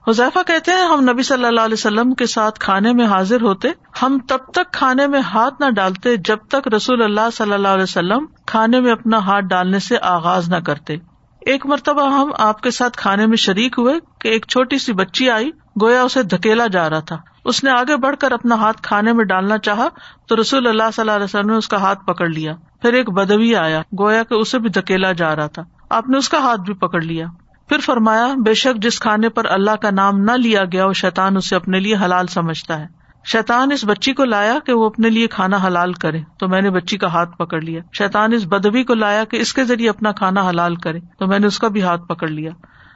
حذیفہ 0.09 0.38
کہتے 0.46 0.70
ہیں، 0.72 0.84
ہم 0.84 1.11
نبی 1.11 1.22
صلی 1.22 1.44
اللہ 1.44 1.61
علیہ 1.61 1.74
وسلم 1.74 2.14
کے 2.14 2.26
ساتھ 2.26 2.61
کھانے 2.61 2.92
میں 2.92 3.07
حاضر 3.07 3.42
ہوتے، 3.42 3.68
ہم 4.03 4.18
تب 4.28 4.38
تک 4.55 4.72
کھانے 4.72 5.07
میں 5.07 5.20
ہاتھ 5.20 5.55
نہ 5.61 5.70
ڈالتے 5.70 6.16
جب 6.16 6.36
تک 6.48 6.74
رسول 6.74 7.03
اللہ 7.03 7.30
صلی 7.32 7.53
اللہ 7.53 7.68
علیہ 7.68 7.82
وسلم 7.82 8.26
کھانے 8.46 8.80
میں 8.80 8.92
اپنا 8.92 9.18
ہاتھ 9.18 9.44
ڈالنے 9.44 9.78
سے 9.78 9.96
آغاز 10.03 10.48
نہ 10.48 10.57
کرتے۔ 10.57 10.96
ایک 11.40 11.66
مرتبہ 11.66 12.12
ہم 12.12 12.30
آپ 12.38 12.61
کے 12.61 12.70
ساتھ 12.70 12.98
کھانے 12.98 13.26
میں 13.26 13.36
شریک 13.36 13.74
ہوئے 13.78 13.94
کہ 14.20 14.28
ایک 14.28 14.46
چھوٹی 14.48 14.78
سی 14.78 14.92
بچی 14.92 15.30
آئی، 15.30 15.51
گویا 15.82 16.03
اسے 16.03 16.22
دھکیلا 16.22 16.66
جا 16.66 16.90
رہا 16.90 17.01
تھا۔ 17.01 17.16
اس 17.44 17.64
نے 17.64 17.70
آگے 17.70 17.96
بڑھ 17.96 18.16
کر 18.16 18.32
اپنا 18.32 18.55
ہاتھ 18.55 18.82
کھانے 18.82 19.12
میں 19.12 19.24
ڈالنا 19.24 19.59
چاہا، 19.59 19.88
تو 20.28 20.40
رسول 20.40 20.66
اللہ 20.66 20.82
صلی 20.92 21.01
اللہ 21.01 21.12
علیہ 21.12 21.24
وسلم 21.24 21.51
نے 21.51 21.57
اس 21.57 21.68
کا 21.68 21.80
ہاتھ 21.80 22.07
پکڑ 22.07 22.28
لیا۔ 22.28 22.53
پھر 22.82 22.92
ایک 22.92 23.11
بدوی 23.11 23.57
آیا، 23.57 23.82
گویا 23.98 24.22
کہ 24.22 24.34
اسے 24.34 24.59
بھی 24.59 24.68
دھکیلا 24.68 25.12
جا 25.12 25.36
رہا 25.36 25.46
تھا۔ 25.46 25.62
آپ 25.90 26.09
نے 26.09 26.18
اس 26.18 26.28
کا 26.28 26.38
ہاتھ 26.38 26.61
بھی 26.61 26.74
پکڑ 26.74 27.03
لیا۔ 27.03 27.26
پھر 27.70 27.78
فرمایا، 27.78 28.28
بے 28.44 28.54
شک 28.54 28.82
جس 28.82 29.00
کھانے 29.00 29.28
پر 29.28 29.44
اللہ 29.44 29.70
کا 29.70 29.90
نام 29.90 30.20
نہ 30.20 30.32
لیا 30.32 30.64
گیا، 30.64 30.86
وہ 30.86 30.92
شیطان 30.92 31.36
اسے 31.36 31.56
اپنے 31.56 31.80
لیے 31.80 31.96
حلال 31.96 32.26
سمجھتا 32.26 32.80
ہے۔ 32.80 32.86
شیطان 33.24 33.72
اس 33.72 33.84
بچی 33.84 34.12
کو 34.12 34.24
لایا 34.24 34.58
کہ 34.66 34.72
وہ 34.72 34.86
اپنے 34.86 35.10
لیے 35.10 35.26
کھانا 35.26 35.58
حلال 35.66 35.92
کرے۔ 35.92 36.20
تو 36.38 36.48
میں 36.48 36.60
نے 36.60 36.70
بچی 36.70 36.98
کا 36.98 37.06
ہاتھ 37.06 37.36
پکڑ 37.36 37.60
لیا۔ 37.60 37.80
شیطان 37.92 38.32
اس 38.32 38.46
بدبی 38.46 38.84
کو 38.84 38.94
لایا 38.94 39.24
کہ 39.24 39.36
اس 39.36 39.54
کے 39.54 39.64
ذریعے 39.64 39.90
اپنا 39.90 40.12
کھانا 40.12 40.48
حلال 40.48 40.76
کرے۔ 40.76 40.98
تو 41.18 41.26
میں 41.26 41.38
نے 41.38 41.46
اس 41.46 41.58
کا 41.58 41.68
بھی 41.68 41.82
ہاتھ 41.82 42.06
پکڑ 42.06 42.28
لیا۔ 42.28 42.50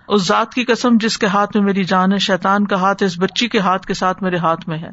اس 0.08 0.26
ذات 0.26 0.54
کی 0.54 0.64
قسم 0.64 0.96
جس 1.00 1.18
کے 1.18 1.26
ہاتھ 1.26 1.56
میں 1.56 1.64
میری 1.64 1.84
جان 1.84 2.12
ہے، 2.12 2.18
شیطان 2.18 2.66
کا 2.66 2.76
ہاتھ 2.76 3.02
اس 3.02 3.18
بچی 3.18 3.48
کے 3.48 3.58
ہاتھ 3.58 3.86
کے 3.86 3.94
ساتھ 3.94 4.22
میرے 4.22 4.36
ہاتھ 4.36 4.68
میں 4.68 4.78
ہے 4.78 4.90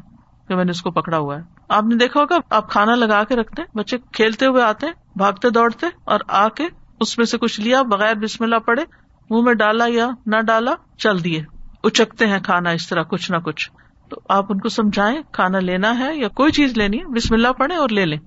کہ 0.48 0.56
میں 0.56 0.64
نے 0.64 0.70
اس 0.70 0.82
کو 0.82 0.90
پکڑا 0.90 1.18
ہوا 1.18 1.36
ہے۔ 1.36 1.42
آپ 1.68 1.84
نے 1.84 1.96
دیکھا 1.96 2.20
ہوگا، 2.20 2.38
آپ 2.50 2.70
کھانا 2.70 2.94
لگا 2.94 3.24
کے 3.24 3.36
رکھتے 3.36 3.62
بچے 3.74 3.98
کھیلتے 4.12 4.46
ہوئے 4.46 4.62
آتے 4.62 4.86
بھاگتے 5.16 5.50
دوڑتے 5.50 5.86
اور 6.04 6.20
آ 6.28 6.48
کے 6.48 6.64
اس 7.00 7.18
میں 7.18 7.26
سے 7.26 7.38
کچھ 7.38 7.60
لیا، 7.60 7.82
بغیر 7.82 8.14
بسم 8.14 8.44
اللہ 8.44 8.56
پڑے 8.56 9.01
منہ 9.32 9.42
میں 9.42 9.54
ڈالا 9.54 9.84
یا 9.88 10.10
نہ 10.26 10.36
ڈالا، 10.40 10.70
چل 10.98 11.24
دیے۔ 11.24 11.44
اچکتے 11.84 12.26
ہیں 12.26 12.38
کھانا 12.38 12.70
اس 12.70 12.88
طرح، 12.88 13.02
کچھ 13.02 13.32
نہ 13.32 13.36
کچھ۔ 13.36 13.70
تو 14.10 14.20
آپ 14.28 14.46
ان 14.48 14.60
کو 14.60 14.68
سمجھائیں، 14.68 15.22
کھانا 15.32 15.58
لینا 15.58 15.98
ہے 15.98 16.16
یا 16.16 16.28
کوئی 16.28 16.52
چیز 16.52 16.76
لینی 16.76 16.98
ہے، 16.98 17.04
بسم 17.04 17.34
اللہ 17.34 17.48
پڑھے 17.48 17.76
اور 17.76 17.88
لے 17.88 18.06
لیں۔ 18.06 18.18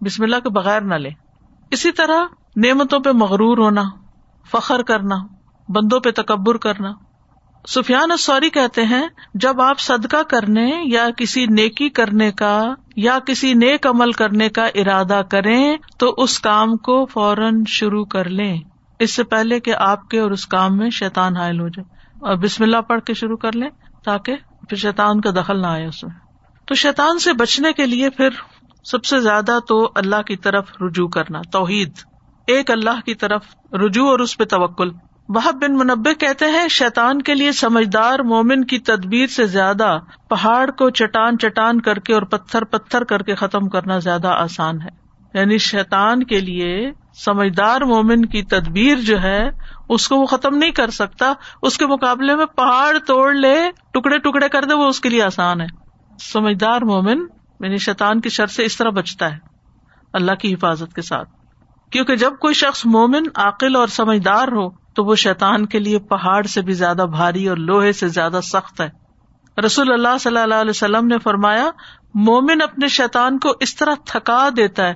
بسم 0.00 0.22
اللہ 0.22 0.36
کے 0.36 0.48
بغیر 0.48 0.80
نہ 0.80 0.94
لیں۔ 0.94 1.10
اسی 1.70 1.92
طرح 1.92 2.20
نعمتوں 2.56 3.00
پہ 3.00 3.10
مغرور 3.10 3.58
ہونا، 3.58 3.82
فخر 4.52 4.82
کرنا، 4.82 5.14
بندوں 5.68 6.00
پہ 6.00 6.10
تکبر 6.10 6.56
کرنا۔ 6.56 6.92
سفیان 7.68 8.16
سوری 8.16 8.50
کہتے 8.50 8.82
ہیں، 8.82 9.08
جب 9.34 9.60
آپ 9.60 9.78
صدقہ 9.78 10.22
کرنے 10.22 10.70
یا 10.84 11.08
کسی 11.16 11.46
نیکی 11.46 11.88
کرنے 11.88 12.32
کا 12.32 12.74
یا 12.96 13.18
کسی 13.26 13.54
نیک 13.54 13.86
عمل 13.86 14.12
کرنے 14.12 14.48
کا 14.48 14.66
ارادہ 14.66 15.22
کریں، 15.30 15.76
تو 15.98 16.14
اس 16.18 16.40
کام 16.40 16.76
کو 16.76 17.06
فوراً 17.06 17.62
شروع 17.66 18.04
کر 18.04 18.28
لیں۔ 18.28 18.60
اس 18.98 19.14
سے 19.14 19.24
پہلے 19.24 19.60
کہ 19.60 19.74
آپ 19.78 20.08
کے 20.08 20.18
اور 20.18 20.30
اس 20.30 20.46
کام 20.46 20.76
میں 20.76 20.90
شیتان 20.90 21.36
حائل 21.36 21.60
ہو 21.60 21.68
جائے 21.68 21.96
اور 22.20 22.36
بسم 22.36 22.62
اللہ 22.62 22.80
پڑھ 22.80 23.00
کے 23.00 23.14
شروع 23.14 23.36
کر 23.36 23.56
لیں 23.56 23.68
تاکہ 24.04 24.36
پھر 24.68 24.76
شیتان 24.76 25.20
کا 25.20 25.30
دخل 25.30 25.62
نہ 25.62 25.66
آئے 25.66 25.86
اس 25.86 26.04
میں۔ 26.04 26.14
تو 26.66 26.74
شیتان 26.74 27.18
سے 27.18 27.32
بچنے 27.32 27.72
کے 27.72 27.86
لیے 27.86 28.10
پھر 28.10 28.28
سب 28.84 29.04
سے 29.04 29.20
زیادہ 29.20 29.58
تو 29.68 29.92
اللہ 29.94 30.22
کی 30.22 30.36
طرف 30.36 30.68
رجوع 30.80 31.08
کرنا، 31.08 31.40
توحید۔ 31.52 31.92
ایک 32.46 32.70
اللہ 32.70 33.00
کی 33.06 33.14
طرف 33.14 33.42
رجوع 33.72 34.08
اور 34.10 34.18
اس 34.18 34.38
پہ 34.38 34.44
توکل۔ 34.44 34.90
بہت 35.28 35.54
بن 35.54 35.76
منبع 35.76 36.12
کہتے 36.12 36.44
ہیں 36.44 36.68
شیتان 36.68 37.22
کے 37.22 37.34
لیے 37.34 37.52
سمجھدار 37.52 38.18
مومن 38.18 38.64
کی 38.64 38.78
تدبیر 38.78 39.26
سے 39.26 39.46
زیادہ 39.46 39.98
پہاڑ 40.28 40.70
کو 40.70 40.90
چٹان 40.90 41.38
چٹان 41.38 41.80
کر 41.80 41.98
کے 41.98 42.14
اور 42.14 42.22
پتھر 42.22 42.64
پتھر 42.64 43.04
کر 43.04 43.22
کے 43.22 43.34
ختم 43.34 43.68
کرنا 43.68 43.98
زیادہ 43.98 44.28
آسان 44.28 44.80
ہے۔ 44.82 45.04
یعنی 45.34 45.58
شیتان 45.58 46.24
کے 46.24 46.40
لیے 46.40 46.90
سمجھدار 47.14 47.80
مومن 47.80 48.24
کی 48.24 48.42
تدبیر 48.42 48.96
جو 48.96 49.22
ہے، 49.22 49.50
اس 49.88 50.08
کو 50.08 50.16
وہ 50.16 50.26
ختم 50.26 50.56
نہیں 50.56 50.70
کر 50.70 50.90
سکتا۔ 50.90 51.32
اس 51.62 51.78
کے 51.78 51.86
مقابلے 51.86 52.36
میں 52.36 52.46
پہاڑ 52.46 52.98
توڑ 52.98 53.34
لے، 53.34 53.70
ٹکڑے 53.92 54.18
ٹکڑے 54.18 54.48
کر 54.48 54.64
دے، 54.64 54.74
وہ 54.74 54.86
اس 54.86 55.00
کے 55.00 55.08
لیے 55.08 55.22
آسان 55.22 55.60
ہے۔ 55.60 55.66
سمجھدار 56.20 56.82
مومن 56.82 57.18
یعنی 57.60 57.76
شیتان 57.76 58.20
کی 58.20 58.28
شر 58.28 58.46
سے 58.46 58.64
اس 58.64 58.76
طرح 58.76 58.90
بچتا 58.90 59.32
ہے، 59.32 59.38
اللہ 60.12 60.32
کی 60.32 60.54
حفاظت 60.54 60.94
کے 60.94 61.02
ساتھ۔ 61.02 61.28
کیونکہ 61.90 62.16
جب 62.16 62.32
کوئی 62.40 62.54
شخص 62.54 62.86
مومن 62.86 63.22
عقل 63.34 63.76
اور 63.76 63.86
سمجھدار 63.86 64.48
ہو، 64.48 64.70
تو 64.70 65.04
وہ 65.04 65.14
شیتان 65.14 65.66
کے 65.66 65.78
لیے 65.78 65.98
پہاڑ 65.98 66.42
سے 66.42 66.62
بھی 66.62 66.72
زیادہ 66.72 67.06
بھاری 67.10 67.48
اور 67.48 67.56
لوہے 67.56 67.92
سے 67.92 68.08
زیادہ 68.08 68.40
سخت 68.42 68.80
ہے۔ 68.80 69.04
رسول 69.60 69.92
اللہ 69.92 70.18
صلی 70.20 70.38
اللہ 70.38 70.54
علیہ 70.54 70.70
وسلم 70.70 71.06
نے 71.06 71.18
فرمایا، 71.18 71.70
مومن 72.14 72.62
اپنے 72.62 72.88
شیتان 72.88 73.38
کو 73.38 73.52
اس 73.60 73.76
طرح 73.76 73.94
تھکا 74.06 74.48
دیتا 74.56 74.88
ہے 74.88 74.94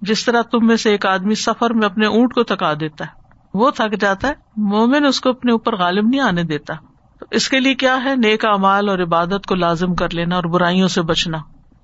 جس 0.00 0.24
طرح 0.24 0.42
تم 0.42 0.66
میں 0.66 0.76
سے 0.76 0.90
ایک 0.90 1.06
آدمی 1.06 1.34
سفر 1.34 1.70
میں 1.70 1.86
اپنے 1.86 2.06
اونٹ 2.06 2.34
کو 2.34 2.42
تھکا 2.42 2.74
دیتا 2.80 3.04
ہے، 3.04 3.10
وہ 3.54 3.70
تھک 3.70 4.00
جاتا 4.00 4.28
ہے، 4.28 4.32
مومن 4.56 5.06
اس 5.06 5.20
کو 5.20 5.30
اپنے 5.30 5.52
اوپر 5.52 5.76
غالب 5.76 6.08
نہیں 6.08 6.20
آنے 6.20 6.42
دیتا۔ 6.42 6.74
تو 7.20 7.26
اس 7.30 7.48
کے 7.48 7.60
لیے 7.60 7.74
کیا 7.74 8.04
ہے؟ 8.04 8.16
نیک 8.16 8.44
امال 8.44 8.88
اور 8.88 8.98
عبادت 8.98 9.46
کو 9.46 9.54
لازم 9.54 9.94
کر 9.94 10.10
لینا 10.10 10.36
اور 10.36 10.44
برائیوں 10.44 10.88
سے 10.88 11.02
بچنا۔ 11.02 11.38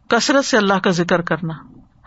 کثرت 0.08 0.44
سے 0.44 0.56
اللہ 0.56 0.74
کا 0.74 0.90
ذکر 0.90 1.20
کرنا۔ 1.20 1.54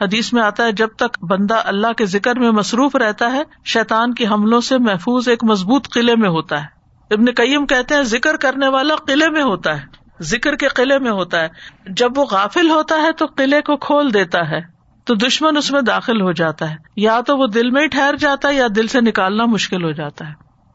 حدیث 0.02 0.34
میں 0.34 0.42
آتا 0.42 0.64
ہے، 0.64 0.72
جب 0.72 0.88
تک 0.98 1.24
بندہ 1.24 1.62
اللہ 1.66 1.94
کے 1.98 2.06
ذکر 2.06 2.40
میں 2.40 2.52
مصروف 2.52 2.96
رہتا 2.96 3.32
ہے، 3.32 3.44
شیطان 3.66 4.14
کے 4.14 4.28
حملوں 4.28 4.62
سے 4.62 4.78
محفوظ 4.78 5.28
ایک 5.28 5.44
مضبوط 5.44 5.88
قلعے 5.90 6.16
میں 6.16 6.30
ہوتا 6.30 6.64
ہے۔ 6.64 6.68
ابن 7.12 7.26
قیم 7.26 7.66
کہتے 7.66 7.96
ہیں، 7.96 8.02
ذکر 8.02 8.38
کرنے 8.38 8.68
والا 8.68 8.96
قلعے 8.96 9.30
میں 9.30 9.44
ہوتا 9.44 9.82
ہے۔ 9.82 9.86
ذکر 10.22 10.56
کے 10.56 10.68
قلعے 10.68 11.00
میں 11.00 11.12
ہوتا 11.12 11.42
ہے۔ 11.42 11.48
جب 11.90 12.12
وہ 12.16 12.26
غافل 12.32 12.70
ہوتا 12.70 12.96
ہے 12.96 13.12
تو 13.12 13.26
قلعے 13.26 13.62
کو 13.62 13.78
کھول 13.78 14.14
دیتا 14.14 14.50
ہے۔ 14.50 14.79
تو 15.10 15.16
دشمن 15.16 15.58
اس 15.58 15.72
میں 15.72 15.82
داخل 15.82 16.22
ہو 16.22 16.32
جاتا 16.32 16.72
ہے۔ 16.72 16.76
یا 16.96 17.22
تو 17.22 17.38
وہ 17.38 17.48
دل 17.48 17.72
میں 17.72 17.82
ہی 17.82 17.88
ٹھہر 17.88 18.16
جاتا 18.20 18.50
ہے 18.50 18.54
یا 18.54 18.68
دل 18.76 18.88
سے 18.88 19.02
نکالنا 19.02 19.46
مشکل 19.46 19.84
ہو 19.84 19.92
جاتا 19.92 20.30
ہے۔ 20.30 20.34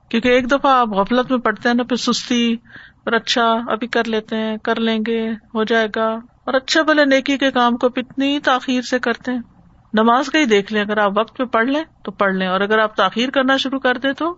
کیونکہ 0.09 0.29
ایک 0.29 0.51
دفعہ 0.51 0.77
آپ 0.77 0.89
غفلت 0.89 1.31
میں 1.31 1.39
پڑتے 1.39 1.69
ہیں 1.69 1.77
نا، 1.77 1.83
پھر 1.83 1.97
سستی 1.97 2.53
اور 3.05 3.13
اچھا 3.13 3.53
ابھی 3.69 3.87
کر 3.87 4.05
لیتے 4.05 4.37
ہیں، 4.37 4.57
کر 4.57 4.81
لیں 4.81 4.99
گے، 5.07 5.31
ہو 5.31 5.65
جائے 5.65 5.89
گا۔ 5.97 6.07
اور 6.45 6.55
اچھا 6.55 6.83
بھلے 6.83 7.05
نیکی 7.05 7.39
کے 7.39 7.51
کام 7.51 7.77
کو 7.77 7.89
اتنی 7.97 8.41
تاخیر 8.41 8.83
سے 8.83 8.99
کرتے 8.99 9.33
ہیں۔ 9.33 9.41
نماز 9.93 10.27
کا 10.27 10.39
ہی 10.39 10.45
دیکھ 10.45 10.73
لیں، 10.73 10.81
اگر 10.81 10.99
آپ 10.99 11.19
وقت 11.19 11.37
پہ 11.37 11.45
پڑھ 11.45 11.67
لیں 11.67 11.85
تو 12.05 12.13
پڑھ 12.13 12.35
لیں۔ 12.35 12.47
اور 12.47 12.61
اگر 12.61 12.79
آپ 12.79 12.97
تاخیر 12.97 13.31
کرنا 13.31 13.57
شروع 13.57 13.79
کر 13.79 13.99
دیں 13.99 14.13
تو؟ 14.13 14.35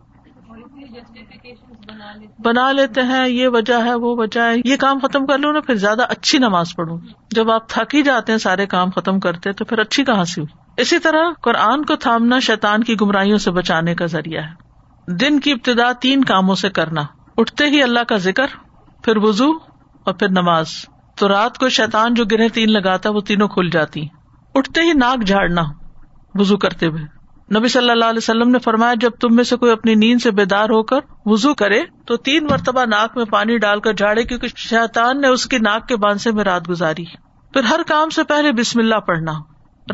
بنا 2.39 2.73
لیتے 2.73 3.03
ہیں۔ 3.03 3.29
یہ 3.29 3.49
وجہ 3.49 3.85
ہے، 3.85 3.95
وہ 3.95 4.17
وجہ 4.17 4.41
ہے۔ 4.41 4.55
یہ 4.65 4.77
کام 4.77 4.99
ختم 4.99 5.27
کر 5.27 5.39
لو 5.39 5.53
نا، 5.53 5.61
پھر 5.61 5.75
زیادہ 5.75 6.03
اچھی 6.09 6.39
نماز 6.39 6.77
پڑھوں 6.77 6.99
جب 7.31 7.51
آپ 7.51 7.69
تھک 7.69 7.95
ہی 7.95 8.03
جاتے 8.03 8.33
ہیں، 8.33 8.39
سارے 8.39 8.67
کام 8.67 8.91
ختم 8.91 9.21
کرتے، 9.21 9.53
تو 9.53 9.65
پھر 9.65 9.79
اچھی 9.79 10.05
کہاں 10.05 10.25
سے 10.25 10.43
اسی 10.77 10.99
طرح 10.99 11.23
قرآن 11.43 11.85
کو 11.85 11.97
تھامنا 11.97 12.39
شیطان 12.39 12.85
کی 12.85 12.97
گمراہیوں 13.01 13.39
سے 13.39 13.51
بچانے 13.51 13.95
کا 13.95 14.07
ذریعہ 14.07 14.43
ہے۔ 14.43 14.67
دن 15.17 15.41
کی 15.41 15.53
ابتدا 15.53 15.93
تین 15.93 16.25
کاموں 16.25 16.55
سے 16.55 16.71
کرنا۔ 16.71 17.03
اٹھتے 17.37 17.67
ہی 17.67 17.83
اللہ 17.83 18.01
کا 18.01 18.17
ذکر، 18.17 18.47
پھر 19.03 19.17
وزو 19.17 19.51
اور 20.05 20.13
پھر 20.13 20.29
نماز۔ 20.29 20.69
تو 21.19 21.29
رات 21.29 21.59
کو 21.59 21.69
شیطان 21.69 22.15
جو 22.15 22.25
گرہ 22.25 22.49
تین 22.49 22.73
لگاتا، 22.73 23.11
وہ 23.11 23.21
تینوں 23.21 23.49
کھل 23.49 23.71
جاتی۔ 23.71 24.07
اٹھتے 24.55 24.81
ہی 24.81 24.93
ناک 24.93 25.27
جھاڑنا۔ 25.27 25.63
وزو 26.35 26.57
کرتے 26.57 26.87
ہوئے۔ 26.87 27.03
نبی 27.55 27.69
صلی 27.69 27.91
اللہ 27.91 28.05
علیہ 28.05 28.19
وسلم 28.19 28.51
نے 28.51 28.59
فرمایا، 28.59 28.95
جب 29.01 29.11
تم 29.21 29.37
میں 29.37 29.45
سے 29.45 29.57
کوئی 29.57 29.73
اپنی 29.73 29.95
نیند 29.95 30.23
سے 30.23 30.31
بیدار 30.31 30.65
ہو 30.65 30.83
کر 30.83 30.99
وزو 31.27 31.55
کرے، 31.55 31.83
تو 32.07 32.17
تین 32.17 32.47
مرتبہ 32.51 32.85
ناک 32.85 33.17
میں 33.17 33.25
پانی 33.25 33.59
ڈال 33.59 33.81
کر 33.81 33.93
جھاڑے، 33.93 34.23
کیونکہ 34.23 34.49
شیطان 34.57 35.21
نے 35.21 35.29
اس 35.29 35.47
کی 35.47 35.59
ناک 35.59 35.89
کے 35.89 35.97
بانسے 35.97 36.33
میں 36.33 36.45
رات 36.45 36.69
گزاری۔ 36.69 37.05
پھر 37.53 37.63
ہر 37.63 37.81
کام 37.87 38.09
سے 38.09 38.25
پہلے 38.25 38.53
بسم 38.53 38.79
اللہ 38.79 38.95
پڑھنا۔ 38.95 39.33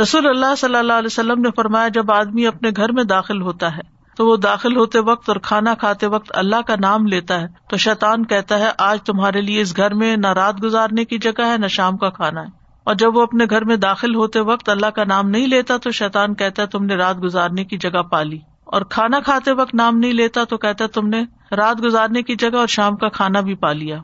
رسول 0.03 0.27
اللہ 0.27 0.55
صلی 0.59 0.77
اللہ 0.77 0.93
علیہ 0.93 1.07
وسلم 1.07 1.41
نے 1.41 1.49
فرمایا، 1.57 1.89
جب 1.89 2.13
آدمی 2.13 2.47
اپنے 2.47 2.71
گھر 2.77 2.93
میں 2.93 3.05
داخل 3.05 3.43
ہوتا 3.43 3.77
ہے، 3.77 3.81
تو 4.17 4.27
وہ 4.27 4.37
داخل 4.37 4.77
ہوتے 4.77 4.99
وقت 4.99 5.29
اور 5.29 5.37
کھانا 5.37 5.75
کھاتے 5.75 6.07
وقت 6.07 6.33
اللہ 6.35 6.63
کا 6.67 6.75
نام 6.81 7.07
لیتا 7.07 7.41
ہے، 7.41 7.47
تو 7.71 7.77
شیطان 7.77 8.25
کہتا 8.25 8.59
ہے، 8.59 8.71
آج 8.79 9.03
تمہارے 9.03 9.41
لیے 9.41 9.61
اس 9.61 9.77
گھر 9.77 9.95
میں 9.95 10.17
نہ 10.17 10.27
رات 10.27 10.63
گزارنے 10.63 11.05
کی 11.05 11.19
جگہ 11.19 11.47
ہے، 11.47 11.59
نہ 11.59 11.67
شام 11.67 11.97
کا 11.97 12.11
کھانا 12.11 12.41
ہے۔ 12.41 12.62
اور 12.85 12.95
جب 12.95 13.17
وہ 13.17 13.23
اپنے 13.23 13.45
گھر 13.51 13.65
میں 13.65 13.77
داخل 13.77 14.15
ہوتے 14.15 14.41
وقت 14.41 14.69
اللہ 14.69 14.87
کا 14.87 15.05
نام 15.05 15.31
نہیں 15.31 15.47
لیتا 15.47 15.77
تو 15.77 15.91
شیطان 15.91 16.35
کہتا 16.35 16.63
ہے 16.63 16.67
تم 16.67 16.85
نے 16.85 16.95
رات 16.95 17.23
گزارنے 17.23 17.65
کی 17.65 17.79
جگہ 17.79 18.03
پالی 18.03 18.39
اور 18.65 18.83
کھانا 18.83 19.21
کھاتے 19.21 19.53
وقت 19.53 19.75
نام 19.75 19.99
نہیں 19.99 20.13
لیتا 20.13 20.45
تو 20.45 20.59
کہتا 20.59 20.85
ہے 20.85 20.89
تم 20.89 21.09
نے 21.09 21.25
رات 21.57 21.85
گزارنے 21.85 22.23
کی 22.23 22.37
جگہ 22.37 22.57
اور 22.57 22.67
شام 22.67 22.97
کا 22.97 23.09
کھانا 23.09 23.41
بھی 23.41 23.55
پا 23.55 23.73
لیا۔ 23.73 23.99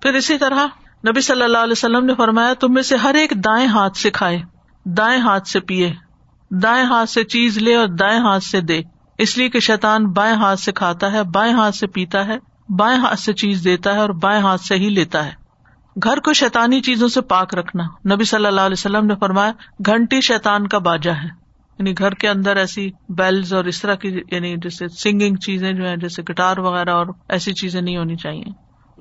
پھر 0.00 0.14
اسی 0.14 0.38
طرح 0.38 0.66
نبی 1.08 1.20
صلی 1.20 1.42
اللہ 1.42 1.58
علیہ 1.58 1.72
وسلم 1.72 2.04
نے 2.04 2.14
فرمایا، 2.14 2.52
تم 2.52 2.74
میں 2.74 2.82
سے 2.82 2.96
ہر 2.96 3.14
ایک 3.14 3.30
دائیں 3.30 3.66
ہاتھ 3.66 3.96
سے 3.96 4.10
کھائے، 4.10 4.42
دائیں 4.84 5.20
ہاتھ 5.20 5.48
سے 5.48 5.60
پیئے 5.60 5.92
دائیں 6.50 6.84
ہاتھ 6.84 7.10
سے 7.10 7.24
چیز 7.24 7.58
لے 7.58 7.74
اور 7.74 7.86
دائیں 7.86 8.20
ہاتھ 8.20 8.44
سے 8.44 8.60
دے۔ 8.60 8.82
اس 9.18 9.38
لیے 9.38 9.48
کہ 9.48 9.60
شیطان 9.60 10.06
بائیں 10.06 10.34
ہاتھ 10.34 10.60
سے 10.60 10.72
کھاتا 10.72 11.12
ہے، 11.12 11.22
بائیں 11.22 11.54
ہاتھ 11.54 11.74
سے 11.74 11.86
پیتا 11.86 12.26
ہے، 12.26 12.38
بائیں 12.68 12.98
ہاتھ 13.00 13.20
سے 13.20 13.32
چیز 13.32 13.64
دیتا 13.64 13.94
ہے 13.94 13.98
اور 13.98 14.10
بائیں 14.10 14.42
ہاتھ 14.42 14.60
سے 14.60 14.74
ہی 14.74 14.88
لیتا 14.88 15.26
ہے۔ 15.26 15.43
گھر 16.02 16.18
کو 16.20 16.32
شیتانی 16.32 16.80
چیزوں 16.80 17.08
سے 17.08 17.20
پاک 17.20 17.54
رکھنا۔ 17.54 18.14
نبی 18.14 18.24
صلی 18.24 18.46
اللہ 18.46 18.60
علیہ 18.60 18.76
وسلم 18.78 19.06
نے 19.06 19.14
فرمایا، 19.20 19.52
گھنٹی 19.86 20.20
شیتان 20.20 20.66
کا 20.66 20.78
باجا 20.78 21.12
ہے۔ 21.12 21.44
یعنی 21.78 21.94
گھر 21.98 22.10
کے 22.10 22.28
اندر 22.28 22.56
ایسی 22.56 22.90
بیلز 23.08 23.54
اور 23.54 23.64
اس 23.64 23.82
طرح 23.82 23.94
کی 23.94 24.20
یعنی 24.32 24.56
جیسے 24.56 24.88
سنگنگ 24.88 25.36
چیزیں 25.36 25.72
جو 25.72 25.88
ہے 25.88 25.96
جیسے 25.96 26.22
گٹار 26.22 26.58
وغیرہ 26.58 26.90
اور 26.90 27.06
ایسی 27.28 27.52
چیزیں 27.52 27.80
نہیں 27.80 27.96
ہونی 27.96 28.16
چاہیے۔ 28.16 28.44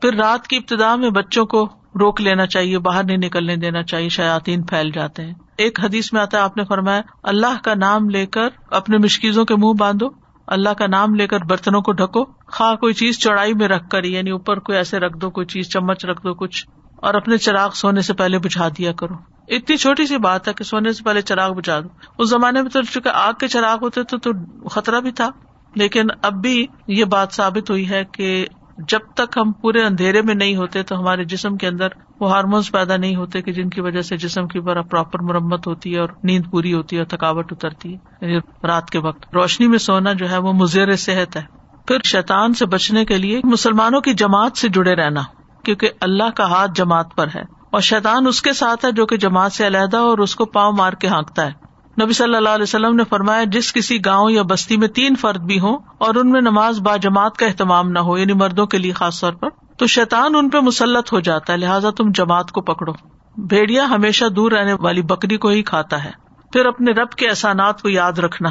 پھر 0.02 0.14
رات 0.14 0.48
کی 0.48 0.58
ابتدا 0.58 0.96
میں 0.96 1.10
بچوں 1.10 1.46
کو 1.46 1.66
روک 2.00 2.22
لینا 2.22 2.46
چاہیے، 2.46 2.80
باہر 2.80 3.04
نہیں 3.04 3.18
نکلنے 3.18 3.56
دینا 3.56 3.84
چاہیے 3.84 4.10
شیاتین 4.10 4.64
پھیل 4.64 4.91
جاتے 4.91 5.26
ہیں۔ 5.26 5.34
ایک 5.58 5.80
حدیث 5.84 6.14
میں 6.14 6.22
آتا 6.22 6.38
ہے، 6.38 6.44
آپ 6.44 6.58
نے 6.58 6.64
فرمایا، 6.64 7.02
اللہ 7.24 7.62
کا 7.64 7.74
نام 7.74 8.10
لے 8.10 8.26
کر 8.26 8.48
اپنے 8.72 8.98
مشکیزوں 8.98 9.46
کے 9.46 9.56
منہ 9.56 9.74
باندھو، 9.74 10.08
اللہ 10.48 10.70
کا 10.70 10.88
نام 10.88 11.16
لے 11.16 11.28
کر 11.28 11.39
برتنوں 11.39 11.82
کو 11.82 11.91
ڈھکو، 11.91 12.26
خواہ 12.26 12.76
کوئی 12.76 12.94
چیز 12.94 13.20
چوڑائی 13.20 13.54
میں 13.54 13.68
رکھ 13.68 13.89
کر 13.89 14.04
یعنی 14.04 14.30
اوپر 14.30 14.60
کوئی 14.60 14.78
ایسے 14.78 15.00
رکھ 15.00 15.18
دو، 15.18 15.30
کوئی 15.30 15.48
چیز 15.48 15.70
چمچ 15.70 16.06
رکھ 16.06 16.24
دو، 16.24 16.34
کچھ 16.34 16.68
اور 17.04 17.14
اپنے 17.14 17.38
چراغ 17.38 17.70
سونے 17.70 18.01
سے 18.01 18.14
پہلے 18.14 18.38
بجھا 18.38 18.68
دیا 18.78 18.91
کرو۔ 18.91 19.14
اتنی 19.47 19.78
چھوٹی 19.78 20.06
سی 20.06 20.18
بات 20.18 20.47
ہے 20.47 20.54
کہ 20.54 20.64
سونے 20.64 20.93
سے 20.93 21.04
پہلے 21.04 21.22
چراغ 21.22 21.54
بجھا 21.54 21.80
دو۔ 21.80 21.88
اس 22.18 22.30
زمانے 22.30 22.62
میں 22.62 22.70
تو 22.70 22.82
چونکہ 22.82 23.10
آگ 23.14 23.34
کے 23.34 23.47
چراغ 23.47 23.78
ہوتے 23.82 24.04
تو 24.04 24.32
خطرہ 24.70 24.99
بھی 24.99 25.12
تھا، 25.12 25.30
لیکن 25.76 26.04
اب 26.22 26.34
بھی 26.34 26.68
یہ 26.88 27.06
بات 27.06 27.32
ثابت 27.32 27.70
ہوئی 27.70 27.89
ہے 27.89 28.04
کہ 28.12 28.45
جب 28.78 28.99
تک 29.16 29.38
ہم 29.38 29.51
پورے 29.51 29.84
اندھیرے 29.84 30.22
میں 30.22 30.36
نہیں 30.36 30.56
ہوتے 30.56 30.84
تو 30.84 30.99
ہمارے 30.99 31.24
جسم 31.24 31.58
کے 31.58 31.68
اندر 31.68 31.88
وہ 32.20 32.32
ہارمونس 32.32 32.72
پیدا 32.72 32.97
نہیں 32.97 33.16
ہوتے 33.16 33.41
کہ 33.41 33.51
جن 33.51 33.70
کی 33.70 33.82
وجہ 33.82 34.01
سے 34.01 34.18
جسم 34.18 34.47
کی 34.47 34.60
بڑا 34.60 34.82
پراپر 34.82 35.20
مرمت 35.22 35.68
ہوتی 35.68 35.95
ہے 35.95 35.99
اور 35.99 36.10
نیند 36.24 36.45
پوری 36.51 36.74
ہوتی 36.74 36.95
ہے 36.95 37.01
اور 37.01 37.08
تھکاوٹ 37.08 37.51
اترتی 37.51 37.95
ہے۔ 37.95 37.97
یعنی 38.22 38.68
رات 38.68 38.89
کے 38.89 38.99
وقت 38.99 39.26
روشنی 39.34 39.68
میں 39.68 39.78
سونا 39.78 40.14
جو 40.14 40.32
ہے 40.32 40.38
وہ 40.38 40.54
مزیر 40.54 40.95
صحت 40.95 41.36
ہے۔ 41.36 41.41
پھر 41.88 41.97
شیطان 42.04 42.54
سے 42.54 42.66
بچنے 42.66 43.06
کے 43.06 43.18
لیے 43.18 43.41
مسلمانوں 43.43 44.01
کی 44.01 44.14
جماعت 44.14 44.58
سے 44.58 44.70
جڑے 44.70 44.95
رہنا۔ 44.95 45.22
کیونکہ 45.66 45.89
اللہ 46.01 46.30
کا 46.36 46.49
ہاتھ 46.49 46.72
جماعت 46.76 47.16
پر 47.16 47.28
ہے 47.36 47.41
اور 47.72 47.82
شیطان 47.82 48.28
اس 48.28 48.41
کے 48.41 48.53
ساتھ 48.53 48.86
ہے 48.86 48.91
جو 48.91 49.05
کہ 49.05 49.18
جماعت 49.18 49.51
سے 49.51 49.68
علیحدہ 49.68 49.97
اور 49.97 50.18
اس 50.18 50.36
کو 50.36 50.45
پاؤں 50.45 50.74
مار 50.78 50.93
کے 50.93 51.07
ہانکتا 51.07 51.45
ہے۔ 51.45 51.64
نبی 52.03 52.14
صلی 52.14 52.36
اللہ 52.36 52.49
علیہ 52.49 52.64
وسلم 52.64 52.95
نے 52.95 53.03
فرمایا، 53.03 53.43
جس 53.43 53.74
کسی 53.74 54.05
گاؤں 54.05 54.32
یا 54.32 54.41
بستی 54.41 54.78
میں 54.78 54.88
تین 54.88 55.16
فرد 55.16 55.41
بھی 55.41 55.59
ہوں 55.59 55.78
اور 55.97 56.16
ان 56.16 56.30
میں 56.30 56.41
نماز 56.41 56.80
با 56.80 56.95
جماعت 56.95 57.38
کا 57.38 57.45
اہتمام 57.45 57.91
نہ 57.91 57.99
ہو 57.99 58.18
یعنی 58.18 58.34
مردوں 58.34 58.66
کے 58.66 58.78
لیے 58.78 58.93
خاص 58.93 59.22
طور 59.22 59.34
پر، 59.34 59.49
تو 59.78 59.88
شیطان 59.88 60.36
ان 60.36 60.49
پہ 60.49 60.57
مسلط 60.57 61.14
ہو 61.14 61.20
جاتا 61.20 61.53
ہے، 61.53 61.57
لہٰذا 61.57 61.89
تم 61.89 62.11
جماعت 62.11 62.51
کو 62.51 62.61
پکڑو۔ 62.61 62.91
بھیڑیا 63.38 63.86
ہمیشہ 63.86 64.26
دور 64.26 64.51
رہنے 64.51 64.74
والی 64.74 65.01
بکری 65.01 65.38
کو 65.38 65.49
ہی 65.49 65.64
کھاتا 65.64 66.03
ہے۔ 66.03 66.11
پھر 66.53 66.66
اپنے 66.66 66.91
رب 66.91 67.09
کے 67.09 67.30
احسانات 67.30 67.82
کو 67.82 67.89
یاد 67.89 68.20
رکھنا۔ 68.20 68.49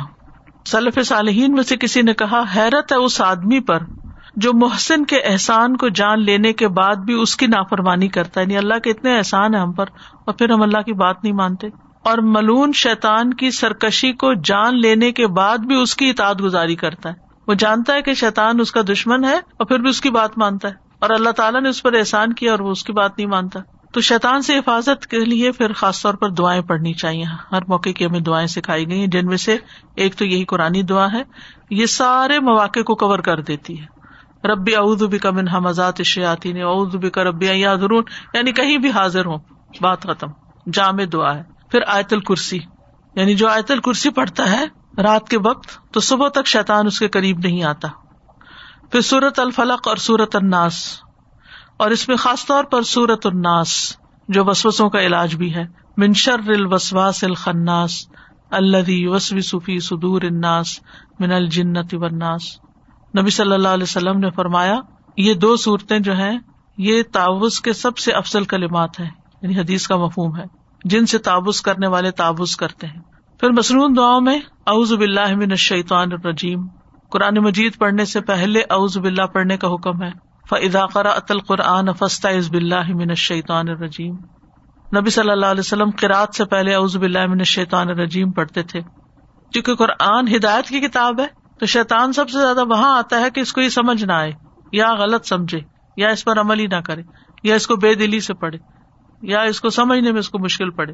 سلف 0.66 0.98
صالحین 1.06 1.52
میں 1.52 1.62
سے 1.62 1.76
کسی 1.76 2.02
نے 2.02 2.14
کہا، 2.14 2.42
حیرت 2.56 2.92
ہے 2.92 2.96
اس 2.96 3.20
آدمی 3.20 3.60
پر 3.60 3.78
جو 4.36 4.50
محسن 4.54 5.04
کے 5.04 5.20
احسان 5.20 5.76
کو 5.76 5.88
جان 5.88 6.20
لینے 6.20 6.52
کے 6.52 6.68
بعد 6.68 6.96
بھی 6.96 7.14
اس 7.14 7.36
کی 7.36 7.46
نافرمانی 7.46 8.08
کرتا 8.08 8.40
ہے۔ 8.40 8.42
یعنی 8.42 8.56
اللہ 8.56 8.78
کے 8.78 8.90
اتنے 8.90 9.18
احسان 9.18 9.54
ہے 9.54 9.60
ہم 9.60 9.72
پر، 9.72 9.86
اور 10.24 10.34
پھر 10.34 10.50
ہم 10.50 10.62
اللہ 10.62 10.78
کی 10.78 10.92
بات 10.92 11.24
نہیں 11.24 11.32
مانتے۔ 11.32 11.66
اور 12.02 12.18
ملون 12.18 12.72
شیطان 12.74 13.34
کی 13.34 13.50
سرکشی 13.50 14.12
کو 14.12 14.34
جان 14.34 14.80
لینے 14.80 15.12
کے 15.12 15.26
بعد 15.26 15.58
بھی 15.58 15.74
اس 15.74 15.96
کی 15.96 16.10
اطاعت 16.10 16.42
گزاری 16.42 16.76
کرتا 16.76 17.08
ہے۔ 17.08 17.14
وہ 17.46 17.54
جانتا 17.54 17.94
ہے 17.94 18.02
کہ 18.02 18.14
شیطان 18.14 18.60
اس 18.60 18.72
کا 18.72 18.80
دشمن 18.88 19.24
ہے 19.24 19.36
اور 19.36 19.64
پھر 19.64 19.78
بھی 19.78 19.90
اس 19.90 20.00
کی 20.00 20.10
بات 20.10 20.38
مانتا 20.38 20.68
ہے۔ 20.68 20.74
اور 20.98 21.10
اللہ 21.10 21.30
تعالیٰ 21.30 21.60
نے 21.60 21.68
اس 21.68 21.82
پر 21.82 21.92
احسان 21.92 22.32
کیا 22.32 22.50
اور 22.50 22.60
وہ 22.60 22.70
اس 22.70 22.84
کی 22.84 22.92
بات 22.92 23.18
نہیں 23.18 23.28
مانتا۔ 23.28 23.60
تو 23.92 24.00
شیطان 24.00 24.42
سے 24.42 24.58
حفاظت 24.58 25.06
کے 25.06 25.24
لیے 25.24 25.52
پھر 25.52 25.72
خاص 25.72 26.02
طور 26.02 26.14
پر 26.14 26.28
دعائیں 26.30 26.62
پڑھنی 26.62 26.92
چاہیے۔ 26.92 27.24
ہر 27.52 27.60
موقع 27.68 27.90
کی 27.90 28.06
ہمیں 28.06 28.20
دعائیں 28.20 28.46
سکھائی 28.46 28.88
گئی 28.88 29.00
ہیں، 29.00 29.06
جن 29.06 29.26
میں 29.26 29.36
سے 29.36 29.56
ایک 29.96 30.14
تو 30.14 30.24
یہی 30.24 30.44
قرآن 30.44 30.72
دعا 30.88 31.12
ہے، 31.12 31.22
یہ 31.70 31.86
سارے 31.86 32.40
مواقع 32.40 32.80
کو 32.80 32.94
کور 32.94 33.18
کر 33.18 33.40
دیتی 33.40 33.80
ہے۔ 33.80 33.91
ربی 34.44 34.74
اعود 34.76 35.18
کا 35.22 35.30
من 35.30 35.48
حمزات 35.48 36.02
شیاتی 36.02 36.52
نے 36.52 36.62
اعود 36.62 36.94
بھی 36.94 37.10
کا 37.10 37.24
ربی 37.24 37.46
یعنی 37.46 38.52
کہیں 38.52 38.76
بھی 38.78 38.90
حاضر 38.90 39.26
ہوں، 39.26 39.38
بات 39.80 40.02
ختم، 40.02 40.30
جامع 40.72 41.04
دعا 41.12 41.34
ہے۔ 41.34 41.42
پھر 41.70 41.80
آیت 41.86 42.12
الکرسی 42.12 42.58
یعنی 43.14 43.34
جو 43.34 43.48
آیت 43.48 43.70
الکرسی 43.70 44.10
پڑھتا 44.10 44.50
ہے 44.50 44.64
رات 45.02 45.28
کے 45.28 45.38
وقت، 45.38 45.68
تو 45.92 46.00
صبح 46.00 46.28
تک 46.28 46.46
شیطان 46.46 46.86
اس 46.86 46.98
کے 46.98 47.08
قریب 47.08 47.38
نہیں 47.38 47.62
آتا۔ 47.62 47.88
پھر 48.90 49.00
سورت 49.00 49.38
الفلق 49.38 49.88
اور 49.88 49.96
سورت 49.96 50.36
الناس، 50.36 50.82
اور 51.76 51.90
اس 51.90 52.08
میں 52.08 52.16
خاص 52.16 52.46
طور 52.46 52.64
پر 52.64 52.82
سورت 52.82 53.26
الناس، 53.26 53.76
جو 54.28 54.44
وسوسوں 54.44 54.88
کا 54.90 55.00
علاج 55.00 55.34
بھی 55.36 55.54
ہے۔ 55.54 55.64
منشر 55.96 56.48
الوسواس 56.48 57.24
الخناس 57.24 57.92
اللہ 58.50 58.90
وسوی 59.08 59.40
صفی 59.40 59.78
سدور 59.80 60.22
اناس 60.22 60.78
من 61.18 61.32
الجنت 61.32 61.94
ورناس 61.94 62.42
نبی 63.20 63.30
صلی 63.30 63.52
اللہ 63.52 63.68
علیہ 63.68 63.82
وسلم 63.82 64.18
نے 64.18 64.30
فرمایا، 64.30 64.74
یہ 65.16 65.34
دو 65.34 65.56
صورتیں 65.56 65.98
جو 65.98 66.16
ہیں، 66.16 66.38
یہ 66.78 67.02
تعوض 67.12 67.60
کے 67.60 67.72
سب 67.72 67.98
سے 67.98 68.12
افضل 68.12 68.44
کلمات 68.44 69.00
ہیں 69.00 69.10
یعنی 69.42 69.58
حدیث 69.58 69.86
کا 69.86 69.96
مفہوم 69.96 70.36
ہے، 70.36 70.44
جن 70.84 71.06
سے 71.06 71.18
تابوز 71.18 71.60
کرنے 71.62 71.86
والے 71.86 72.10
تابوز 72.10 72.56
کرتے 72.56 72.86
ہیں۔ 72.86 73.00
پھر 73.40 73.50
مصنون 73.50 73.96
دعاؤں 73.96 74.20
میں، 74.20 74.38
اعوذ 74.66 74.92
باللہ 74.92 75.34
من 75.36 75.50
الشیطان 75.50 76.12
الرجیم۔ 76.12 76.66
قرآن 77.08 77.34
مجید 77.34 77.76
پڑھنے 77.78 78.04
سے 78.04 78.20
پہلے 78.20 78.60
اعوذ 78.70 78.98
باللہ 78.98 79.22
پڑھنے 79.22 79.56
کا 79.56 79.68
حکم 79.74 80.02
ہے۔ 80.02 80.10
فضا 80.50 80.86
قرأت 80.86 81.30
القرآن 81.30 81.92
فاستعذ 81.92 82.50
باللہ 82.50 82.94
من 82.94 83.10
الشیطان 83.10 83.68
الرجیم 83.68 84.14
نبی 84.96 85.10
صلی 85.10 85.30
اللہ 85.30 85.46
علیہ 85.46 85.60
وسلم 85.60 85.90
قرات 86.00 86.34
سے 86.34 86.44
پہلے 86.44 86.74
اعوذ 86.74 86.96
باللہ 86.96 87.26
من 87.26 87.38
الشیطان 87.38 87.88
الرجیم 87.88 88.30
پڑھتے 88.30 88.62
تھے۔ 88.62 88.80
کیونکہ 89.52 89.74
قرآن 89.74 90.36
ہدایت 90.36 90.68
کی 90.68 90.80
کتاب 90.80 91.20
ہے 91.20 91.26
تو 91.62 91.66
شیطان 91.66 92.12
سب 92.12 92.30
سے 92.30 92.38
زیادہ 92.38 92.62
وہاں 92.68 92.96
آتا 92.98 93.20
ہے 93.20 93.28
کہ 93.34 93.40
اس 93.40 93.52
کو 93.52 93.60
یہ 93.60 93.68
سمجھ 93.68 94.04
نہ 94.04 94.12
آئے، 94.12 94.30
یا 94.72 94.86
غلط 94.98 95.26
سمجھے، 95.26 95.58
یا 95.96 96.08
اس 96.08 96.24
پر 96.24 96.38
عمل 96.40 96.60
ہی 96.60 96.66
نہ 96.66 96.80
کرے، 96.86 97.02
یا 97.44 97.54
اس 97.54 97.66
کو 97.66 97.76
بے 97.84 97.94
دلی 97.94 98.20
سے 98.20 98.34
پڑھے، 98.34 98.58
یا 99.22 99.42
اس 99.50 99.60
کو 99.60 99.70
سمجھنے 99.76 100.12
میں 100.12 100.20
اس 100.20 100.28
کو 100.28 100.38
مشکل 100.38 100.70
پڑے 100.70 100.92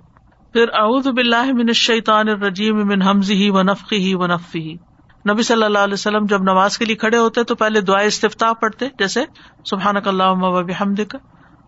پھر 0.54 0.74
اعوذ 0.80 1.06
باللہ 1.08 1.52
من 1.52 1.68
الشیطان 1.68 2.28
الرجیم 2.28 2.82
من 2.90 3.02
حمزه 3.02 3.48
و 3.54 3.62
نفخه 3.70 4.20
و 4.20 4.28
نفثه 4.34 4.76
نبی 5.24 5.48
صلی 5.50 5.64
اللہ 5.64 5.88
علیہ 5.88 6.00
وسلم 6.00 6.28
جب 6.34 6.44
نماز 6.50 6.78
کے 6.78 6.84
لیے 6.84 7.00
کھڑے 7.04 7.18
ہوتے 7.18 7.44
تو 7.44 7.54
پہلے 7.54 7.80
دعا 7.88 8.04
استفتاح 8.10 8.52
پڑھتے، 8.60 8.92
جیسے 8.98 9.24
سبحانک 9.70 10.08
اللہم 10.08 10.44
و 10.44 10.52
بحمدک۔ 10.64 11.16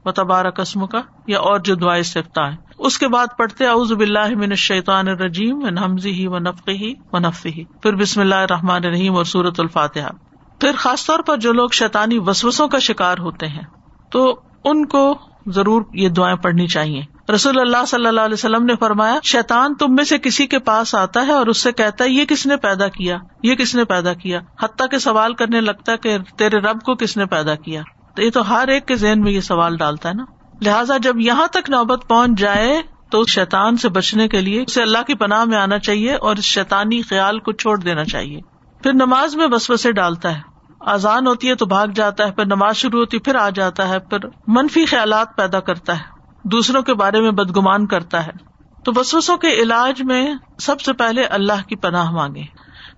و 0.05 0.13
تبارک 0.13 0.61
اسم 0.61 0.87
کا 0.87 1.01
یا 1.27 1.39
اور 1.41 1.61
جو 1.61 1.75
دعا 1.75 1.95
استفتاح 1.95 2.51
ہے۔ 2.51 2.57
اس 2.79 2.99
کے 2.99 3.09
بعد 3.09 3.37
پڑھتے 3.37 3.67
اعوذ 3.67 3.93
باللہ 3.93 4.35
من 4.37 4.51
الشیطان 4.51 5.09
الرجیم 5.09 5.59
من 5.59 5.79
حمزه 5.79 6.27
و 6.27 6.39
نفخه 6.39 6.93
و 7.13 7.19
نفثه 7.19 7.65
پھر 7.83 7.97
بسم 7.97 8.21
اللہ 8.21 8.45
الرحمن 8.47 8.85
الرحیم 8.85 9.17
اور 9.17 9.25
سورۃ 9.25 9.59
الفاتحہ۔ 9.59 10.13
پھر 10.61 10.73
خاص 10.77 11.07
طور 11.07 11.21
پر 11.21 11.37
جو 11.37 11.53
لوگ 11.53 11.69
شیطانی 11.73 12.19
وسوسوں 12.27 12.69
کا 12.69 12.79
شکار 12.79 13.19
ہوتے 13.19 13.49
ہیں، 13.49 13.67
تو 14.13 14.25
ان 14.65 14.87
کو 14.87 15.03
ضرور 15.47 15.83
یہ 15.95 16.09
دعائیں 16.09 16.37
پڑھنی 16.37 16.67
چاہیے۔ 16.67 17.03
رسول 17.33 17.61
اللہ 17.61 17.85
صلی 17.87 18.07
اللہ 18.07 18.21
علیہ 18.21 18.35
وسلم 18.35 18.65
نے 18.65 18.75
فرمایا، 18.81 19.19
شیطان 19.25 19.75
تم 19.75 19.95
میں 19.95 20.05
سے 20.05 20.19
کسی 20.19 20.47
کے 20.47 20.59
پاس 20.59 20.95
آتا 20.95 21.27
ہے 21.27 21.33
اور 21.33 21.47
اس 21.47 21.63
سے 21.63 21.73
کہتا 21.73 22.05
ہے، 22.05 22.11
یہ 22.11 22.25
کس 22.25 22.47
نے 22.47 22.57
پیدا 22.57 22.89
کیا؟ 22.89 23.19
یہ 23.43 23.55
کس 23.55 23.75
نے 23.75 23.85
پیدا 23.85 24.13
کیا؟ 24.13 24.41
حتیٰ 24.63 24.89
کے 24.89 24.99
سوال 24.99 25.35
کرنے 25.35 25.61
لگتا 25.61 25.93
ہے 25.93 25.97
کہ 25.97 26.19
تیرے 26.37 26.61
رب 26.61 26.83
کو 26.83 26.95
کس 26.95 27.17
نے 27.17 27.27
پیدا 27.27 27.55
کیا؟ 27.55 27.83
تو 28.15 28.23
یہ 28.23 28.31
تو 28.31 28.51
ہر 28.51 28.69
ایک 28.69 28.87
کے 28.87 28.97
ذہن 28.97 29.21
میں 29.21 29.33
یہ 29.33 29.41
سوال 29.41 29.77
ڈالتا 29.77 30.09
ہے 30.09 30.15
نا۔ 30.15 30.25
لہٰذا 30.65 30.97
جب 30.97 31.21
یہاں 31.21 31.47
تک 31.47 31.71
نوبت 31.71 32.09
پہنچ 32.09 32.39
جائے 32.39 32.83
تو 33.11 33.25
شیطان 33.25 33.77
سے 33.77 33.89
بچنے 33.89 34.29
کے 34.29 34.41
لیے 34.41 34.63
اسے 34.63 34.83
اللہ 34.83 34.99
کی 35.07 35.15
پناہ 35.15 35.45
میں 35.45 35.59
آنا 35.59 35.79
چاہیے 35.79 36.15
اور 36.15 36.37
اس 36.37 36.45
شیطانی 36.45 37.03
خیال 37.03 37.39
کو 37.39 37.53
چھوڑ 37.53 37.79
دینا 37.79 38.05
چاہیے۔ 38.05 38.41
پھر 38.83 38.93
نماز 38.93 39.37
میں 39.37 39.47
بس 39.47 39.71
بسے 39.71 39.93
ڈالتا 39.93 40.37
ہے۔ 40.37 40.41
آزان 40.81 41.27
ہوتی 41.27 41.49
ہے 41.49 41.55
تو 41.55 41.67
بھاگ 41.67 41.87
جاتا 41.87 42.27
ہے، 42.27 42.33
پھر 42.33 42.45
نماز 42.45 42.77
شروع 42.77 43.01
ہوتی 43.01 43.19
پھر 43.19 43.35
آ 43.35 43.49
جاتا 43.51 43.89
ہے، 43.89 43.99
پھر 43.99 44.19
منفی 44.47 44.85
خیالات 44.85 45.37
پیدا 45.37 45.61
کرتا 45.61 45.99
ہے۔ 45.99 46.05
دوسروں 46.45 46.83
کے 46.83 46.95
بارے 46.95 47.21
میں 47.21 47.31
بدگمان 47.31 47.87
کرتا 47.87 48.27
ہے۔ 48.27 48.51
تو 48.85 48.93
بسوسوں 48.93 49.37
کے 49.37 49.49
علاج 49.49 50.03
میں 50.03 50.35
سب 50.59 50.81
سے 50.81 50.93
پہلے 50.93 51.25
اللہ 51.25 51.69
کی 51.69 51.77
پناہ 51.77 52.11
مانگے 52.11 52.43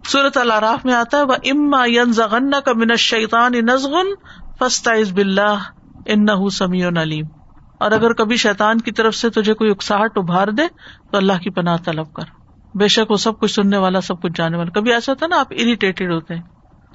صورت 0.08 0.36
العراف 0.36 0.84
میں 0.84 0.94
آتا 0.94 1.18
ہے 1.18 1.22
وہ 1.22 1.34
اما 1.44 1.84
ین 1.86 2.50
کا 2.64 2.72
من 2.72 2.96
شیطان 2.96 3.52
نزغن 3.52 4.06
فستا 4.60 4.92
بلّہ 5.14 5.56
ان 6.06 6.50
سمیع 6.50 6.90
نلیم 6.90 7.24
اور 7.80 7.92
اگر 7.92 8.12
کبھی 8.12 8.36
شیطان 8.36 8.78
کی 8.80 8.92
طرف 8.92 9.14
سے 9.14 9.30
تجھے 9.30 9.54
کوئی 9.54 9.70
اکساہٹ 9.70 10.18
ابھار 10.18 10.48
دے، 10.48 10.62
تو 11.10 11.16
اللہ 11.16 11.32
کی 11.32 11.50
پناہ 11.50 11.76
طلب 11.84 12.12
کر۔ 12.12 12.22
بے 12.74 12.88
شک 12.88 13.10
وہ 13.10 13.16
سب 13.16 13.38
کچھ 13.38 13.50
سننے 13.50 13.76
والا، 13.76 14.00
سب 14.00 14.22
کچھ 14.22 14.32
جانے 14.34 14.56
والا۔ 14.56 14.70
کبھی 14.70 14.92
ایسا 14.92 15.12
ہوتا 15.12 15.24
ہے 15.24 15.28
نا، 15.28 15.40
آپ 15.40 15.46
اریٹیٹڈ 15.50 16.12
ہوتے 16.12 16.34
ہیں۔ 16.34 16.42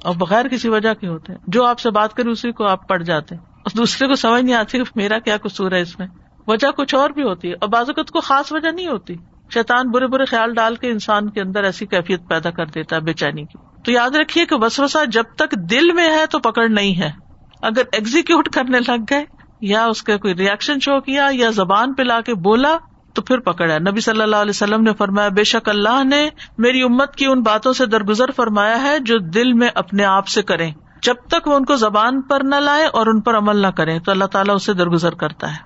اور 0.04 0.14
بغیر 0.14 0.48
کسی 0.48 0.68
وجہ 0.68 0.94
کے 0.94 1.08
ہوتے 1.08 1.32
ہیں۔ 1.32 1.38
جو 1.46 1.64
آپ 1.64 1.78
سے 1.78 1.90
بات 1.90 2.14
کرے، 2.14 2.30
اسی 2.30 2.52
کو 2.52 2.64
آپ 2.64 2.88
پڑھ 2.88 3.02
جاتے 3.02 3.34
ہیں۔ 3.34 3.42
اور 3.42 3.76
دوسرے 3.76 4.08
کو 4.08 4.14
سمجھ 4.14 4.42
نہیں 4.42 4.54
آتی 4.54 4.78
کہ 4.78 4.84
میرا 4.94 5.18
کیا 5.18 5.36
قصور 5.36 5.72
ہے 5.72 5.80
اس 5.80 5.98
میں۔ 5.98 6.06
وجہ 6.46 6.70
کچھ 6.70 6.94
اور 6.94 7.10
بھی 7.10 7.22
ہوتی 7.22 7.48
ہے۔ 7.48 7.54
اور 7.54 7.68
بازوقت 7.68 8.10
کو 8.10 8.20
خاص 8.20 8.52
وجہ 8.52 8.68
نہیں 8.68 8.86
ہوتی۔ 8.86 9.14
شیطان 9.54 9.90
برے 9.90 10.06
برے 10.06 10.24
خیال 10.24 10.54
ڈال 10.54 10.76
کے 10.76 10.90
انسان 10.90 11.30
کے 11.30 11.40
اندر 11.40 11.64
ایسی 11.64 11.86
کیفیت 11.86 12.20
پیدا 12.28 12.50
کر 12.50 12.66
دیتا 12.66 12.96
ہے 12.96 13.00
بے 13.00 13.12
چینی 13.12 13.44
کی۔ 13.44 13.58
تو 13.84 13.92
یاد 13.92 14.10
رکھیے 14.10 14.46
کہ 14.46 14.56
وسوسہ 14.56 15.04
جب 15.04 15.24
تک 15.36 15.52
دل 15.70 15.92
میں 15.92 16.10
ہے 16.10 16.26
تو 16.26 16.38
پکڑ 16.38 16.68
نہیں 16.68 17.00
ہے۔ 17.00 17.27
اگر 17.62 17.82
ایگزیکیوٹ 17.92 18.48
کرنے 18.48 18.78
لگ 18.80 19.04
گئے، 19.10 19.24
یا 19.60 19.84
اس 19.84 20.02
کا 20.02 20.16
کوئی 20.16 20.34
ریئیکشن 20.34 20.80
شو 20.80 21.00
کیا، 21.00 21.28
یا 21.32 21.50
زبان 21.50 21.94
پہ 21.94 22.02
لا 22.02 22.20
کے 22.20 22.34
بولا، 22.34 22.76
تو 23.14 23.22
پھر 23.22 23.38
پکڑا۔ 23.38 23.78
نبی 23.78 24.00
صلی 24.00 24.22
اللہ 24.22 24.36
علیہ 24.36 24.50
وسلم 24.50 24.82
نے 24.82 24.92
فرمایا، 24.98 25.28
بے 25.28 25.44
شک 25.44 25.68
اللہ 25.68 26.04
نے 26.04 26.28
میری 26.58 26.82
امت 26.82 27.16
کی 27.16 27.26
ان 27.26 27.42
باتوں 27.42 27.72
سے 27.72 27.86
درگزر 27.86 28.30
فرمایا 28.30 28.82
ہے 28.82 28.98
جو 28.98 29.18
دل 29.18 29.52
میں 29.52 29.68
اپنے 29.74 30.04
آپ 30.04 30.28
سے 30.28 30.42
کریں۔ 30.42 30.72
جب 31.02 31.14
تک 31.28 31.48
وہ 31.48 31.54
ان 31.54 31.64
کو 31.64 31.76
زبان 31.76 32.22
پر 32.22 32.40
نہ 32.44 32.54
لائے 32.54 32.84
اور 32.84 33.06
ان 33.06 33.20
پر 33.20 33.36
عمل 33.36 33.56
نہ 33.56 33.66
کرے 33.66 33.98
تو 34.00 34.10
اللہ 34.10 34.24
تعالیٰ 34.24 34.54
اسے 34.54 34.72
درگزر 34.72 35.14
کرتا 35.14 35.52
ہے۔ 35.52 35.56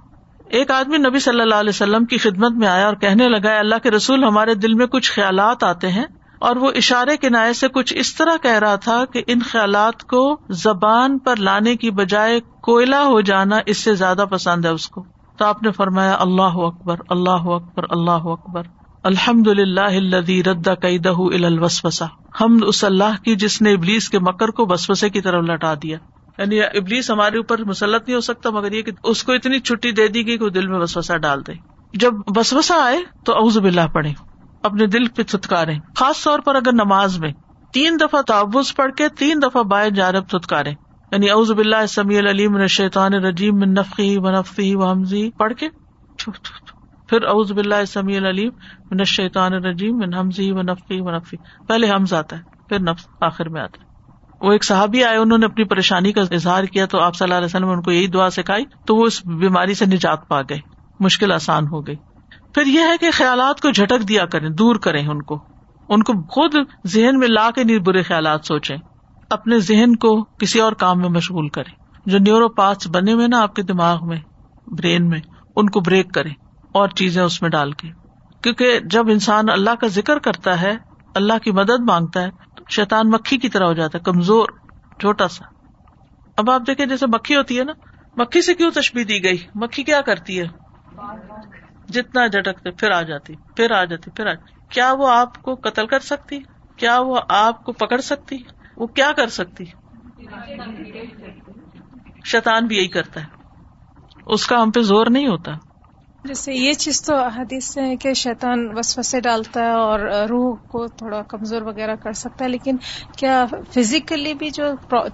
ایک 0.49 0.71
آدمی 0.71 0.97
نبی 0.97 1.19
صلی 1.19 1.41
اللہ 1.41 1.55
علیہ 1.55 1.69
وسلم 1.69 2.05
کی 2.05 2.19
خدمت 2.19 2.53
میں 2.53 2.69
آیا 2.69 2.87
اور 2.87 2.95
کہنے 2.95 3.29
لگا 3.29 3.59
اللہ 3.59 3.75
کے 3.83 3.91
رسول، 3.91 4.25
ہمارے 4.25 4.55
دل 4.55 4.75
میں 4.75 4.87
کچھ 4.87 5.13
خیالات 5.13 5.65
آتے 5.65 5.89
ہیں۔ 5.89 6.05
اور 6.43 6.57
وہ 6.57 6.71
اشارے 6.75 7.17
کے 7.17 7.29
نائے 7.29 7.53
سے 7.53 7.69
کچھ 7.69 7.95
اس 7.97 8.15
طرح 8.15 8.37
کہہ 8.43 8.59
رہا 8.59 8.75
تھا 8.75 9.05
کہ 9.13 9.23
ان 9.27 9.39
خیالات 9.41 10.05
کو 10.05 10.41
زبان 10.51 11.19
پر 11.19 11.37
لانے 11.37 11.77
کی 11.77 11.91
بجائے 11.91 12.41
کوئلہ 12.61 12.97
ہو 12.97 13.21
جانا 13.21 13.59
اس 13.67 13.77
سے 13.77 13.95
زیادہ 13.95 14.25
پسند 14.31 14.65
ہے 14.65 14.71
اس 14.71 14.89
کو۔ 14.89 15.05
تو 15.37 15.45
آپ 15.45 15.63
نے 15.63 15.73
فرمایا، 15.73 16.17
اللہ 16.21 16.43
اکبر 16.43 16.97
اللہ 17.09 17.31
اکبر 17.31 17.85
اللہ 17.91 18.11
اکبر۔ 18.11 18.63
الحمد 19.03 19.47
للہ 19.47 20.19
ردا 20.49 20.75
قیدہ 20.75 21.45
الوسوسا 21.45 22.07
ہم 22.41 22.59
اس 22.67 22.85
اللہ 22.85 23.23
کی 23.25 23.37
جس 23.37 23.63
نے 23.63 23.73
ابلیس 23.73 24.09
کے 24.09 24.19
مکر 24.19 24.49
کو 24.49 24.67
وسوسے 24.69 25.11
کی 25.11 25.21
طرف 25.21 25.45
لٹا 25.45 25.75
دیا۔ 25.75 25.99
یعنی 26.39 26.63
ابلیس 26.63 27.11
ہمارے 27.11 27.37
اوپر 27.37 27.65
مسلط 27.65 28.03
نہیں 28.07 28.15
ہو 28.15 28.21
سکتا، 28.21 28.51
مگر 28.51 28.73
یہ 28.73 28.83
کہ 28.83 28.93
اس 29.03 29.25
کو 29.25 29.33
اتنی 29.33 29.61
چھٹی 29.61 29.93
دے 29.93 30.09
دی 30.09 30.27
گئی 30.27 30.39
کہ 30.39 30.45
وہ 30.45 30.51
دل 30.51 30.67
میں 30.67 30.79
وسوسا 30.79 31.17
ڈال 31.17 31.47
دے۔ 31.47 31.53
جب 31.93 32.13
وسوسا 32.37 32.85
آئے 32.85 32.99
تو 33.25 33.33
اوز 33.33 33.59
بلّہ 33.59 33.87
پڑھے 33.93 34.32
اپنے 34.63 34.87
دل 34.87 35.09
پہ 35.09 35.23
تھتکارے 35.23 35.75
خاص 35.97 36.25
طور 36.25 36.39
پر 36.39 36.55
اگر 36.55 36.73
نماز 36.73 37.19
میں 37.19 37.33
تین 37.73 37.97
دفعہ 38.01 38.23
تعوض 38.23 38.75
پڑھ 38.75 38.93
کے 38.93 39.09
تین 39.09 39.43
دفعہ 39.43 39.63
بائیں 39.63 39.91
جانب 39.91 40.29
تھتکارے 40.29 40.71
یعنی 41.13 41.29
اوز 41.31 41.51
بلّہ 41.51 41.87
سمی 41.87 42.19
العلیم 42.19 42.67
شیطان 42.67 43.15
رجیم 43.15 43.59
من 43.59 43.75
نفقی 43.75 44.17
و 44.19 44.31
نفقی 44.31 44.75
و 44.75 44.85
حمزی 44.85 45.31
پڑھ 45.31 45.55
کے۔ 45.55 45.69
پھر 47.09 47.23
اوز 47.23 47.53
بلّہ 47.53 47.85
سمی 47.85 48.17
العلیم 48.17 48.51
من 48.91 49.05
شیطان 49.05 49.53
رجیم 49.53 49.99
من 49.99 50.15
حمزی 50.15 50.53
و 50.53 50.63
نفقی 50.63 51.01
و 51.01 51.11
نفقی 51.11 51.37
پہلے 51.69 51.91
حمز 51.91 52.13
آتا 52.15 52.37
ہے، 52.37 52.43
پھر 52.69 52.81
نفس 52.81 53.09
آخر 53.21 53.49
میں 53.49 53.61
آتا 53.61 53.81
ہے۔ 53.81 53.91
وہ 54.41 54.53
ایک 54.53 54.65
صحابی 54.65 55.05
آئے، 55.05 55.17
انہوں 55.17 55.39
نے 55.39 55.47
اپنی 55.47 55.65
پریشانی 55.65 56.13
کا 56.13 56.21
اظہار 56.31 56.65
کیا 56.65 56.87
تو 56.87 57.01
آپ 57.01 57.17
صلی 57.17 57.25
اللہ 57.25 57.35
علیہ 57.35 57.47
وسلم 57.47 57.69
نے 57.69 57.73
ان 57.73 57.83
کو 57.83 57.91
یہی 57.91 58.07
دعا 58.07 58.31
سکھائی 58.31 58.65
تو 58.87 58.97
وہ 58.97 59.07
اس 59.07 59.27
بیماری 59.27 59.75
سے 59.75 59.87
نجات 59.87 60.29
پا 60.29 60.43
گئے، 60.43 60.59
مشکل 61.01 61.33
آسان 61.33 61.67
ہو 61.67 61.87
گئی۔ 61.87 61.97
پھر 62.55 62.67
یہ 62.67 62.81
ہے 62.81 62.99
کہ 63.01 63.11
خیالات 63.11 63.61
کو 63.61 63.71
جھٹک 63.71 64.09
دیا 64.09 64.27
کریں، 64.27 64.49
دور 64.49 64.77
کریں 64.77 65.09
ان 65.09 65.23
کو۔ 65.23 65.45
ان 65.89 66.03
کو 66.03 66.13
خود 66.23 66.55
ذہن 66.87 67.19
میں 67.19 67.29
لا 67.29 67.51
کے 67.51 67.65
نہیں 67.65 67.79
برے 67.79 68.03
خیالات 68.03 68.41
سوچیں۔ 68.45 68.77
اپنے 69.31 69.59
ذہن 69.59 69.97
کو 69.97 70.25
کسی 70.25 70.61
اور 70.61 70.73
کام 70.73 70.99
میں 70.99 71.09
مشغول 71.09 71.49
کریں۔ 71.49 71.75
جو 72.07 72.19
نیورو 72.19 72.49
پارٹس 72.49 72.89
بنے 72.89 73.13
ہوئے 73.13 73.29
نا 73.29 73.43
آپ 73.43 73.55
کے 73.55 73.63
دماغ 73.63 74.07
میں، 74.07 74.21
برین 74.67 75.09
میں، 75.09 75.21
ان 75.57 75.71
کو 75.71 75.81
بریک 75.81 76.15
کریں، 76.15 76.35
اور 76.73 76.89
چیزیں 76.89 77.23
اس 77.23 77.43
میں 77.43 77.51
ڈال 77.51 77.73
کے۔ 77.73 77.89
کیونکہ 78.43 78.81
جب 78.85 79.09
انسان 79.09 79.45
اللہ 79.49 79.75
کا 79.81 79.87
ذکر 79.87 80.19
کرتا 80.19 80.63
ہے، 80.63 80.77
اللہ 81.15 81.39
کی 81.45 81.51
مدد 81.51 81.81
مانگتا 81.89 82.23
ہے 82.23 82.31
شیتان 82.71 83.11
مکھی 83.11 83.39
کی 83.39 83.49
طرح 83.49 83.65
ہو 83.65 83.73
جاتا 83.73 83.99
ہے، 83.99 84.03
کمزور، 84.05 84.47
چھوٹا 85.01 85.29
سا۔ 85.29 85.45
اب 86.37 86.51
آپ 86.51 86.63
دیکھیں 86.67 86.87
جیسے 86.87 87.07
مکھی 87.07 87.37
ہوتی 87.37 87.59
ہے 87.59 87.65
نا، 87.65 87.73
مکھی 88.17 88.43
سے 88.43 88.55
کیوں 88.55 88.71
تشبیح 88.71 89.05
دی 89.09 89.25
گئی؟ 89.25 89.39
مکھی 89.55 89.83
کیا 89.83 90.01
کرتی 90.01 90.41
ہے؟ 90.41 90.45
جتنا 91.93 92.27
جٹکتے 92.27 92.71
پھر 92.71 92.91
آ 92.91 93.03
جاتی، 93.03 93.35
پھر 93.57 93.71
آ 93.71 93.85
جاتی، 93.85 94.11
پھر 94.11 94.27
آ 94.27 94.33
جاتی۔ 94.33 94.53
کیا 94.69 94.93
وہ 94.93 95.09
آپ 95.09 95.43
کو 95.43 95.55
قتل 95.55 95.87
کر 95.87 96.01
سکتی؟ 96.01 96.39
کیا 96.77 97.01
وہ 97.01 97.21
آپ 97.29 97.65
کو 97.65 97.73
پکڑ 97.73 98.01
سکتی؟ 98.01 98.37
وہ 98.77 98.87
کیا 98.87 99.13
کر 99.17 99.27
سکتی؟ 99.27 99.65
شیتان 102.25 102.67
بھی 102.67 102.77
یہی 102.77 102.89
کرتا 102.89 103.21
ہے۔ 103.21 103.27
اس 104.27 104.47
کا 104.47 104.63
ہم 104.63 104.71
پہ 104.71 104.81
زور 104.81 105.07
نہیں 105.11 105.27
ہوتا۔ 105.27 105.53
جیسے 106.25 106.53
یہ 106.55 106.73
چیز 106.73 107.03
تو 107.03 107.15
حدیث 107.27 107.65
سے 107.65 107.81
ہے 107.81 107.97
کہ 107.97 108.15
شیطان 108.15 108.79
وسوسے 108.79 109.21
ڈالتا 109.21 109.61
ہے 109.61 109.71
اور 109.71 110.01
روح 110.29 110.57
کو 110.69 110.87
تھوڑا 110.89 111.23
کمزور 111.23 111.63
وغیرہ 111.63 111.97
کر 111.97 112.13
سکتا 112.13 112.45
ہے 112.45 112.51
لیکن 112.51 112.77
کیا 113.17 113.45
فزیکلی 113.75 114.35
بھی 114.35 114.51
جو 114.51 114.65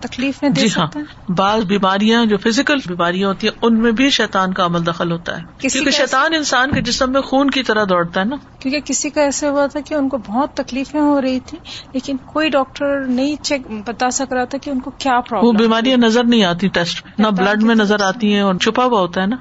تکلیف 0.01 0.43
میں 0.43 0.51
دے 0.51 0.61
جی 0.61 0.67
ہاں 0.77 0.87
بعض 1.29 1.65
بیماریاں 1.65 2.25
جو 2.25 2.37
فزیکل 2.37 2.77
بیماریاں 2.87 3.29
ہوتی 3.29 3.47
ہیں 3.47 3.55
ان 3.63 3.79
میں 3.79 3.93
بھی 3.93 4.11
شیطان 4.11 4.53
کا 4.53 4.65
عمل 4.67 4.87
دخل 4.87 5.13
ہوتا 5.13 5.37
ہے۔ 5.39 5.43
کیونکہ 5.59 5.91
شیطان 5.91 6.35
انسان 6.35 6.73
کے 6.73 6.81
جسم 6.81 7.13
میں 7.13 7.21
خون 7.21 7.51
کی 7.51 7.63
طرح 7.63 7.85
دوڑتا 7.89 8.21
ہے 8.21 8.25
نا۔ 8.25 8.37
کیونکہ 8.59 8.81
کسی 8.81 9.11
کا 9.11 9.23
ایسا 9.23 9.51
ہوا 9.51 9.67
تھا 9.67 9.81
کہ 9.81 9.95
ان 9.95 10.09
کو 10.09 10.19
بہت 10.19 10.55
تکلیفیں 10.55 11.01
ہو 11.01 11.21
رہی 11.23 11.41
تھی 11.41 11.59
لیکن 11.93 12.17
کوئی 12.27 12.49
ڈاکٹر 12.49 13.01
نہیں 13.01 13.45
چیک 13.45 13.63
بتا 13.87 14.11
سک 14.11 14.33
رہا 14.33 14.45
تھا 14.45 14.59
کہ 14.59 14.71
ان 14.71 14.81
کو 14.81 14.91
کیا 14.91 15.21
پرابلم 15.21 15.49
وہ 15.49 15.53
بیماریاں 15.53 15.97
نظر 15.97 16.25
نہیں 16.25 16.45
آتی 16.45 16.69
ٹیسٹ 16.69 17.07
نہ 17.19 17.27
بلڈ 17.27 17.63
میں 17.63 17.75
نظر 17.75 18.03
آتی 18.03 18.33
ہیں 18.35 18.41
اور 18.41 18.55
چھپا 18.55 18.85
ہوا 18.85 19.01
ہوتا 19.01 19.23
ہے 19.23 19.27
نا۔ 19.27 19.37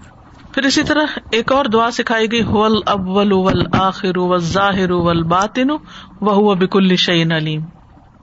پھر 0.54 0.66
اسی 0.66 0.84
طرح 0.84 1.04
ایک 1.32 1.52
اور 1.52 1.66
دعا 1.66 1.92
سکھائی 1.92 2.32
گئی 2.32 2.44
ہول 2.44 2.74
اول 2.86 3.32
اول 3.32 3.62
آخر 3.72 4.18
و 4.18 4.38
ظاہر 4.38 4.90
اول 4.90 5.24
باطن 5.24 5.68
وہ 6.22 6.56
بک 6.56 6.76
الشعین 6.76 7.32
علیم 7.32 7.62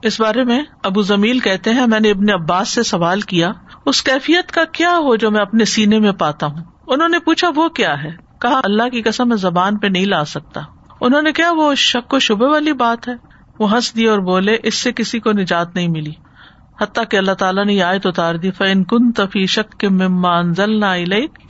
اس 0.01 0.21
بارے 0.21 0.43
میں 0.43 0.63
ابو 0.83 1.01
زمیل 1.01 1.39
کہتے 1.39 1.73
ہیں، 1.73 1.87
میں 1.87 1.99
نے 1.99 2.11
ابن 2.11 2.31
عباس 2.33 2.69
سے 2.69 2.83
سوال 2.83 3.21
کیا، 3.21 3.51
اس 3.85 4.03
کیفیت 4.03 4.51
کا 4.51 4.63
کیا 4.63 4.97
ہو 4.97 5.15
جو 5.15 5.31
میں 5.31 5.41
اپنے 5.41 5.65
سینے 5.65 5.99
میں 5.99 6.11
پاتا 6.11 6.45
ہوں؟ 6.45 6.63
انہوں 6.87 7.09
نے 7.09 7.19
پوچھا، 7.19 7.49
وہ 7.55 7.69
کیا 7.69 8.03
ہے؟ 8.03 8.11
کہا، 8.41 8.61
اللہ 8.63 8.89
کی 8.89 9.01
قسم، 9.01 9.27
میں 9.27 9.37
زبان 9.37 9.77
پہ 9.77 9.87
نہیں 9.87 10.05
لا 10.05 10.25
سکتا۔ 10.25 10.61
انہوں 11.01 11.21
نے 11.21 11.31
کیا 11.31 11.51
وہ 11.51 11.75
شک 11.75 12.13
و 12.13 12.19
شبے 12.19 12.45
والی 12.45 12.73
بات 12.73 13.07
ہے۔ 13.07 13.13
وہ 13.59 13.71
ہنس 13.71 13.95
دی 13.95 14.05
اور 14.05 14.19
بولے، 14.19 14.57
اس 14.63 14.75
سے 14.75 14.91
کسی 14.91 15.19
کو 15.19 15.31
نجات 15.31 15.75
نہیں 15.75 15.87
ملی۔ 15.87 16.11
حتیٰ 16.81 17.03
کہ 17.09 17.17
اللہ 17.17 17.31
تعالیٰ 17.31 17.65
نے 17.65 17.83
آئے 17.83 17.99
تو 17.99 18.09
اتار 18.09 18.35
دی 18.35 18.51
فن 18.51 18.83
کن 18.83 19.11
تفی 19.11 19.45
شک 19.45 19.79
کے 19.79 19.89
ممان 19.89 20.53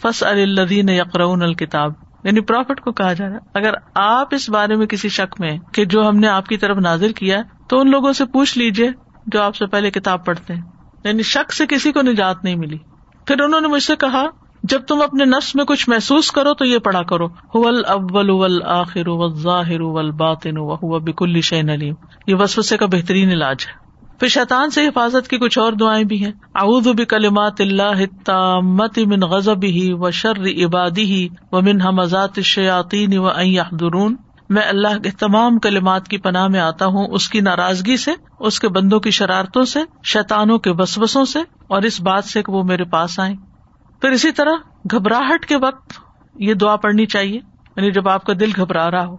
فس 0.02 0.24
الدین 0.24 0.90
یقرون 0.90 1.42
الکتاب 1.42 1.94
یعنی 2.24 2.40
پروفٹ 2.40 2.82
کو 2.82 2.92
کہا 2.92 3.14
جا 3.14 3.26
رہا 3.26 3.34
ہے۔ 3.34 3.40
اگر 3.54 3.74
آپ 3.96 4.28
اس 4.32 4.50
بارے 4.50 4.76
میں 4.76 4.86
کسی 4.86 5.10
شک 5.10 5.42
میں 5.42 5.58
کہ 5.74 5.86
جو 5.86 6.10
ہم 6.10 6.18
نے 6.18 6.28
آپ 6.28 6.48
کی 6.48 6.58
طرف 6.58 6.78
نازر 6.78 7.12
کیا 7.12 7.38
تو 7.70 7.80
ان 7.80 7.92
لوگوں 7.92 8.14
سے 8.14 8.26
پوچھ 8.26 8.58
لیجیے 8.58 8.92
جو 9.28 9.42
آپ 9.42 9.56
سے 9.56 9.66
پہلے 9.66 9.92
کتاب 9.92 10.26
پڑھتے 10.26 10.54
ہیں۔ 10.54 10.62
یعنی 11.04 11.24
شک 11.24 11.54
سے 11.54 11.66
کسی 11.66 11.92
کو 11.92 12.02
نجات 12.02 12.44
نہیں 12.44 12.56
ملی۔ 12.56 12.78
پھر 13.28 13.42
انہوں 13.42 13.62
نے 13.62 13.68
مجھ 13.68 13.84
سے 13.84 13.96
کہا، 13.96 14.26
جب 14.64 14.82
تم 14.82 15.02
اپنے 15.02 15.26
نفس 15.26 15.56
میں 15.56 15.66
کچھ 15.66 15.90
محسوس 15.90 16.32
کرو 16.32 16.54
تو 16.54 16.66
یہ 16.66 16.78
پڑھا 16.78 17.04
کرو۔ 17.04 17.26
اول 17.26 17.86
اول 17.86 18.62
آخر 18.66 19.34
ظاہر 19.34 20.12
باطن 20.12 20.56
بک 21.04 21.24
الشین 21.24 21.70
علیم۔ 21.70 21.94
یہ 22.28 22.36
وسوسے 22.36 22.78
کا 22.78 22.86
بہترین 22.86 23.30
علاج 23.30 23.58
ہے۔ 23.68 23.85
پھر 24.20 24.28
شیطان 24.28 24.70
سے 24.70 24.88
حفاظت 24.88 25.28
کی 25.28 25.38
کچھ 25.38 25.60
اور 25.60 25.74
دعائیں 25.74 26.04
بھی 26.04 26.26
ہیں۔ 26.26 26.32
اعوذ 26.56 26.88
بکلمات 26.88 27.62
اللہ 27.62 27.84
التامت 27.84 28.98
من 28.98 29.20
غضب 29.20 29.64
ہی 29.64 29.94
و 29.94 30.12
شر 30.12 30.66
عبادی 30.66 31.30
و 31.52 31.62
من 31.62 31.82
حمزات 31.82 32.30
الشیاطین 32.38 33.18
و 33.18 33.28
ان 33.28 33.48
یحضرون۔ 33.48 34.16
میں 34.50 34.64
اللہ 34.70 34.98
کے 34.98 35.12
تمام 35.12 35.60
کلمات 35.60 36.08
کی 36.08 36.18
پناہ 36.18 36.48
میں 36.48 36.60
آتا 36.60 36.86
ہوں، 36.86 37.08
اس 37.08 37.30
کی 37.30 37.40
ناراضگی 37.40 37.98
سے، 37.98 38.12
اس 38.40 38.60
کے 38.60 38.70
بندوں 38.70 39.00
کی 39.00 39.12
شرارتوں 39.12 39.64
سے، 39.64 39.80
شیطانوں 40.04 40.60
کے 40.60 40.74
بسبسوں 40.74 41.26
سے، 41.26 41.40
اور 41.68 41.82
اس 41.82 42.02
بات 42.02 42.26
سے 42.26 42.44
کہ 42.44 42.52
وہ 42.52 42.64
میرے 42.64 42.84
پاس 42.84 43.20
آئیں۔ 43.20 43.36
پھر 44.02 44.10
اسی 44.10 44.32
طرح 44.32 44.52
گھبراہٹ 44.92 45.46
کے 45.46 45.58
وقت 45.58 45.94
یہ 46.36 46.54
دعا 46.54 46.76
پڑنی 46.76 47.06
چاہیے 47.06 47.40
یعنی 47.76 47.92
جب 47.92 48.10
آپ 48.10 48.24
کا 48.24 48.34
دل 48.40 48.50
گھبرا 48.56 48.92
رہا 48.92 49.06
ہو۔ 49.06 49.16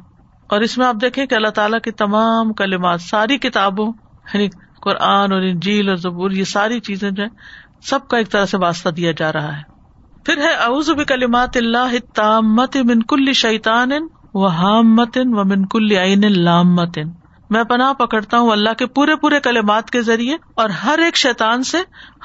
اور 0.49 0.61
اس 0.61 0.79
میں 0.79 0.87
آپ 0.87 0.97
دیکھیں 1.01 1.27
کہ 1.27 1.35
اللہ 1.35 1.49
تعالیٰ 1.49 1.81
کی 1.81 1.91
تمام 1.91 2.53
کلمات، 2.53 3.01
ساری 3.01 3.39
کتابوں 3.39 3.93
یعنی 4.35 4.49
قرآن 4.83 5.33
اور 5.33 5.41
انجیل 5.41 5.89
اور 5.89 5.97
زبور، 5.97 6.31
یہ 6.31 6.45
ساری 6.45 6.81
چیزیں 6.81 7.11
جو 7.11 7.25
سب 7.83 8.09
کا 8.09 8.17
ایک 8.17 8.31
طرح 8.33 8.47
سے 8.47 8.57
واسطہ 8.57 8.89
دیا 8.89 9.13
جا 9.17 9.33
رہا 9.33 9.57
ہے۔ 9.57 9.63
پھر 10.25 10.39
ہے، 10.39 10.53
اعوذ 10.53 10.91
بکلمات 10.91 11.57
اللہ 11.57 12.13
تامت 12.15 12.77
من 12.77 13.03
کل 13.03 13.33
شیطان 13.33 13.91
و 14.35 14.47
حامت 14.47 15.19
و 15.25 15.45
من 15.45 15.67
کل 15.67 15.93
عین 15.93 16.25
لامت۔ 16.29 16.99
میں 17.51 17.65
پناہ 17.65 17.93
پکڑتا 17.93 18.39
ہوں 18.39 18.51
اللہ 18.51 18.75
کے 18.79 18.87
پورے 18.87 19.17
پورے 19.17 19.41
کلمات 19.41 19.91
کے 19.91 20.03
ذریعے 20.03 20.37
اور 20.57 20.71
ہر 20.71 20.99
ایک 20.99 21.17
شیطان 21.17 21.63
سے، 21.63 21.79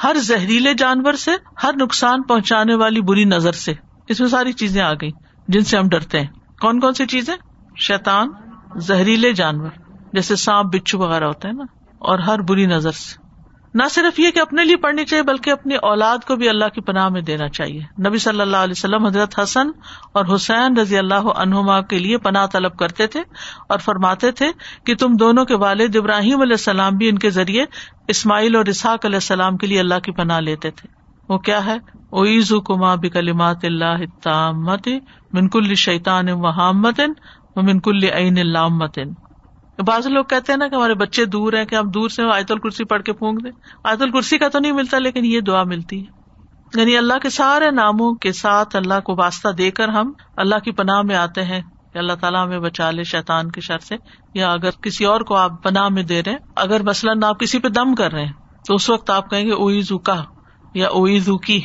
ہر 0.03 0.15
زہریلے 0.19 0.73
جانور 0.73 1.13
سے، 1.13 1.31
ہر 1.63 1.71
نقصان 1.75 2.21
پہنچانے 2.21 2.75
والی 2.75 3.01
بری 3.01 3.23
نظر 3.23 3.51
سے۔ 3.51 3.73
اس 4.07 4.19
میں 4.19 4.27
ساری 4.27 4.53
چیزیں 4.53 4.81
آ 4.81 4.93
گئی 4.93 5.11
جن 5.47 5.61
سے 5.61 5.77
ہم 5.77 5.89
ڈرتے 5.89 6.19
ہیں۔ 6.19 6.27
کون 6.61 6.79
کون 6.79 6.93
سی 6.93 7.05
چیزیں؟ 7.05 7.35
شیطان، 7.77 8.29
زہریلے 8.75 9.33
جانور، 9.33 9.69
جیسے 10.13 10.35
سانپ، 10.35 10.75
بچھو 10.75 10.99
وغیرہ 10.99 11.23
ہوتے 11.23 11.47
ہیں 11.47 11.55
نا۔ 11.55 11.63
اور 12.01 12.19
ہر 12.19 12.41
بری 12.41 12.65
نظر 12.65 12.91
سے۔ 12.91 13.21
نہ 13.73 13.83
صرف 13.91 14.19
یہ 14.19 14.31
کہ 14.31 14.39
اپنے 14.39 14.65
لیے 14.65 14.75
پڑھنی 14.75 15.05
چاہیے، 15.05 15.23
بلکہ 15.23 15.49
اپنی 15.49 15.75
اولاد 15.75 16.17
کو 16.27 16.35
بھی 16.35 16.49
اللہ 16.49 16.65
کی 16.65 16.81
پناہ 16.81 17.09
میں 17.09 17.21
دینا 17.21 17.49
چاہیے۔ 17.49 18.07
نبی 18.07 18.17
صلی 18.17 18.41
اللہ 18.41 18.57
علیہ 18.57 18.73
وسلم 18.77 19.05
حضرت 19.05 19.39
حسن 19.39 19.67
اور 20.13 20.35
حسین 20.35 20.77
رضی 20.77 20.97
اللہ 20.97 21.27
عنہما 21.35 21.81
کے 21.81 21.99
لیے 21.99 22.17
پناہ 22.17 22.45
طلب 22.45 22.77
کرتے 22.77 23.07
تھے 23.07 23.19
اور 23.69 23.77
فرماتے 23.77 24.31
تھے 24.31 24.47
کہ 24.83 24.95
تم 24.95 25.13
دونوں 25.13 25.45
کے 25.45 25.55
والد 25.55 25.95
ابراہیم 25.95 26.41
علیہ 26.41 26.53
السلام 26.53 26.97
بھی 26.97 27.09
ان 27.09 27.17
کے 27.17 27.29
ذریعے 27.29 27.65
اسماعیل 28.07 28.55
اور 28.55 28.65
اسحاق 28.65 29.05
علیہ 29.05 29.15
السلام 29.15 29.57
کے 29.57 29.67
لیے 29.67 29.79
اللہ 29.79 29.99
کی 29.99 30.11
پناہ 30.11 30.39
لیتے 30.39 30.71
تھے۔ 30.71 30.87
وہ 31.29 31.37
کیا 31.37 31.65
ہے؟ 31.65 31.77
اویز 32.09 32.53
کما 32.65 32.95
بکلمات 32.95 33.57
اللہ 33.63 34.21
تامت 34.23 34.87
منکل 35.33 35.75
شیطان 35.75 36.29
وحامت 36.29 37.01
و 37.55 37.61
منکل 37.61 38.03
عین 38.03 38.37
اللہ 38.37 38.67
متن 38.67 39.09
بعض 39.81 40.07
لوگ 40.07 40.25
کہتے 40.25 40.51
ہیں 40.51 40.57
نا 40.57 40.67
کہ 40.67 40.75
ہمارے 40.75 40.93
بچے 40.93 41.25
دور 41.25 41.53
ہیں 41.53 41.65
کہ 41.65 41.75
ہم 41.75 41.89
دور 41.89 42.09
سے 42.09 42.23
آیت 42.33 42.51
الکرسی 42.51 42.83
پڑھ 42.83 43.03
کے 43.03 43.13
پھونک 43.13 43.43
دیں۔ 43.43 43.51
آیت 43.83 44.01
الکرسی 44.01 44.37
کا 44.37 44.47
تو 44.47 44.59
نہیں 44.59 44.71
ملتا، 44.71 44.97
لیکن 44.97 45.25
یہ 45.25 45.39
دعا 45.39 45.63
ملتی 45.63 46.05
ہے۔ 46.05 46.21
یعنی 46.79 46.97
اللہ 46.97 47.13
کے 47.21 47.29
سارے 47.29 47.71
ناموں 47.71 48.13
کے 48.13 48.31
ساتھ 48.31 48.75
اللہ 48.75 48.99
کو 48.99 49.15
واسطہ 49.15 49.49
دے 49.49 49.71
کر 49.71 49.87
ہم 49.87 50.11
اللہ 50.37 50.55
کی 50.55 50.71
پناہ 50.71 51.01
میں 51.01 51.15
آتے 51.15 51.43
ہیں 51.43 51.61
کہ 51.93 51.97
اللہ 51.97 52.13
تعالیٰ 52.13 52.45
ہمیں 52.45 52.59
بچا 52.59 52.91
لے 52.91 53.03
شیطان 53.03 53.51
کے 53.51 53.61
شر 53.61 53.79
سے۔ 53.79 53.95
یا 54.33 54.51
اگر 54.51 54.69
کسی 54.71 55.05
اور 55.05 55.21
کو 55.21 55.35
آپ 55.35 55.63
پناہ 55.63 55.89
میں 55.89 56.03
دے 56.03 56.23
رہے 56.23 56.35
اگر 56.55 56.83
مثلاً 56.83 57.23
آپ 57.23 57.39
کسی 57.39 57.59
پہ 57.59 57.67
دم 57.67 57.95
کر 57.95 58.11
رہے 58.11 58.25
ہیں، 58.25 58.33
تو 58.67 58.75
اس 58.75 58.89
وقت 58.89 59.09
آپ 59.09 59.29
کہیں 59.29 59.45
گے 59.45 59.51
اویزو 59.51 59.97
کا 59.97 60.23
یا 60.73 60.87
اویزو 60.87 61.37
کی۔ 61.37 61.61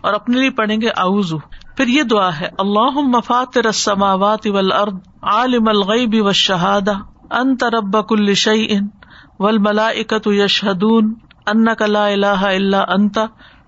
اور 0.00 0.14
اپنے 0.14 0.40
لیے 0.40 0.50
پڑھیں 0.50 0.80
گے 0.80 0.88
اوزو 0.88 1.38
پھر 1.76 1.86
یہ 1.86 2.02
دعا 2.02 2.40
ہے 2.40 2.48
اللہ 2.58 3.00
مفات 3.00 3.58
رسماوات 3.58 4.46
والارض، 4.46 4.94
عالم 5.22 5.68
الغیب 5.68 6.24
والشہادہ۔ 6.24 7.11
انت 7.40 7.64
رب 7.64 8.08
کل 8.08 8.34
شیء 8.34 8.78
والملائکۃ 9.40 10.26
یشہدون 10.26 11.14
انک 11.46 11.82
لا 11.82 12.06
الہ 12.06 12.26
الا 12.26 12.82
انت، 12.88 13.18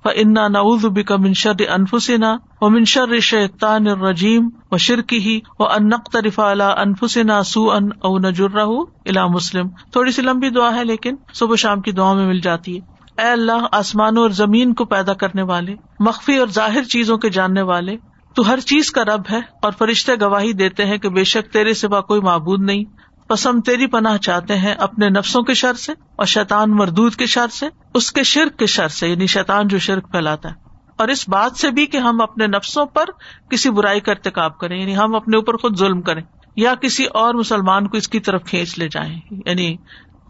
فانا 0.02 0.48
نعوذ 0.48 0.84
بک 0.84 1.12
من 1.12 1.32
شر 1.32 1.60
انفسنا 1.68 2.36
ومن 2.60 2.84
شر 2.84 3.08
الشیطان 3.08 3.86
الرجیم 3.86 4.48
وشرکہ، 4.70 5.40
وان 5.58 5.88
نقترف 5.88 6.38
علی 6.40 6.64
انفسنا 6.76 7.42
سوءا 7.42 7.78
او 8.02 8.18
نجرہ 8.18 8.66
الی 9.06 9.28
مسلم۔ 9.30 9.68
تھوڑی 9.92 10.12
سی 10.12 10.22
لمبی 10.22 10.48
دعا 10.48 10.74
ہے 10.74 10.84
لیکن 10.84 11.16
صبح 11.34 11.56
شام 11.56 11.80
کی 11.80 11.92
دعا 11.92 12.12
میں 12.14 12.26
مل 12.26 12.40
جاتی 12.40 12.76
ہے۔ 12.76 12.80
اے 13.18 13.28
اللہ، 13.28 13.66
آسمانوں 13.72 14.22
اور 14.22 14.30
زمین 14.30 14.74
کو 14.74 14.84
پیدا 14.84 15.12
کرنے 15.12 15.42
والے، 15.42 15.74
مخفی 16.00 16.36
اور 16.36 16.46
ظاہر 16.46 16.82
چیزوں 16.82 17.18
کے 17.18 17.30
جاننے 17.30 17.62
والے، 17.62 17.96
تو 18.34 18.48
ہر 18.48 18.60
چیز 18.60 18.90
کا 18.90 19.02
رب 19.04 19.22
ہے 19.30 19.40
اور 19.62 19.72
فرشتے 19.78 20.12
گواہی 20.20 20.52
دیتے 20.52 20.86
ہیں 20.86 20.98
کہ 20.98 21.08
بے 21.08 21.24
شک 21.24 21.52
تیرے 21.52 21.74
سوا 21.74 22.00
کوئی 22.00 22.20
معبود 22.20 22.62
نہیں۔ 22.62 22.84
بس 23.30 23.46
ہم 23.46 23.60
تیری 23.60 23.86
پناہ 23.86 24.16
چاہتے 24.16 24.58
ہیں 24.58 24.74
اپنے 24.74 25.08
نفسوں 25.08 25.42
کے 25.42 25.54
شر 25.54 25.74
سے 25.74 25.92
اور 25.92 26.26
شیطان 26.26 26.70
مردود 26.70 27.14
کے 27.14 27.26
شر 27.26 27.48
سے، 27.48 27.66
اس 27.94 28.12
کے 28.12 28.22
شرک 28.22 28.58
کے 28.58 28.66
شر 28.66 28.88
سے 28.88 29.08
یعنی 29.08 29.26
شیطان 29.26 29.68
جو 29.68 29.78
شرک 29.78 30.10
پھیلاتا 30.10 30.48
ہے۔ 30.50 30.54
اور 30.98 31.08
اس 31.08 31.28
بات 31.28 31.56
سے 31.56 31.70
بھی 31.70 31.86
کہ 31.86 31.96
ہم 31.96 32.20
اپنے 32.20 32.46
نفسوں 32.46 32.86
پر 32.86 33.04
کسی 33.50 33.70
برائی 33.70 34.00
کا 34.00 34.12
ارتقاب 34.12 34.58
کریں 34.58 34.80
یعنی 34.80 34.96
ہم 34.96 35.14
اپنے 35.14 35.36
اوپر 35.36 35.56
خود 35.56 35.78
ظلم 35.78 36.02
کریں 36.02 36.22
یا 36.56 36.74
کسی 36.74 37.04
اور 37.04 37.34
مسلمان 37.34 37.88
کو 37.88 37.96
اس 37.96 38.08
کی 38.08 38.20
طرف 38.20 38.44
کھینچ 38.44 38.78
لے 38.78 38.88
جائیں۔ 38.88 39.20
یعنی 39.30 39.76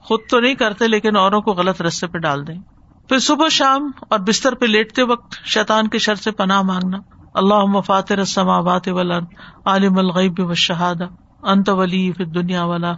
خود 0.02 0.20
تو 0.30 0.40
نہیں 0.40 0.54
کرتے 0.54 0.88
لیکن 0.88 1.16
اوروں 1.16 1.40
کو 1.40 1.52
غلط 1.52 1.82
رستے 1.82 2.06
پہ 2.06 2.18
ڈال 2.18 2.46
دیں۔ 2.46 2.58
پھر 3.08 3.18
صبح 3.18 3.48
شام 3.48 3.90
اور 3.98 4.18
بستر 4.18 4.54
پہ 4.54 4.66
لیٹتے 4.66 5.02
وقت 5.02 5.34
شیطان 5.44 5.88
کے 5.88 5.98
شر 5.98 6.14
سے 6.14 6.30
پناہ 6.30 6.62
مانگنا۔ 6.62 6.98
اللہ 7.34 7.64
مفاتر 7.64 8.18
السماوات 8.18 8.88
والارض، 8.88 9.24
عالم 9.64 9.98
الغیب 9.98 10.40
والشہادہ۔ 10.40 11.23
انت 11.44 11.68
ولی 11.68 12.12
فی 12.12 12.24
دنیا 12.24 12.64
والا 12.64 12.92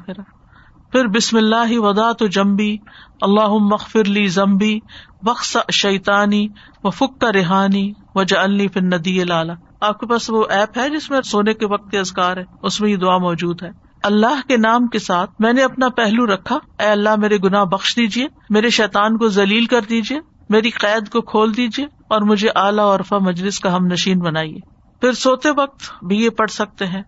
پھر 0.93 1.07
بسم 1.07 1.37
اللہ 1.37 1.79
ودا 1.79 2.13
تو 2.13 2.27
جمبی 2.27 2.77
اللہ 3.21 3.49
مغفر 3.49 4.05
لی 4.05 4.27
زمبی 4.27 4.79
بخش 5.23 5.57
شیطانی 5.73 6.49
و 6.85 6.91
فک 6.91 7.21
کا 7.21 7.33
ریحانی 7.33 7.93
و 8.15 8.23
جلی 8.23 8.69
فن 8.69 8.87
ندی 8.87 9.25
لالا۔ 9.25 9.53
آپ 9.81 10.01
کے 10.01 10.07
پاس 10.07 10.31
وہ 10.31 10.45
ایپ 10.51 10.79
ہے 10.79 10.91
جس 10.91 11.11
میں 11.11 11.21
سونے 11.21 11.55
کے 11.55 11.67
وقت 11.67 11.91
کے 11.91 11.99
ازکار 11.99 12.37
ہے، 12.37 12.45
اس 12.63 12.81
میں 12.81 12.91
یہ 12.91 12.97
دعا 12.97 13.19
موجود 13.19 13.63
ہے۔ 13.63 13.71
اللہ 14.03 14.49
کے 14.49 14.57
نام 14.57 14.87
کے 14.87 14.99
ساتھ 14.99 15.31
میں 15.39 15.53
نے 15.53 15.63
اپنا 15.63 15.89
پہلو 15.89 16.27
رکھا، 16.27 16.59
اے 16.79 16.87
اللہ 16.87 17.17
میرے 17.17 17.37
گناہ 17.45 17.65
بخش 17.65 17.97
دیجیے 17.97 18.27
میرے 18.51 18.71
شیطان 18.71 19.17
کو 19.19 19.29
ذلیل 19.29 19.67
کر 19.67 19.81
دیجیے 19.81 20.21
میری 20.49 20.71
قید 20.71 21.09
کو 21.09 21.21
کھول 21.21 21.57
دیجیے 21.57 21.87
اور 22.09 22.21
مجھے 22.21 22.49
اعلیٰ 22.55 22.95
عرفہ 22.95 23.15
مجلس 23.15 23.61
کا 23.61 23.77
ہم 23.77 23.87
نشین 23.87 24.19
بنائیے۔ 24.19 24.59
پھر 25.01 25.13
سوتے 25.13 25.51
وقت 25.51 26.05
بھی 26.05 26.25
یہ 26.25 26.31
پڑھ 26.31 26.51
سکتے 26.51 26.87
ہیں 26.87 27.03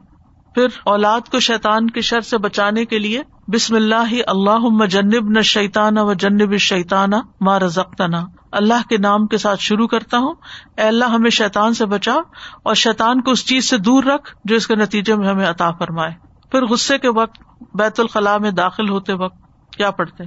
پھر 0.58 0.66
اولاد 0.84 1.20
کو 1.20 1.40
شیطان 1.40 1.90
کے 1.90 2.00
شر 2.00 2.20
سے 2.20 2.38
بچانے 2.38 2.84
کے 2.84 2.98
لیے 2.98 3.22
بسم 3.48 3.74
اللہ 3.74 4.14
اللہ 4.26 4.86
جنب 4.86 5.28
نہ 5.30 5.40
شیطانہ 5.40 6.00
و 6.00 6.12
جنب 6.12 6.56
شیطانہ 6.56 7.16
ماں 7.40 7.60
رزقتنا۔ 7.60 8.24
اللہ 8.52 8.88
کے 8.88 8.96
نام 8.96 9.26
کے 9.26 9.38
ساتھ 9.38 9.60
شروع 9.60 9.86
کرتا 9.86 10.18
ہوں۔ 10.18 10.34
اے 10.76 10.82
اللہ، 10.82 11.04
ہمیں 11.04 11.30
شیطان 11.30 11.74
سے 11.74 11.86
بچا 11.86 12.14
اور 12.62 12.74
شیطان 12.74 13.20
کو 13.20 13.30
اس 13.30 13.46
چیز 13.46 13.70
سے 13.70 13.78
دور 13.78 14.04
رکھ 14.04 14.34
جو 14.44 14.56
اس 14.56 14.66
کے 14.66 14.74
نتیجے 14.74 15.14
میں 15.14 15.28
ہمیں 15.28 15.46
عطا 15.46 15.70
فرمائے۔ 15.70 16.12
پھر 16.50 16.66
غصے 16.66 16.98
کے 16.98 17.08
وقت 17.08 17.42
بیت 17.74 18.00
الخلاء 18.00 18.36
میں 18.36 18.50
داخل 18.50 18.88
ہوتے 18.88 19.12
وقت 19.12 19.36
کیا 19.76 19.90
پڑھتے 19.90 20.24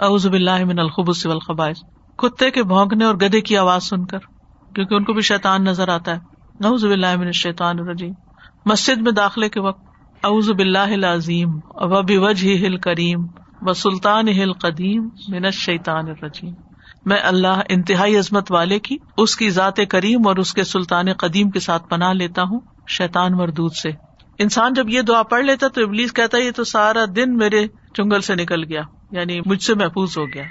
اعوذ 0.00 0.26
باللہ 0.26 0.64
من 0.64 0.78
الخبث 0.78 1.26
والخبائث۔ 1.26 1.76
کتے 2.16 2.50
کے 2.50 2.62
بھونکنے 2.62 3.04
اور 3.04 3.14
گدے 3.14 3.40
کی 3.40 3.56
آواز 3.56 3.82
سن 3.84 4.06
کر، 4.06 4.18
کیونکہ 4.74 4.94
ان 4.94 5.04
کو 5.04 5.12
بھی 5.12 5.22
شیطان 5.22 5.64
نظر 5.64 5.88
آتا 5.88 6.16
ہے۔ 6.16 6.20
اعوذ 6.64 6.84
باللہ 6.84 7.16
من 7.16 7.26
الشیطان 7.26 7.78
الرجیم۔ 7.78 8.12
مسجد 8.66 9.02
میں 9.02 9.12
داخلے 9.12 9.48
کے 9.48 9.60
وقت، 9.60 9.80
اعوذ 10.24 10.50
باللہ 10.50 10.78
العظیم 10.78 11.48
و 11.64 12.02
بوجہ 12.02 12.66
الکریم 12.66 13.26
و 13.62 13.72
سلطان 13.72 14.28
ہل 14.28 14.52
قدیم 14.52 15.08
من 15.28 15.44
الشیطان 15.44 16.08
الرجیم۔ 16.08 16.54
میں 17.04 17.18
اللہ 17.22 17.60
انتہائی 17.68 18.18
عظمت 18.18 18.52
والے 18.52 18.78
کی، 18.78 18.96
اس 19.16 19.36
کی 19.36 19.50
ذات 19.50 19.76
کریم 19.90 20.26
اور 20.26 20.36
اس 20.36 20.54
کے 20.54 20.64
سلطان 20.64 21.12
قدیم 21.12 21.50
کے 21.50 21.60
ساتھ 21.60 21.88
پناہ 21.88 22.12
لیتا 22.12 22.42
ہوں، 22.42 22.60
شیطان 22.88 23.32
مردود 23.32 23.72
سے۔ 23.72 23.88
انسان 24.38 24.72
جب 24.72 24.88
یہ 24.88 25.00
دعا 25.02 25.22
پڑھ 25.22 25.44
لیتا 25.44 25.68
تو 25.68 25.82
ابلیس 25.82 26.12
کہتا 26.12 26.38
یہ 26.38 26.50
تو 26.56 26.64
سارا 26.64 27.04
دن 27.16 27.36
میرے 27.36 27.66
چنگل 27.94 28.20
سے 28.20 28.34
نکل 28.34 28.64
گیا 28.64 28.82
یعنی 29.10 29.40
مجھ 29.46 29.62
سے 29.62 29.74
محفوظ 29.74 30.18
ہو 30.18 30.26
گیا۔ 30.26 30.42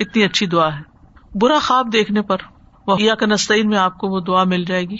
اتنی 0.00 0.24
اچھی 0.24 0.46
دعا 0.46 0.76
ہے۔ 0.76 0.82
برا 1.38 1.58
خواب 1.58 1.92
دیکھنے 1.92 2.22
پر 2.22 2.36
وہ 2.86 2.96
کنستین 3.20 3.68
میں 3.68 3.78
آپ 3.78 3.98
کو 3.98 4.08
وہ 4.08 4.20
دعا 4.20 4.44
مل 4.44 4.64
جائے 4.64 4.84
گی۔ 4.84 4.96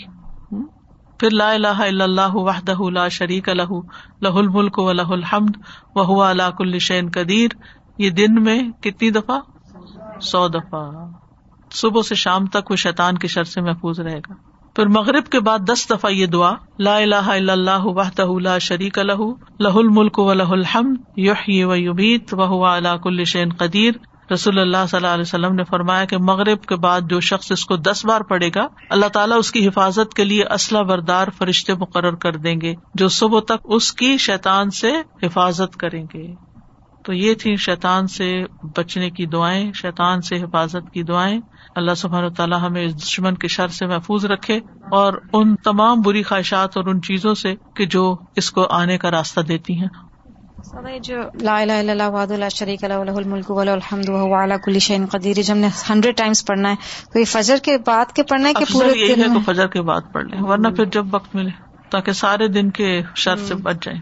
پھر 1.17 1.29
لا 1.29 1.51
الہ 1.51 1.67
الا 1.67 2.03
اللہ 2.03 2.33
وحدہ 2.33 2.89
لا 2.89 3.07
شریک 3.07 3.49
لہ 3.49 3.73
لہ 4.21 4.29
الملک 4.29 4.79
و 4.79 4.91
لہ 4.91 5.01
الحمد 5.01 5.57
وہ 5.95 6.23
اللہ 6.23 6.51
کل 6.57 6.79
شین 6.79 7.09
قدیر۔ 7.11 7.49
یہ 7.97 8.09
دن 8.09 8.43
میں 8.43 8.71
کتنی 8.81 9.09
دفعہ؟ 9.09 9.39
سو 10.19 10.47
دفعہ۔ 10.47 11.11
صبح 11.71 12.01
سے 12.01 12.15
شام 12.15 12.45
تک 12.45 12.71
وہ 12.71 12.75
شیطان 12.75 13.17
کے 13.17 13.27
شر 13.27 13.43
سے 13.43 13.61
محفوظ 13.61 13.99
رہے 13.99 14.19
گا۔ 14.19 14.33
پھر 14.75 14.85
مغرب 14.87 15.25
کے 15.25 15.39
بعد 15.39 15.59
دس 15.59 15.89
دفعہ 15.89 16.11
یہ 16.11 16.25
دعا، 16.25 16.53
لا 16.79 16.97
الہ 16.97 17.15
الا 17.15 17.53
اللہ 17.53 17.83
وحدہ 17.83 18.39
لا 18.39 18.57
شریک 18.57 18.99
لہ 18.99 19.23
لہ 19.59 19.75
الملک 19.75 20.19
و 20.19 20.33
لہ 20.33 20.43
الحمد، 20.43 21.19
یحیی 21.19 21.63
و 21.63 21.75
یمیت، 21.75 22.33
و 22.33 22.45
هو 22.45 22.65
علی 22.65 22.89
کل 23.03 23.49
قدیر۔ 23.49 23.91
رسول 24.33 24.59
اللہ 24.59 24.85
صلی 24.87 24.97
اللہ 24.97 25.13
علیہ 25.13 25.21
وسلم 25.21 25.55
نے 25.55 25.63
فرمایا 25.63 26.05
کہ 26.05 26.17
مغرب 26.17 26.61
کے 26.61 26.75
بعد 26.75 27.01
جو 27.09 27.19
شخص 27.19 27.51
اس 27.51 27.65
کو 27.65 27.75
دس 27.75 28.05
بار 28.05 28.21
پڑے 28.21 28.49
گا، 28.55 28.67
اللہ 28.89 29.05
تعالیٰ 29.05 29.37
اس 29.37 29.51
کی 29.51 29.67
حفاظت 29.67 30.13
کے 30.13 30.23
لیے 30.23 30.43
اسلحہ 30.43 30.83
بردار 30.83 31.27
فرشتے 31.37 31.73
مقرر 31.73 32.15
کر 32.15 32.35
دیں 32.35 32.61
گے، 32.61 32.75
جو 32.93 33.07
صبح 33.07 33.39
تک 33.39 33.57
اس 33.63 33.93
کی 33.93 34.17
شیطان 34.17 34.69
سے 34.69 34.91
حفاظت 35.23 35.77
کریں 35.77 36.05
گے۔ 36.13 36.33
تو 37.05 37.13
یہ 37.13 37.33
تھی 37.33 37.55
شیطان 37.55 38.07
سے 38.07 38.43
بچنے 38.77 39.09
کی 39.09 39.25
دعائیں، 39.25 39.71
شیطان 39.73 40.21
سے 40.21 40.35
حفاظت 40.35 40.93
کی 40.93 41.03
دعائیں۔ 41.03 41.41
اللہ 41.75 41.93
سبحانہ 41.93 42.29
تعالیٰ 42.29 42.61
ہمیں 42.61 42.85
اس 42.85 43.03
دشمن 43.03 43.35
کے 43.35 43.47
شر 43.47 43.67
سے 43.67 43.85
محفوظ 43.85 44.25
رکھے 44.25 44.59
اور 44.91 45.13
ان 45.33 45.55
تمام 45.55 46.01
بری 46.01 46.23
خواہشات 46.23 46.77
اور 46.77 46.85
ان 46.85 47.01
چیزوں 47.01 47.33
سے 47.33 47.55
کہ 47.75 47.85
جو 47.85 48.15
اس 48.35 48.51
کو 48.51 48.67
آنے 48.69 48.97
کا 48.97 49.11
راستہ 49.11 49.41
دیتی 49.41 49.73
ہیں۔ 49.73 49.87
جو 50.65 51.15
لا 51.41 51.59
الہ 51.61 51.73
الا 51.73 51.91
اللہ 51.91 52.09
وحد 52.13 52.31
اللہ 52.31 52.49
شریک 52.49 52.83
اللہ 52.83 52.93
الملک 52.93 53.49
وله 53.51 53.71
الحمد 53.71 54.09
وهو 54.09 54.33
على 54.35 54.55
كل 54.65 54.79
شيء 54.79 54.97
قدیر. 55.11 55.41
ہم 55.51 55.57
نے 55.57 55.67
100 55.81 56.11
ٹائمز 56.17 56.45
پڑھنا 56.45 56.71
ہے 56.71 56.75
تو 57.13 57.19
یہ 57.19 57.25
فجر 57.25 57.57
کے 57.63 57.77
بعد 57.85 58.11
کے 58.15 58.23
پڑھنا 58.23 58.49
ہے 58.49 58.53
کہ 58.53 58.65
پورے 58.73 58.97
یہی 58.97 59.21
ہے 59.21 59.27
تو 59.27 59.41
فجر 59.45 59.67
کے 59.67 59.81
بعد 59.81 60.01
پڑھ 60.13 60.25
لیں 60.25 60.41
ورنہ 60.41 60.67
پھر 60.67 60.85
جب 60.85 61.13
وقت 61.15 61.35
ملے 61.35 61.49
تاکہ 61.91 62.11
سارے 62.11 62.47
دن 62.47 62.69
کے 62.71 63.01
شر 63.15 63.35
سے 63.47 63.55
بچ 63.55 63.85
جائیں۔ 63.85 63.99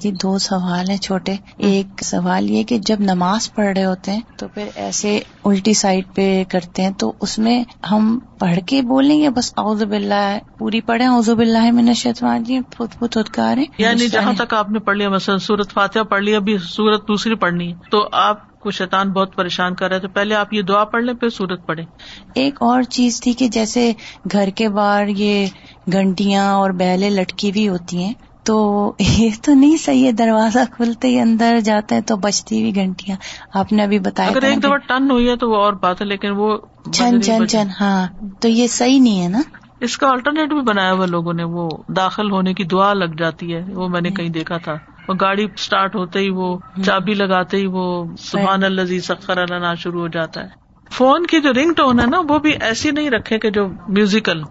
جی 0.00 0.10
دو 0.10 0.38
سوال 0.38 0.90
ہیں 0.90 0.96
چھوٹے۔ 0.96 1.34
ایک 1.56 2.02
سوال 2.02 2.50
یہ 2.50 2.62
کہ 2.62 2.78
جب 2.78 2.96
نماز 3.00 3.52
پڑھ 3.54 3.78
رہے 3.78 3.84
ہوتے 3.84 4.12
ہیں 4.12 4.20
تو 4.36 4.48
پھر 4.48 4.68
ایسے 4.74 5.20
الٹی 5.44 5.74
سائڈ 5.74 6.04
پہ 6.14 6.44
کرتے 6.48 6.82
ہیں 6.82 6.90
تو 6.90 7.12
اس 7.20 7.38
میں 7.38 7.64
ہم 7.90 8.18
پڑھ 8.38 8.58
کے 8.66 8.82
بولیں 8.82 9.20
گے 9.20 9.30
بس 9.30 9.52
اعوذ 9.56 9.82
باللہ 9.82 10.38
پوری 10.58 10.80
پڑھے 10.80 11.04
اعوذ 11.04 11.30
باللہ 11.30 11.70
میں 11.70 11.82
نشت 11.82 12.24
جی 12.40 12.60
پھت 12.76 12.98
پھت 12.98 13.16
اتکار 13.16 13.56
یعنی 13.78 14.08
جہاں 14.08 14.32
تک 14.32 14.54
آپ 14.54 14.70
نے 14.70 14.78
پڑھ 14.78 14.96
لیا 14.96 15.08
مثلا 15.08 15.38
سورت 15.38 15.72
فاتحہ 15.72 16.02
پڑھ 16.02 16.22
لیا 16.22 16.36
ابھی 16.36 16.58
سورت 16.58 17.08
دوسری 17.08 17.34
پڑھنی 17.34 17.72
ہے۔ 17.72 17.90
تو 17.90 18.08
آپ 18.12 18.60
کو 18.60 18.70
شیطان 18.70 19.12
بہت 19.12 19.36
پریشان 19.36 19.74
کر 19.74 19.90
رہے 19.90 19.98
تو 19.98 20.08
پہلے 20.08 20.34
آپ 20.34 20.52
یہ 20.52 20.62
دعا 20.62 20.84
پڑھ 20.84 21.04
لیں 21.04 21.14
پھر 21.14 21.28
سورت 21.28 21.66
پڑھیں۔ 21.66 21.84
ایک 22.34 22.54
اور 22.60 22.82
چیز 22.82 23.20
تھی 23.20 23.32
کہ 23.32 23.48
جیسے 23.48 23.92
گھر 24.32 24.50
کے 24.50 24.68
باہر 24.68 25.08
یہ 25.08 25.46
گھنٹیاں 25.92 26.52
اور 26.52 26.70
بیلے 26.70 27.10
لٹکی 27.10 27.52
بھی 27.52 27.68
ہوتی 27.68 28.02
ہیں 28.04 28.12
تو 28.44 28.92
یہ 28.98 29.30
تو 29.42 29.54
نہیں 29.54 29.76
صحیح 29.76 30.06
ہے 30.06 30.12
دروازہ 30.12 30.58
کھلتے 30.72 31.08
ہی 31.08 31.20
اندر 31.20 31.58
جاتا 31.64 31.96
ہے 31.96 32.00
تو 32.00 32.16
بچتی 32.16 32.60
ہوئی 32.60 32.74
گھنٹیاں۔ 32.74 33.16
آپ 33.54 33.72
نے 33.72 33.82
ابھی 33.82 33.98
بتایا 33.98 34.28
اگر 34.28 34.42
ایک 34.42 34.62
دفعہ 34.62 34.76
ٹن 34.76 35.10
ہوئی 35.10 35.28
ہے 35.28 35.36
تو 35.36 35.50
وہ 35.50 35.56
اور 35.56 35.72
بات 35.72 36.00
ہے 36.00 36.06
لیکن 36.06 36.30
وہ 36.30 36.58
چن 36.92 37.22
چن 37.22 37.48
چن 37.48 37.68
ہاں 37.80 38.06
تو 38.40 38.48
یہ 38.48 38.66
صحیح 38.66 39.00
نہیں 39.00 39.22
ہے 39.22 39.28
نا؟ 39.28 39.40
اس 39.80 39.98
کا 39.98 40.08
آلٹرنیٹ 40.08 40.48
بھی 40.48 40.60
بنایا 40.60 40.92
ہوا 40.92 41.06
لوگوں 41.06 41.32
نے 41.32 41.44
وہ 41.44 41.68
داخل 41.88 42.30
ہونے 42.30 42.54
کی 42.54 42.64
دعا 42.64 42.92
لگ 42.92 43.14
جاتی 43.18 43.54
ہے 43.54 43.62
وہ 43.74 43.88
میں 43.88 44.00
نے 44.00 44.10
کہیں 44.10 44.28
دیکھا 44.28 44.56
تھا۔ 44.56 44.76
وہ 45.08 45.14
گاڑی 45.20 45.44
اسٹارٹ 45.44 45.94
ہوتے 45.94 46.18
ہی 46.18 46.30
وہ 46.30 46.58
چابی 46.84 47.14
لگاتے 47.14 47.56
ہی 47.56 47.66
وہ 47.66 48.04
سبحان 48.18 48.64
اللہ 48.64 48.98
سخر 48.98 49.38
اللہ 49.38 49.74
شروع 49.74 50.00
ہو 50.00 50.08
جاتا 50.08 50.42
ہے۔ 50.42 50.48
فون 50.90 51.26
کی 51.26 51.40
جو 51.40 51.52
رنگ 51.52 51.72
ٹون 51.72 52.00
ہے 52.00 52.06
نا 52.06 52.20
وہ 52.28 52.38
بھی 52.38 52.52
ایسی 52.60 52.90
نہیں 52.90 53.10
رکھے 53.10 53.38
کہ 53.38 53.50
جو 53.50 53.66
میوزیکل 53.88 54.42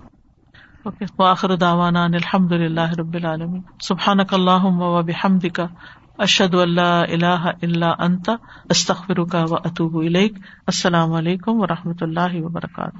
اوکے 0.85 1.05
واخر 1.19 1.55
داوانا 1.55 2.03
الحمد 2.03 2.51
للہ 2.51 2.89
رب 2.97 3.13
العالمین 3.13 3.61
سبحان 3.79 4.19
اللہ 4.19 4.65
و 4.65 5.01
بحمد 5.03 5.45
کا 5.53 5.65
اشد 6.17 6.53
اللہ 6.55 7.03
اللہ 7.09 7.47
اللہ 7.61 7.95
انتا 7.99 8.35
استخر 8.69 9.23
کا 9.25 9.43
و 9.49 9.55
اطوب 9.55 9.97
السلام 9.97 11.13
علیکم 11.13 11.59
و 11.61 11.67
رحمۃ 11.67 12.01
اللہ 12.01 12.39
وبرکاتہ 12.43 12.97